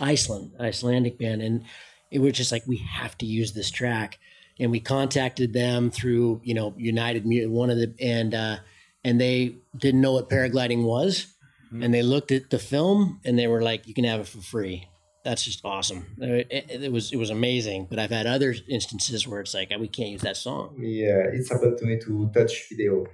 Iceland, 0.00 0.52
Icelandic 0.60 1.18
band, 1.18 1.42
and 1.42 1.64
it 2.12 2.20
was 2.20 2.32
just 2.34 2.52
like 2.52 2.64
we 2.66 2.76
have 2.76 3.16
to 3.18 3.26
use 3.26 3.52
this 3.52 3.70
track, 3.70 4.18
and 4.60 4.70
we 4.70 4.80
contacted 4.80 5.52
them 5.52 5.90
through 5.90 6.40
you 6.44 6.54
know 6.54 6.74
United 6.76 7.22
one 7.50 7.70
of 7.70 7.76
the 7.78 7.94
and 8.00 8.34
uh, 8.34 8.56
and 9.04 9.20
they 9.20 9.56
didn't 9.76 10.00
know 10.00 10.12
what 10.12 10.28
paragliding 10.28 10.84
was, 10.84 11.26
and 11.72 11.92
they 11.94 12.02
looked 12.02 12.30
at 12.30 12.50
the 12.50 12.58
film 12.58 13.20
and 13.24 13.38
they 13.38 13.46
were 13.46 13.62
like, 13.62 13.88
you 13.88 13.94
can 13.94 14.04
have 14.04 14.20
it 14.20 14.28
for 14.28 14.42
free. 14.42 14.86
That's 15.24 15.44
just 15.44 15.60
awesome. 15.64 16.02
It, 16.18 16.46
it- 16.50 16.82
it 16.86 16.92
was 16.92 17.12
it 17.12 17.16
was 17.16 17.30
amazing. 17.30 17.86
But 17.90 17.98
I've 17.98 18.10
had 18.18 18.26
other 18.26 18.54
instances 18.68 19.26
where 19.26 19.40
it's 19.40 19.54
like 19.54 19.70
we 19.80 19.88
can't 19.88 20.10
use 20.10 20.22
that 20.22 20.36
song. 20.36 20.76
Yeah, 20.80 21.22
it's 21.36 21.48
happened 21.50 21.78
to 21.78 21.84
me 21.86 21.98
to 22.04 22.30
touch 22.34 22.52
video. 22.70 23.06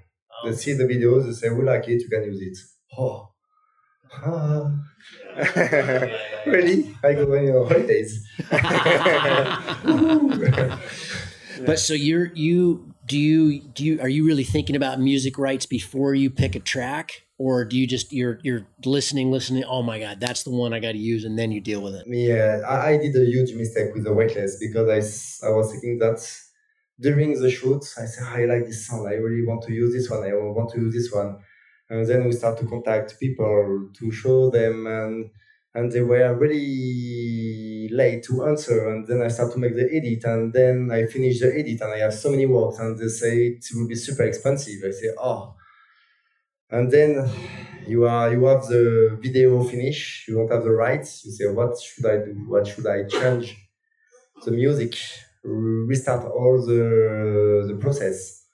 They 0.44 0.52
see 0.54 0.72
the 0.72 0.84
videos, 0.84 1.26
they 1.26 1.32
say, 1.32 1.50
we 1.50 1.64
like 1.64 1.86
it, 1.88 2.00
you 2.02 2.08
can 2.08 2.22
use 2.24 2.40
it. 2.40 2.56
Oh. 2.98 3.28
Ah. 4.24 4.72
really? 6.46 6.94
I 7.02 7.14
go 7.14 7.34
on 7.34 7.46
your 7.46 7.66
holidays. 7.66 8.28
But 11.64 11.78
so 11.78 11.94
you're 11.94 12.26
you 12.34 12.94
do 13.06 13.18
you 13.18 13.60
do 13.60 13.84
you 13.84 14.00
are 14.00 14.08
you 14.08 14.24
really 14.24 14.44
thinking 14.44 14.76
about 14.76 15.00
music 15.00 15.38
rights 15.38 15.66
before 15.66 16.14
you 16.14 16.30
pick 16.30 16.54
a 16.54 16.60
track, 16.60 17.26
or 17.38 17.64
do 17.64 17.76
you 17.76 17.86
just 17.86 18.12
you're 18.12 18.38
you're 18.42 18.66
listening, 18.84 19.32
listening? 19.32 19.64
Oh 19.64 19.82
my 19.82 19.98
god, 19.98 20.20
that's 20.20 20.42
the 20.42 20.50
one 20.50 20.72
I 20.72 20.78
got 20.78 20.92
to 20.92 20.98
use, 20.98 21.24
and 21.24 21.38
then 21.38 21.50
you 21.50 21.60
deal 21.60 21.80
with 21.80 21.94
it. 21.94 22.06
Yeah, 22.06 22.60
uh, 22.64 22.70
I, 22.70 22.90
I 22.90 22.96
did 22.98 23.16
a 23.16 23.24
huge 23.24 23.54
mistake 23.54 23.94
with 23.94 24.04
the 24.04 24.12
weightless 24.12 24.58
because 24.60 25.40
I, 25.42 25.48
I 25.48 25.50
was 25.50 25.72
thinking 25.72 25.98
that 25.98 26.20
during 27.00 27.40
the 27.40 27.50
shoot, 27.50 27.84
I 27.96 28.06
said, 28.06 28.26
I 28.26 28.44
like 28.44 28.66
this 28.66 28.86
sound, 28.86 29.08
I 29.08 29.14
really 29.14 29.46
want 29.46 29.62
to 29.62 29.72
use 29.72 29.92
this 29.92 30.10
one, 30.10 30.24
I 30.24 30.34
want 30.34 30.70
to 30.72 30.80
use 30.80 30.94
this 30.94 31.12
one. 31.12 31.38
And 31.90 32.06
then 32.06 32.24
we 32.26 32.32
start 32.32 32.58
to 32.58 32.66
contact 32.66 33.18
people 33.18 33.88
to 33.98 34.10
show 34.12 34.50
them, 34.50 34.86
and 34.86 35.30
and 35.74 35.92
they 35.92 36.02
were 36.02 36.34
really 36.34 37.88
late 37.92 38.22
to 38.24 38.46
answer. 38.46 38.88
And 38.90 39.06
then 39.06 39.22
I 39.22 39.28
start 39.28 39.52
to 39.52 39.58
make 39.58 39.74
the 39.74 39.88
edit, 39.92 40.24
and 40.24 40.52
then 40.52 40.90
I 40.90 41.06
finish 41.06 41.40
the 41.40 41.48
edit, 41.58 41.80
and 41.80 41.92
I 41.92 41.98
have 41.98 42.14
so 42.14 42.30
many 42.30 42.46
works, 42.46 42.78
and 42.78 42.98
they 42.98 43.08
say 43.08 43.46
it 43.48 43.64
will 43.74 43.88
be 43.88 43.94
super 43.94 44.24
expensive. 44.24 44.82
I 44.84 44.90
say, 44.90 45.10
oh. 45.18 45.54
And 46.70 46.90
then 46.90 47.28
you 47.86 48.04
are 48.06 48.30
you 48.32 48.44
have 48.44 48.66
the 48.66 49.18
video 49.22 49.62
finish, 49.64 50.26
you 50.28 50.34
don't 50.36 50.52
have 50.52 50.64
the 50.64 50.72
rights. 50.72 51.24
You 51.24 51.32
say, 51.32 51.46
what 51.46 51.78
should 51.80 52.06
I 52.06 52.16
do? 52.18 52.32
What 52.46 52.66
should 52.66 52.86
I 52.86 53.04
change? 53.04 53.56
The 54.44 54.52
music, 54.52 54.96
restart 55.44 56.24
all 56.26 56.64
the 56.64 57.66
the 57.68 57.76
process, 57.80 58.44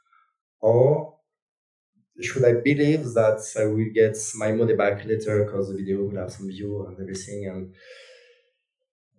or 0.61 1.14
should 2.21 2.45
I 2.45 2.55
believe 2.55 3.05
that 3.15 3.41
I 3.59 3.67
will 3.67 3.91
get 3.93 4.17
my 4.37 4.53
money 4.53 4.75
back 4.75 5.05
later 5.05 5.45
because 5.45 5.69
the 5.69 5.77
video 5.77 6.05
will 6.05 6.17
have 6.17 6.33
some 6.33 6.49
view 6.49 6.87
and 6.87 6.99
everything 7.01 7.47
and 7.49 7.75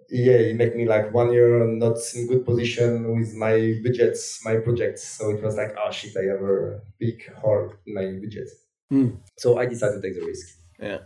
yeah, 0.10 0.34
it 0.34 0.56
made 0.56 0.76
me 0.76 0.88
like 0.88 1.14
one 1.14 1.32
year 1.32 1.66
not 1.66 1.98
in 2.14 2.28
good 2.28 2.46
position 2.46 3.18
with 3.18 3.34
my 3.34 3.74
budgets, 3.84 4.44
my 4.46 4.58
projects. 4.58 5.04
So 5.04 5.32
it 5.32 5.42
was 5.42 5.56
like, 5.56 5.76
oh 5.80 5.92
shit, 5.92 6.16
I 6.16 6.32
have 6.32 6.44
a 6.44 6.82
big 7.00 7.34
hole 7.36 7.74
in 7.86 7.94
my 7.94 8.06
budget. 8.24 8.50
Hmm. 8.90 9.16
So 9.38 9.58
I 9.58 9.66
decided 9.66 10.02
to 10.02 10.02
take 10.02 10.20
the 10.20 10.26
risk. 10.26 10.58
Yeah. 10.80 11.00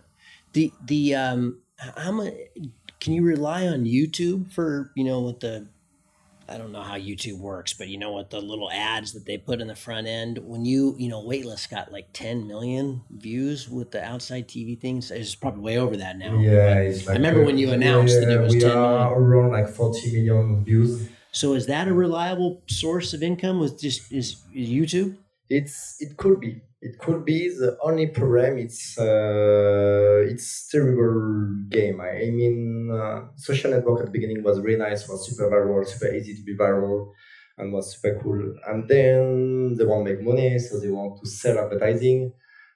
The 0.53 0.73
the 0.85 1.15
um 1.15 1.61
how 1.77 2.11
much 2.11 2.33
can 2.99 3.13
you 3.13 3.23
rely 3.23 3.67
on 3.67 3.85
YouTube 3.85 4.51
for 4.51 4.91
you 4.95 5.03
know 5.05 5.21
what 5.21 5.39
the 5.39 5.67
I 6.49 6.57
don't 6.57 6.71
know 6.71 6.81
how 6.81 6.97
YouTube 6.97 7.37
works, 7.37 7.73
but 7.73 7.87
you 7.87 7.97
know 7.97 8.11
what 8.11 8.29
the 8.29 8.41
little 8.41 8.71
ads 8.71 9.13
that 9.13 9.25
they 9.25 9.37
put 9.37 9.61
in 9.61 9.67
the 9.67 9.75
front 9.75 10.07
end 10.07 10.39
when 10.39 10.65
you 10.65 10.95
you 10.97 11.07
know 11.07 11.23
Weightless 11.23 11.67
got 11.67 11.91
like 11.91 12.07
10 12.13 12.47
million 12.47 13.01
views 13.11 13.69
with 13.69 13.91
the 13.91 14.03
outside 14.03 14.47
TV 14.47 14.79
things. 14.79 15.11
It's 15.11 15.35
probably 15.35 15.61
way 15.61 15.77
over 15.77 15.95
that 15.97 16.17
now. 16.17 16.39
Yeah, 16.39 16.79
it's 16.79 17.05
like 17.05 17.13
I 17.13 17.17
remember 17.17 17.43
uh, 17.43 17.45
when 17.45 17.57
you 17.57 17.71
announced 17.71 18.19
that 18.19 18.29
it 18.29 18.41
was 18.41 18.53
we 18.53 18.61
10 18.61 18.71
are 18.71 19.13
around 19.19 19.51
like 19.51 19.69
40 19.69 20.11
million 20.11 20.63
views. 20.63 21.09
So 21.31 21.53
is 21.53 21.67
that 21.67 21.87
a 21.87 21.93
reliable 21.93 22.61
source 22.67 23.13
of 23.13 23.21
income 23.21 23.59
with 23.59 23.79
just 23.79 24.11
is 24.11 24.41
YouTube? 24.53 25.17
It's 25.49 25.95
it 25.99 26.17
could 26.17 26.39
be. 26.39 26.61
It 26.81 26.97
could 26.99 27.25
be 27.25 27.49
the 27.49 27.77
only 27.81 28.07
problem. 28.07 28.57
It's 28.57 28.97
uh, 28.97 30.23
it's 30.31 30.67
terrible 30.69 31.65
game. 31.69 31.99
I, 31.99 32.11
I 32.27 32.29
mean, 32.29 32.89
uh, 32.91 33.27
social 33.35 33.71
network 33.71 33.99
at 33.99 34.05
the 34.05 34.11
beginning 34.11 34.43
was 34.43 34.59
really 34.59 34.77
nice. 34.79 35.07
Was 35.09 35.27
super 35.27 35.49
viral, 35.49 35.85
super 35.87 36.13
easy 36.13 36.35
to 36.35 36.43
be 36.43 36.55
viral, 36.55 37.11
and 37.57 37.73
was 37.73 37.93
super 37.95 38.19
cool. 38.21 38.55
And 38.67 38.87
then 38.87 39.75
they 39.75 39.83
want 39.85 40.05
to 40.05 40.13
make 40.13 40.23
money, 40.23 40.57
so 40.59 40.79
they 40.79 40.89
want 40.89 41.19
to 41.21 41.27
sell 41.29 41.57
advertising, 41.59 42.31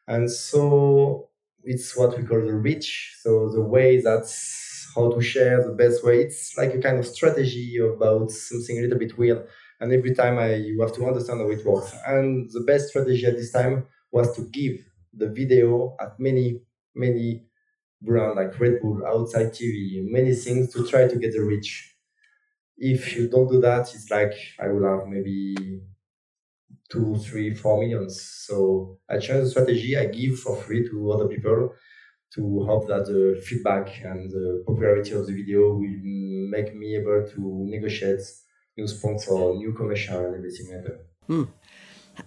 and 0.07 0.30
so 0.30 1.30
it's 1.63 1.95
what 1.95 2.17
we 2.17 2.24
call 2.24 2.41
the 2.41 2.53
reach. 2.55 3.15
So 3.21 3.49
the 3.49 3.61
way 3.61 4.01
that's 4.01 4.89
how 4.95 5.11
to 5.11 5.21
share 5.21 5.63
the 5.63 5.74
best 5.74 6.03
way. 6.03 6.21
It's 6.21 6.57
like 6.57 6.74
a 6.74 6.80
kind 6.80 6.99
of 6.99 7.05
strategy 7.05 7.78
about 7.78 8.32
something 8.32 8.78
a 8.78 8.82
little 8.82 8.99
bit 8.99 9.17
weird 9.17 9.47
and 9.84 9.91
every 9.91 10.15
time 10.15 10.39
I 10.39 10.55
you 10.55 10.79
have 10.81 10.93
to 10.95 11.05
understand 11.05 11.41
how 11.41 11.49
it 11.51 11.65
works. 11.65 11.93
And 12.07 12.49
the 12.49 12.61
best 12.61 12.89
strategy 12.89 13.25
at 13.25 13.36
this 13.36 13.51
time 13.51 13.86
was 14.11 14.34
to 14.38 14.43
give 14.49 14.75
the 15.13 15.29
video 15.29 15.95
at 15.99 16.17
many 16.19 16.61
many 16.95 17.45
brand 18.01 18.36
like 18.36 18.59
Red 18.59 18.81
Bull, 18.81 19.05
outside 19.05 19.47
TV, 19.53 20.01
many 20.09 20.34
things 20.34 20.73
to 20.73 20.88
try 20.88 21.07
to 21.07 21.17
get 21.17 21.34
the 21.34 21.41
reach. 21.41 21.95
If 22.77 23.15
you 23.15 23.29
don't 23.29 23.51
do 23.51 23.59
that, 23.61 23.93
it's 23.95 24.09
like 24.09 24.34
I 24.59 24.69
will 24.69 24.86
have 24.89 25.07
maybe 25.07 25.81
two, 26.89 27.15
three, 27.17 27.53
four 27.53 27.79
millions. 27.81 28.21
So 28.21 28.99
I 29.09 29.17
change 29.19 29.43
the 29.43 29.49
strategy. 29.49 29.97
I 29.97 30.05
give 30.05 30.39
for 30.39 30.55
free 30.55 30.88
to 30.89 31.11
other 31.11 31.27
people 31.27 31.73
to 32.36 32.65
hope 32.65 32.88
that 32.88 33.05
the 33.05 33.41
feedback 33.45 34.01
and 34.03 34.31
the 34.31 34.63
popularity 34.67 35.11
of 35.13 35.27
the 35.27 35.34
video 35.34 35.73
will 35.73 35.99
make 36.55 36.75
me 36.75 36.95
able 36.95 37.27
to 37.36 37.65
negotiate 37.69 38.21
new 38.78 38.88
sponsor, 38.88 39.53
new 39.53 39.74
commercial, 39.74 40.26
and 40.26 40.36
everything 40.36 40.67
like 40.74 40.86
that. 40.86 41.47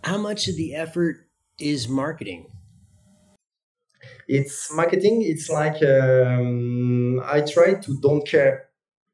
How 0.05 0.19
much 0.19 0.49
of 0.49 0.57
the 0.57 0.75
effort 0.75 1.29
is 1.59 1.89
marketing? 1.89 2.51
it's 4.29 4.73
marketing. 4.73 5.23
It's 5.23 5.49
like 5.49 5.83
um, 5.83 7.21
I 7.25 7.41
try 7.43 7.75
to 7.75 8.01
don't 8.01 8.27
care, 8.27 8.69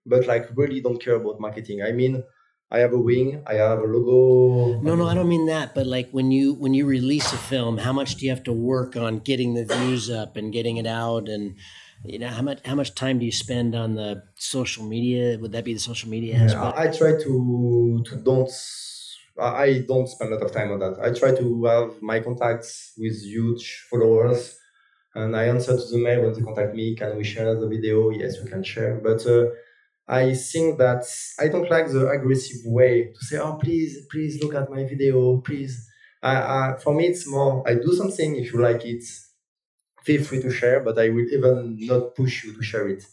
but 0.07 0.27
like 0.27 0.49
really 0.57 0.81
don't 0.81 1.03
care 1.03 1.17
about 1.17 1.41
marketing. 1.41 1.83
I 1.83 1.93
mean, 1.93 2.23
I 2.71 2.79
have 2.79 2.93
a 2.93 2.99
wing, 2.99 3.43
I 3.47 3.55
have 3.55 3.81
a 3.81 3.85
logo. 3.85 4.81
No, 4.81 4.95
no, 4.95 5.07
I 5.07 5.15
don't 5.15 5.29
mean 5.29 5.47
that. 5.47 5.75
But 5.75 5.87
like 5.87 6.11
when 6.11 6.31
you 6.31 6.55
when 6.55 6.75
you 6.75 6.87
release 6.87 7.33
a 7.33 7.39
film, 7.39 7.79
how 7.79 7.93
much 7.93 8.17
do 8.17 8.25
you 8.25 8.31
have 8.31 8.45
to 8.45 8.53
work 8.53 8.97
on 8.97 9.19
getting 9.19 9.55
the 9.55 9.65
views 9.65 10.11
up 10.11 10.37
and 10.37 10.53
getting 10.53 10.77
it 10.79 10.87
out 10.87 11.29
and 11.29 11.57
you 12.05 12.19
know 12.19 12.29
how 12.29 12.43
much 12.43 12.61
how 12.65 12.75
much 12.75 12.95
time 12.95 13.19
do 13.19 13.25
you 13.25 13.33
spend 13.33 13.75
on 13.75 13.95
the 13.95 14.23
social 14.35 14.85
media? 14.85 15.39
Would 15.39 15.53
that 15.53 15.65
be 15.65 15.75
the 15.75 15.81
social 15.81 16.09
media 16.09 16.37
aspect? 16.37 16.77
I 16.77 16.89
try 16.89 17.13
to 17.23 18.03
to 18.07 18.17
don't 18.17 18.51
i 19.39 19.83
don't 19.89 20.09
spend 20.09 20.31
a 20.31 20.35
lot 20.37 20.45
of 20.45 20.53
time 20.53 20.71
on 20.73 20.79
that. 20.81 20.99
I 21.01 21.13
try 21.13 21.35
to 21.35 21.65
have 21.65 22.03
my 22.03 22.21
contacts 22.21 22.93
with 22.99 23.23
huge 23.23 23.87
followers 23.89 24.59
and 25.15 25.37
i 25.37 25.45
answer 25.45 25.77
to 25.77 25.87
the 25.91 25.99
mail 25.99 26.23
when 26.23 26.33
they 26.35 26.43
contact 26.43 26.75
me 26.75 26.95
can 26.97 27.17
we 27.17 27.25
share 27.25 27.55
the 27.55 27.69
video? 27.69 28.11
Yes 28.11 28.43
we 28.43 28.51
can 28.51 28.63
share. 28.63 29.01
But 29.03 29.25
uh, 29.27 29.47
i 30.09 30.35
think 30.35 30.79
that 30.79 31.05
i 31.39 31.49
don't 31.49 31.71
like 31.71 31.89
the 31.89 32.09
aggressive 32.09 32.61
way 32.67 33.13
to 33.15 33.25
say 33.25 33.39
oh 33.39 33.55
please 33.63 34.07
please 34.11 34.43
look 34.43 34.55
at 34.55 34.71
my 34.71 34.85
video 34.85 35.41
please. 35.41 35.89
Uh, 36.23 36.75
for 36.77 36.95
me 36.95 37.07
it's 37.07 37.27
more 37.29 37.65
i 37.69 37.75
do 37.75 37.93
something 37.95 38.37
if 38.37 38.53
you 38.53 38.61
like 38.61 38.85
it 38.85 39.03
feel 40.05 40.25
free 40.25 40.43
to 40.43 40.51
share, 40.51 40.81
but 40.81 40.99
I 40.99 41.09
will 41.09 41.27
even 41.33 41.77
not 41.81 42.15
push 42.15 42.45
you 42.45 42.55
to 42.55 42.63
share 42.63 42.89
it. 42.89 43.05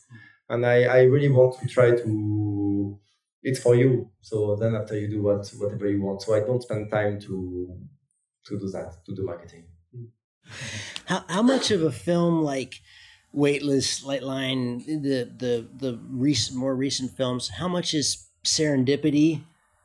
And 0.49 0.65
I, 0.65 0.83
I 0.83 1.01
really 1.03 1.29
want 1.29 1.59
to 1.59 1.67
try 1.67 1.91
to, 1.91 2.99
it's 3.43 3.59
for 3.59 3.75
you. 3.75 4.09
So 4.21 4.55
then 4.55 4.75
after 4.75 4.97
you 4.97 5.07
do 5.07 5.21
what, 5.21 5.47
whatever 5.57 5.87
you 5.87 6.01
want. 6.01 6.21
So 6.21 6.35
I 6.35 6.39
don't 6.39 6.63
spend 6.63 6.89
time 6.91 7.19
to, 7.21 7.77
to 8.45 8.59
do 8.59 8.69
that, 8.69 9.03
to 9.05 9.15
do 9.15 9.23
marketing. 9.23 9.65
How, 11.05 11.23
how 11.29 11.43
much 11.43 11.71
of 11.71 11.83
a 11.83 11.91
film 11.91 12.41
like 12.41 12.81
Weightless, 13.31 14.03
Lightline, 14.03 14.83
the, 14.85 15.31
the, 15.37 15.67
the 15.77 15.99
recent, 16.09 16.57
more 16.57 16.75
recent 16.75 17.11
films, 17.15 17.49
how 17.49 17.67
much 17.67 17.93
is 17.93 18.27
serendipity 18.43 19.41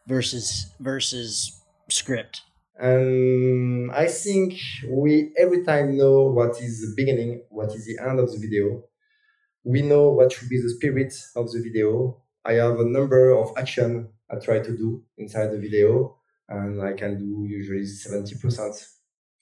versus, 0.07 0.73
versus 0.81 1.61
script? 1.91 2.41
And 2.77 3.93
I 3.93 4.07
think 4.07 4.55
we 4.89 5.33
every 5.39 5.65
time 5.65 5.97
know 5.97 6.25
what 6.25 6.61
is 6.61 6.81
the 6.81 6.93
beginning, 6.97 7.45
what 7.49 7.73
is 7.75 7.87
the 7.87 7.99
end 8.05 8.19
of 8.19 8.33
the 8.33 8.39
video. 8.39 8.83
We 9.63 9.83
know 9.83 10.11
what 10.11 10.33
should 10.33 10.49
be 10.49 10.61
the 10.61 10.71
spirit 10.71 11.15
of 11.37 11.51
the 11.53 11.63
video. 11.63 12.23
I 12.45 12.55
have 12.55 12.79
a 12.81 12.85
number 12.85 13.31
of 13.31 13.53
action 13.57 14.09
I 14.31 14.37
try 14.37 14.59
to 14.59 14.77
do 14.77 15.03
inside 15.17 15.49
the 15.49 15.59
video, 15.59 16.19
and 16.49 16.83
I 16.83 16.93
can 16.95 17.19
do 17.19 17.47
usually 17.49 17.87
seventy 17.87 18.35
percent 18.37 18.75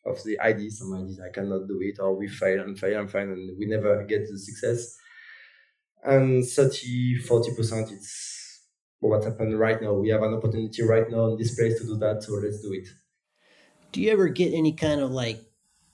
of 0.05 0.22
the 0.24 0.39
ideas. 0.41 0.78
Some 0.78 0.95
ideas 0.95 1.20
I 1.20 1.33
cannot 1.33 1.66
do 1.66 1.78
it, 1.80 1.99
or 2.01 2.14
we 2.14 2.28
fail 2.28 2.61
and 2.61 2.78
fail 2.78 3.01
and 3.01 3.11
fail, 3.11 3.22
and 3.33 3.59
we 3.59 3.66
never 3.66 4.05
get 4.05 4.28
the 4.28 4.39
success. 4.39 4.97
And 6.05 6.45
30 6.45 7.18
40 7.28 7.55
percent 7.55 7.93
it's 7.93 8.66
what 9.01 9.24
happened 9.24 9.59
right 9.59 9.80
now. 9.80 9.95
We 9.95 10.11
have 10.11 10.22
an 10.22 10.35
opportunity 10.35 10.83
right 10.83 11.09
now 11.11 11.28
in 11.28 11.39
this 11.39 11.55
place 11.55 11.80
to 11.80 11.87
do 11.87 11.97
that, 11.99 12.22
so 12.22 12.35
let's 12.35 12.61
do 12.61 12.72
it 12.72 12.89
do 13.93 14.01
you 14.01 14.11
ever 14.11 14.28
get 14.28 14.53
any 14.53 14.72
kind 14.72 15.01
of 15.01 15.11
like 15.11 15.40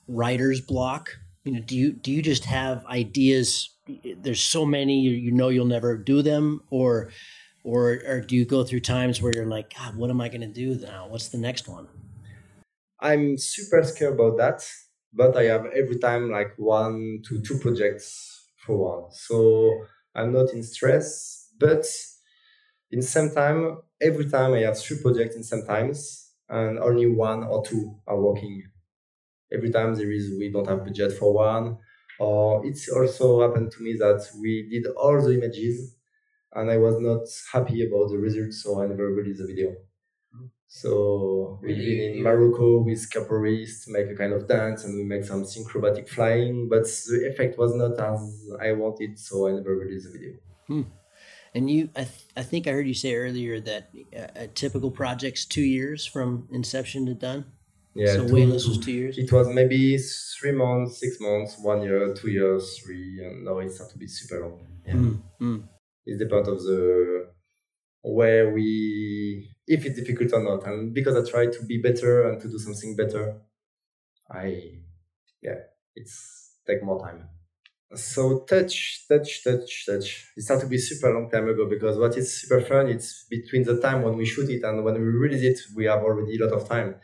writer's 0.07 0.61
block? 0.61 1.19
You 1.45 1.53
know, 1.53 1.61
do 1.61 1.77
you 1.77 1.93
do 1.93 2.11
you 2.13 2.23
just 2.23 2.45
have 2.47 2.85
ideas? 2.87 3.71
There's 4.17 4.43
so 4.43 4.65
many 4.65 5.01
you, 5.01 5.33
know 5.33 5.49
you'll 5.49 5.67
never 5.67 5.97
do 5.97 6.23
them, 6.23 6.63
or 6.71 7.11
or 7.65 8.01
or 8.07 8.21
do 8.21 8.37
you 8.37 8.45
go 8.45 8.65
through 8.65 8.81
times 8.81 9.21
where 9.21 9.33
you're 9.35 9.47
like, 9.47 9.75
God, 9.77 9.97
what 9.97 10.11
am 10.11 10.21
I 10.21 10.29
going 10.29 10.43
to 10.43 10.47
do 10.47 10.75
now? 10.77 11.09
What's 11.09 11.29
the 11.29 11.39
next 11.39 11.69
one? 11.69 11.89
I'm 13.01 13.39
super 13.39 13.83
scared 13.85 14.15
about 14.15 14.37
that, 14.39 14.67
but 15.13 15.37
I 15.37 15.45
have 15.45 15.67
every 15.67 15.99
time 15.99 16.31
like 16.31 16.55
one 16.57 17.23
to 17.29 17.41
two 17.41 17.59
projects 17.59 18.49
for 18.65 18.77
one, 18.77 19.13
so 19.13 19.73
I'm 20.15 20.33
not 20.33 20.53
in 20.53 20.63
stress. 20.63 21.51
But 21.59 21.87
in 22.91 23.03
same 23.03 23.31
time, 23.31 23.79
every 24.01 24.29
time 24.29 24.53
I 24.53 24.61
have 24.61 24.79
three 24.79 25.01
projects 25.01 25.37
in 25.37 25.43
some 25.43 25.65
times, 25.65 26.28
and 26.49 26.79
only 26.79 27.07
one 27.07 27.45
or 27.45 27.65
two 27.65 27.99
are 28.07 28.21
working. 28.21 28.65
Every 29.53 29.71
time 29.71 29.95
there 29.95 30.11
is, 30.13 30.31
we 30.39 30.51
don't 30.51 30.69
have 30.69 30.85
budget 30.85 31.13
for 31.13 31.33
one. 31.35 31.79
Or 32.21 32.67
it's 32.67 32.89
also 32.89 33.41
happened 33.47 33.71
to 33.73 33.83
me 33.83 33.95
that 33.99 34.29
we 34.41 34.69
did 34.69 34.87
all 34.97 35.21
the 35.23 35.35
images 35.35 35.97
and 36.53 36.71
I 36.71 36.79
was 36.79 36.97
not 36.99 37.23
happy 37.53 37.87
about 37.87 38.09
the 38.11 38.19
results, 38.19 38.63
so 38.63 38.83
I 38.83 38.87
never 38.87 39.07
released 39.07 39.41
the 39.41 39.47
video. 39.47 39.77
So 40.67 41.59
we've 41.63 41.77
been 41.77 42.17
in 42.17 42.23
Morocco 42.23 42.83
with 42.83 43.11
capoeirists, 43.11 43.89
make 43.89 44.11
a 44.11 44.15
kind 44.15 44.33
of 44.35 44.47
dance, 44.47 44.85
and 44.85 44.95
we 44.95 45.05
make 45.05 45.25
some 45.25 45.45
synchrobatic 45.45 46.09
flying, 46.09 46.69
but 46.69 46.85
the 46.85 47.27
effect 47.31 47.59
was 47.59 47.75
not 47.75 47.99
as 47.99 48.51
I 48.61 48.73
wanted, 48.73 49.19
so 49.19 49.49
I 49.49 49.53
never 49.53 49.77
released 49.77 50.13
the 50.13 50.19
video. 50.19 50.39
Hmm. 50.67 50.83
And 51.59 51.69
you, 51.69 51.91
I, 51.97 52.05
th- 52.05 52.27
I 52.37 52.45
think 52.45 52.69
I 52.69 52.71
heard 52.71 52.87
you 52.87 52.95
say 52.95 53.17
earlier 53.17 53.59
that 53.59 53.91
a, 54.13 54.45
a, 54.45 54.47
typical 54.47 54.93
project's 54.93 55.45
two 55.45 55.67
years 55.77 56.07
from 56.07 56.47
inception 56.53 57.05
to 57.07 57.15
done. 57.15 57.47
Yeah. 57.95 58.13
So 58.15 58.29
two, 58.29 58.35
Weightless 58.35 58.69
was 58.69 58.79
two 58.79 58.93
years. 58.93 59.19
It 59.19 59.33
was 59.33 59.49
maybe 59.49 59.99
three 60.39 60.53
months, 60.53 61.01
six 61.01 61.19
months, 61.21 61.59
one 61.61 61.83
year, 61.83 62.15
two 62.15 62.31
years, 62.31 62.79
three, 62.79 63.25
and 63.25 63.45
now 63.45 63.59
it 63.59 63.73
starts 63.73 63.93
to 63.95 63.99
be 63.99 64.07
super 64.07 64.41
long. 64.41 64.61
Yeah. 64.87 64.95
Mm, 65.41 65.65
It's 66.07 66.21
the 66.21 66.27
part 66.27 66.47
of 66.47 66.63
the 66.63 67.27
where 68.03 68.51
we, 68.51 69.51
if 69.67 69.85
it's 69.85 69.99
difficult 69.99 70.33
or 70.33 70.45
not, 70.45 70.65
and 70.65 70.95
because 70.95 71.17
I 71.17 71.29
try 71.29 71.47
to 71.47 71.63
be 71.67 71.79
better 71.79 72.31
and 72.31 72.41
to 72.41 72.49
do 72.49 72.59
something 72.59 72.95
better, 72.95 73.41
I, 74.31 74.79
yeah, 75.43 75.59
it's 75.97 76.53
take 76.69 76.85
more 76.85 77.01
time. 77.05 77.29
So 77.95 78.41
touch, 78.41 79.07
touch, 79.09 79.43
touch, 79.43 79.87
touch. 79.87 80.27
It 80.37 80.43
started 80.43 80.65
to 80.65 80.69
be 80.69 80.77
super 80.77 81.13
long 81.13 81.31
time 81.31 81.49
ago 81.49 81.67
because 81.69 81.97
what 81.97 82.17
is 82.19 82.41
super 82.43 82.61
fun, 82.61 82.89
it's 82.89 83.25
between 83.31 83.63
the 83.65 83.81
time 83.81 84.03
when 84.03 84.17
we 84.17 84.27
shoot 84.27 84.51
it 84.51 84.63
and 84.63 84.85
when 84.85 84.95
we 84.95 85.01
release 85.01 85.43
it, 85.43 85.59
we 85.75 85.87
have 85.87 86.03
already 86.03 86.37
a 86.37 86.45
lot 86.45 86.53
of 86.53 86.69
time. 86.69 86.97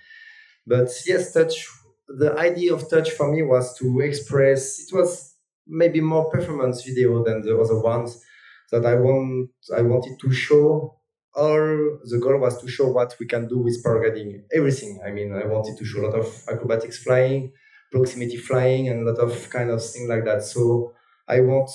But 0.67 0.91
yes, 1.07 1.33
touch, 1.33 1.67
the 2.07 2.35
idea 2.39 2.75
of 2.75 2.89
touch 2.91 3.11
for 3.13 3.33
me 3.33 3.43
was 3.43 3.77
to 3.79 4.01
express, 4.01 4.81
it 4.81 4.95
was 4.95 5.35
maybe 5.67 6.03
more 6.03 6.29
performance 6.31 6.83
video 6.85 7.25
than 7.25 7.41
the 7.41 7.59
other 7.59 7.81
ones 7.81 8.23
that 8.71 8.85
I 8.85 8.95
want, 8.97 9.51
I 9.75 9.81
wanted 9.81 10.19
to 10.21 10.33
show 10.33 10.99
all 11.35 11.99
the 12.05 12.19
goal 12.23 12.39
was 12.39 12.61
to 12.61 12.69
show 12.69 12.89
what 12.89 13.17
we 13.19 13.27
can 13.27 13.49
do 13.49 13.59
with 13.59 13.83
paragliding, 13.85 14.43
everything. 14.55 15.01
I 15.05 15.11
mean, 15.11 15.35
I 15.35 15.47
wanted 15.47 15.77
to 15.79 15.85
show 15.85 16.01
a 16.01 16.07
lot 16.07 16.19
of 16.19 16.45
acrobatics 16.49 16.99
flying, 17.03 17.53
proximity 17.95 18.37
flying 18.37 18.89
and 18.89 18.99
a 19.07 19.13
lot 19.13 19.21
of 19.27 19.51
kind 19.51 19.71
of 19.71 19.81
thing 19.85 20.09
like 20.09 20.25
that. 20.25 20.43
So 20.43 20.95
I 21.29 21.41
want 21.41 21.71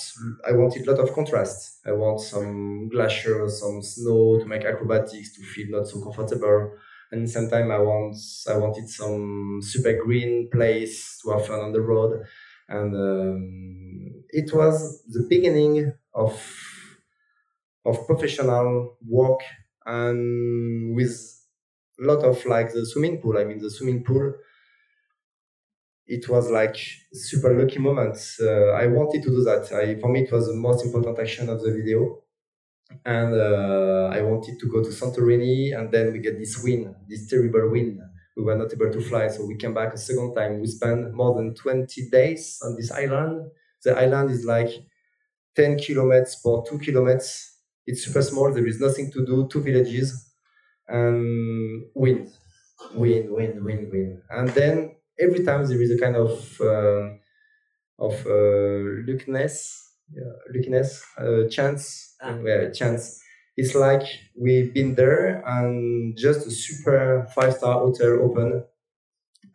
I 0.47 0.51
wanted 0.53 0.87
a 0.87 0.91
lot 0.91 0.99
of 1.03 1.13
contrast. 1.13 1.79
I 1.85 1.93
want 1.93 2.19
some 2.21 2.89
glacier, 2.89 3.49
some 3.49 3.81
snow 3.81 4.39
to 4.39 4.45
make 4.45 4.63
acrobatics 4.65 5.33
to 5.35 5.41
feel 5.43 5.67
not 5.71 5.87
so 5.87 6.01
comfortable. 6.03 6.59
And 7.11 7.29
sometimes 7.29 7.71
I 7.71 7.79
want 7.79 8.15
I 8.53 8.57
wanted 8.57 8.87
some 8.89 9.61
super 9.63 9.93
green 10.03 10.49
place 10.51 11.19
to 11.23 11.31
have 11.31 11.47
fun 11.47 11.59
on 11.59 11.71
the 11.71 11.81
road. 11.81 12.11
And 12.67 12.93
um, 12.95 14.23
it 14.29 14.53
was 14.53 15.03
the 15.07 15.25
beginning 15.27 15.93
of 16.13 16.33
of 17.85 18.05
professional 18.05 18.97
work 19.07 19.39
and 19.85 20.95
with 20.95 21.15
a 21.99 22.03
lot 22.05 22.23
of 22.23 22.45
like 22.45 22.71
the 22.73 22.85
swimming 22.85 23.21
pool. 23.21 23.37
I 23.37 23.43
mean 23.45 23.59
the 23.59 23.69
swimming 23.71 24.03
pool 24.03 24.33
it 26.09 26.27
was 26.27 26.49
like 26.49 26.75
super 27.13 27.53
lucky 27.53 27.77
moment. 27.77 28.17
Uh, 28.41 28.71
I 28.71 28.87
wanted 28.87 29.21
to 29.21 29.29
do 29.29 29.43
that. 29.43 29.71
I, 29.71 29.99
for 30.01 30.11
me, 30.11 30.23
it 30.23 30.31
was 30.31 30.47
the 30.47 30.55
most 30.55 30.83
important 30.83 31.19
action 31.19 31.49
of 31.49 31.61
the 31.61 31.71
video. 31.71 32.23
And 33.05 33.35
uh, 33.35 34.09
I 34.11 34.21
wanted 34.23 34.59
to 34.59 34.67
go 34.67 34.83
to 34.83 34.89
Santorini, 34.89 35.77
and 35.77 35.91
then 35.91 36.11
we 36.11 36.17
get 36.17 36.39
this 36.39 36.63
wind, 36.63 36.95
this 37.07 37.27
terrible 37.27 37.69
wind. 37.69 37.99
We 38.35 38.43
were 38.43 38.55
not 38.55 38.73
able 38.73 38.91
to 38.91 39.01
fly, 39.01 39.27
so 39.27 39.45
we 39.45 39.55
came 39.57 39.75
back 39.75 39.93
a 39.93 39.97
second 39.97 40.33
time. 40.33 40.59
We 40.59 40.67
spent 40.67 41.13
more 41.13 41.35
than 41.35 41.53
20 41.53 42.09
days 42.09 42.59
on 42.65 42.75
this 42.75 42.91
island. 42.91 43.51
The 43.83 43.95
island 43.95 44.31
is 44.31 44.45
like 44.45 44.71
10 45.55 45.77
kilometers 45.77 46.39
for 46.41 46.65
two 46.67 46.79
kilometers. 46.79 47.51
It's 47.85 48.05
super 48.05 48.23
small. 48.23 48.51
There 48.51 48.65
is 48.65 48.81
nothing 48.81 49.11
to 49.11 49.23
do. 49.23 49.47
Two 49.51 49.61
villages, 49.61 50.33
and 50.87 51.83
wind, 51.93 52.31
wind, 52.95 53.29
wind, 53.29 53.63
wind, 53.63 53.91
wind. 53.91 54.21
And 54.31 54.49
then 54.49 54.95
every 55.19 55.43
time 55.43 55.65
there 55.65 55.81
is 55.81 55.91
a 55.91 55.97
kind 55.97 56.15
of 56.15 56.61
uh, 56.61 57.09
of 57.99 58.25
uh, 58.25 59.03
luckiness, 59.07 59.93
yeah, 60.13 60.31
luckiness, 60.53 61.03
uh, 61.17 61.47
chance, 61.49 62.15
ah. 62.21 62.37
yeah, 62.43 62.69
chance. 62.71 63.21
It's 63.57 63.75
like 63.75 64.03
we've 64.39 64.73
been 64.73 64.95
there 64.95 65.43
and 65.45 66.17
just 66.17 66.47
a 66.47 66.51
super 66.51 67.27
five 67.35 67.53
star 67.55 67.79
hotel 67.79 68.19
open, 68.21 68.63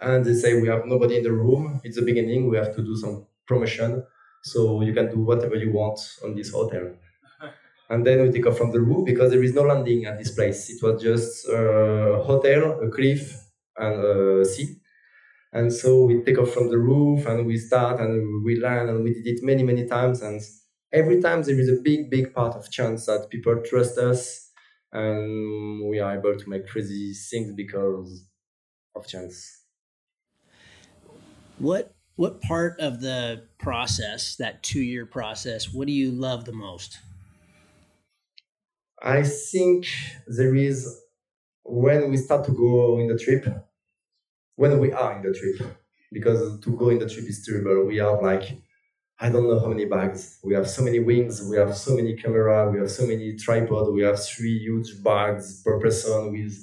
and 0.00 0.24
they 0.24 0.34
say 0.34 0.60
we 0.60 0.68
have 0.68 0.84
nobody 0.84 1.16
in 1.18 1.22
the 1.22 1.32
room. 1.32 1.80
It's 1.84 1.96
the 1.96 2.02
beginning. 2.02 2.50
We 2.50 2.58
have 2.58 2.74
to 2.76 2.82
do 2.82 2.96
some 2.96 3.26
promotion, 3.46 4.04
so 4.42 4.82
you 4.82 4.92
can 4.92 5.10
do 5.10 5.20
whatever 5.20 5.56
you 5.56 5.72
want 5.72 5.98
on 6.22 6.34
this 6.34 6.52
hotel. 6.52 6.90
and 7.90 8.06
then 8.06 8.20
we 8.22 8.30
take 8.30 8.46
off 8.46 8.58
from 8.58 8.72
the 8.72 8.80
roof 8.80 9.06
because 9.06 9.30
there 9.30 9.42
is 9.42 9.54
no 9.54 9.62
landing 9.62 10.04
at 10.04 10.18
this 10.18 10.32
place. 10.32 10.68
It 10.68 10.82
was 10.82 11.02
just 11.02 11.48
a 11.48 12.22
hotel, 12.26 12.80
a 12.82 12.90
cliff, 12.90 13.34
and 13.78 14.04
a 14.04 14.44
sea 14.44 14.76
And 15.54 15.72
so 15.72 16.04
we 16.04 16.22
take 16.22 16.38
off 16.38 16.52
from 16.52 16.68
the 16.68 16.78
roof 16.78 17.26
and 17.26 17.46
we 17.46 17.56
start 17.56 18.00
and 18.00 18.44
we 18.44 18.60
land 18.60 18.90
and 18.90 19.04
we 19.04 19.14
did 19.14 19.26
it 19.26 19.40
many, 19.44 19.62
many 19.62 19.86
times. 19.86 20.20
And 20.20 20.42
every 20.92 21.22
time 21.22 21.42
there 21.42 21.58
is 21.58 21.70
a 21.70 21.80
big, 21.80 22.10
big 22.10 22.34
part 22.34 22.56
of 22.56 22.70
chance 22.70 23.06
that 23.06 23.30
people 23.30 23.62
trust 23.64 23.96
us 23.96 24.50
and 24.92 25.88
we 25.88 26.00
are 26.00 26.18
able 26.18 26.36
to 26.36 26.48
make 26.50 26.66
crazy 26.66 27.14
things 27.14 27.52
because 27.54 28.28
of 28.96 29.06
chance. 29.06 29.64
What 31.58 31.94
what 32.16 32.40
part 32.40 32.78
of 32.80 33.00
the 33.00 33.48
process, 33.58 34.36
that 34.36 34.62
two 34.62 34.80
year 34.82 35.06
process, 35.06 35.72
what 35.72 35.86
do 35.86 35.92
you 35.92 36.10
love 36.12 36.44
the 36.44 36.52
most? 36.52 36.98
I 39.02 39.22
think 39.22 39.86
there 40.26 40.54
is 40.54 41.00
when 41.64 42.10
we 42.10 42.16
start 42.16 42.44
to 42.46 42.52
go 42.52 42.98
in 42.98 43.08
the 43.08 43.18
trip, 43.18 43.46
when 44.56 44.78
we 44.78 44.92
are 44.92 45.16
in 45.16 45.22
the 45.22 45.32
trip, 45.32 45.76
because 46.12 46.60
to 46.60 46.76
go 46.76 46.90
in 46.90 46.98
the 46.98 47.08
trip 47.08 47.26
is 47.26 47.44
terrible. 47.44 47.86
We 47.86 47.96
have 47.98 48.22
like 48.22 48.58
I 49.20 49.28
don't 49.30 49.48
know 49.48 49.60
how 49.60 49.68
many 49.68 49.84
bags. 49.84 50.38
We 50.42 50.54
have 50.54 50.68
so 50.68 50.82
many 50.82 50.98
wings. 50.98 51.40
We 51.48 51.56
have 51.56 51.76
so 51.76 51.94
many 51.94 52.16
camera. 52.16 52.70
We 52.70 52.78
have 52.80 52.90
so 52.90 53.06
many 53.06 53.36
tripod. 53.36 53.92
We 53.92 54.02
have 54.02 54.22
three 54.22 54.58
huge 54.58 55.02
bags 55.04 55.62
per 55.62 55.78
person 55.78 56.32
with 56.32 56.54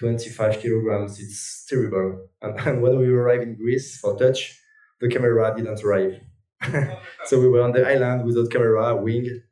25 0.00 0.60
kilograms. 0.60 1.20
It's 1.20 1.64
terrible. 1.68 2.28
And, 2.42 2.58
and 2.60 2.82
when 2.82 2.98
we 2.98 3.08
arrive 3.08 3.42
in 3.42 3.54
Greece 3.54 3.98
for 3.98 4.18
touch, 4.18 4.60
the 5.00 5.08
camera 5.08 5.54
didn't 5.56 5.84
arrive. 5.84 6.20
so 7.24 7.38
we 7.38 7.48
were 7.48 7.62
on 7.62 7.72
the 7.72 7.86
island 7.86 8.24
without 8.24 8.50
camera, 8.50 8.96
wing. 8.96 9.42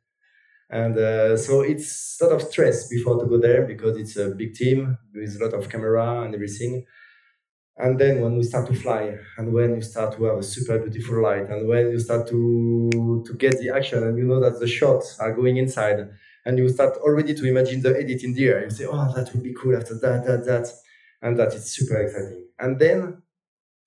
And 0.69 0.97
uh, 0.97 1.37
so 1.37 1.61
it's 1.61 2.17
a 2.19 2.25
lot 2.25 2.33
of 2.33 2.41
stress 2.41 2.87
before 2.89 3.19
to 3.19 3.29
go 3.29 3.37
there 3.37 3.65
because 3.65 3.95
it's 3.95 4.17
a 4.17 4.29
big 4.29 4.53
team 4.53 4.97
with 5.13 5.37
a 5.39 5.45
lot 5.45 5.53
of 5.53 5.69
camera 5.69 6.23
and 6.23 6.33
everything. 6.33 6.85
And 7.77 7.99
then 7.99 8.21
when 8.21 8.37
we 8.37 8.43
start 8.43 8.67
to 8.67 8.75
fly, 8.75 9.17
and 9.37 9.51
when 9.51 9.75
you 9.75 9.81
start 9.81 10.15
to 10.15 10.23
have 10.25 10.37
a 10.37 10.43
super 10.43 10.77
beautiful 10.77 11.21
light, 11.23 11.49
and 11.49 11.67
when 11.67 11.89
you 11.89 11.99
start 11.99 12.27
to 12.27 13.23
to 13.25 13.33
get 13.33 13.57
the 13.59 13.69
action, 13.71 14.03
and 14.03 14.17
you 14.17 14.25
know 14.25 14.39
that 14.39 14.59
the 14.59 14.67
shots 14.67 15.19
are 15.19 15.33
going 15.33 15.57
inside, 15.57 15.99
and 16.45 16.57
you 16.59 16.69
start 16.69 16.97
already 16.97 17.33
to 17.33 17.45
imagine 17.47 17.81
the 17.81 17.97
edit 18.01 18.23
in 18.23 18.33
the 18.33 18.45
air, 18.47 18.63
you 18.63 18.69
say, 18.69 18.85
"Oh, 18.85 19.11
that 19.15 19.33
would 19.33 19.43
be 19.43 19.53
cool 19.59 19.75
after 19.75 19.95
that, 20.03 20.23
that, 20.27 20.45
that," 20.45 20.67
and 21.23 21.37
that 21.39 21.53
is 21.55 21.65
super 21.75 21.97
exciting. 21.97 22.45
And 22.59 22.79
then 22.79 23.23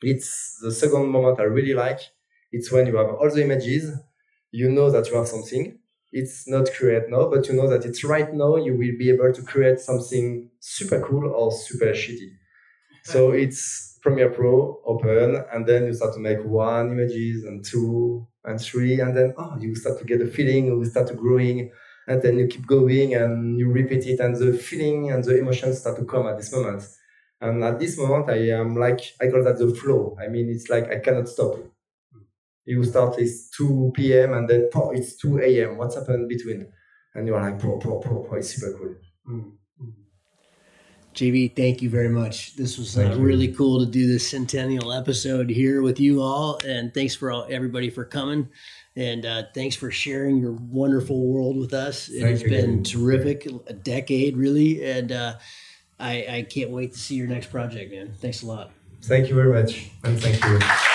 it's 0.03 0.59
the 0.63 0.73
second 0.73 1.07
moment 1.09 1.41
I 1.41 1.45
really 1.45 1.75
like. 1.75 2.01
It's 2.53 2.73
when 2.73 2.87
you 2.87 2.97
have 2.97 3.09
all 3.11 3.31
the 3.31 3.43
images, 3.43 3.93
you 4.51 4.71
know 4.71 4.91
that 4.91 5.09
you 5.09 5.17
have 5.17 5.29
something. 5.29 5.79
It's 6.13 6.49
not 6.49 6.73
create 6.73 7.09
now, 7.09 7.29
but 7.31 7.49
you 7.49 7.55
know 7.55 7.69
that 7.69 7.85
it's 7.85 8.05
right 8.05 8.33
now. 8.33 8.57
You 8.57 8.73
will 8.73 8.97
be 8.99 9.11
able 9.11 9.33
to 9.33 9.43
create 9.43 9.81
something 9.81 10.51
super 10.61 11.01
cool 11.01 11.29
or 11.31 11.53
super 11.53 11.93
shitty 12.03 12.31
so 13.07 13.31
it's 13.31 13.99
Premiere 14.03 14.31
Pro 14.31 14.81
open, 14.85 15.45
and 15.53 15.67
then 15.67 15.87
you 15.87 15.95
start 15.95 16.15
to 16.15 16.21
make 16.21 16.45
one 16.45 16.93
images 16.93 17.45
and 17.45 17.65
two 17.65 18.27
and 18.45 18.61
three, 18.61 19.01
and 19.01 19.17
then 19.17 19.35
oh, 19.37 19.57
you 19.61 19.75
start 19.75 19.99
to 19.99 20.05
get 20.05 20.21
a 20.21 20.27
feeling, 20.27 20.67
you 20.67 20.85
start 20.85 21.09
to 21.09 21.15
growing, 21.15 21.71
and 22.07 22.23
then 22.23 22.39
you 22.39 22.47
keep 22.47 22.67
going 22.67 23.15
and 23.15 23.59
you 23.59 23.71
repeat 23.71 24.07
it, 24.07 24.21
and 24.21 24.37
the 24.37 24.53
feeling 24.53 25.11
and 25.11 25.25
the 25.25 25.39
emotions 25.39 25.79
start 25.81 25.97
to 25.99 26.05
come 26.05 26.27
at 26.27 26.37
this 26.37 26.53
moment. 26.53 26.85
And 27.41 27.63
at 27.65 27.79
this 27.79 27.99
moment, 27.99 28.31
I 28.31 28.51
am 28.51 28.77
like 28.77 29.01
I 29.21 29.29
call 29.29 29.45
that 29.45 29.59
the 29.59 29.75
flow. 29.75 30.17
I 30.21 30.29
mean, 30.29 30.49
it's 30.49 30.69
like 30.71 30.91
I 30.91 30.99
cannot 30.99 31.29
stop. 31.29 31.57
You 32.65 32.83
start 32.85 33.19
it's 33.19 33.51
2 33.51 33.93
p.m. 33.95 34.35
and 34.35 34.49
then 34.49 34.69
oh, 34.75 34.91
it's 34.91 35.17
2 35.17 35.39
a.m. 35.39 35.77
What's 35.77 35.95
happened 35.95 36.29
between? 36.29 36.67
And 37.15 37.27
you're 37.27 37.41
like, 37.41 37.59
po, 37.59 37.79
po, 37.79 38.01
po, 38.01 38.25
po. 38.29 38.37
it's 38.37 38.51
super 38.55 38.77
cool. 38.77 38.95
Mm. 39.29 39.53
JB, 41.17 41.57
thank 41.57 41.81
you 41.81 41.89
very 41.89 42.11
much. 42.11 42.57
This 42.57 42.77
was 42.77 42.99
uh, 42.99 43.17
really 43.19 43.49
cool 43.49 43.81
to 43.81 43.87
do 43.87 44.07
this 44.07 44.29
centennial 44.29 44.93
episode 44.93 45.49
here 45.49 45.81
with 45.81 45.99
you 45.99 46.21
all, 46.21 46.61
and 46.63 46.93
thanks 46.93 47.15
for 47.15 47.33
all, 47.33 47.47
everybody 47.49 47.89
for 47.89 48.05
coming, 48.05 48.51
and 48.97 49.25
uh, 49.25 49.45
thanks 49.55 49.75
for 49.75 49.91
sharing 49.91 50.37
your 50.37 50.53
wonderful 50.53 51.27
world 51.27 51.57
with 51.57 51.73
us. 51.73 52.11
It 52.11 52.21
has 52.21 52.43
been 52.43 52.85
terrific, 52.85 53.47
a 53.67 53.73
decade 53.73 54.37
really, 54.37 54.85
and 54.85 55.11
uh, 55.11 55.37
I, 55.99 56.27
I 56.29 56.47
can't 56.51 56.69
wait 56.69 56.93
to 56.93 56.99
see 56.99 57.15
your 57.15 57.29
next 57.29 57.51
project, 57.51 57.93
man. 57.93 58.13
Thanks 58.21 58.43
a 58.43 58.47
lot. 58.47 58.73
Thank 59.01 59.31
you 59.31 59.35
very 59.35 59.55
much, 59.55 59.89
and 60.05 60.21
thank 60.21 60.45
you. 60.45 60.93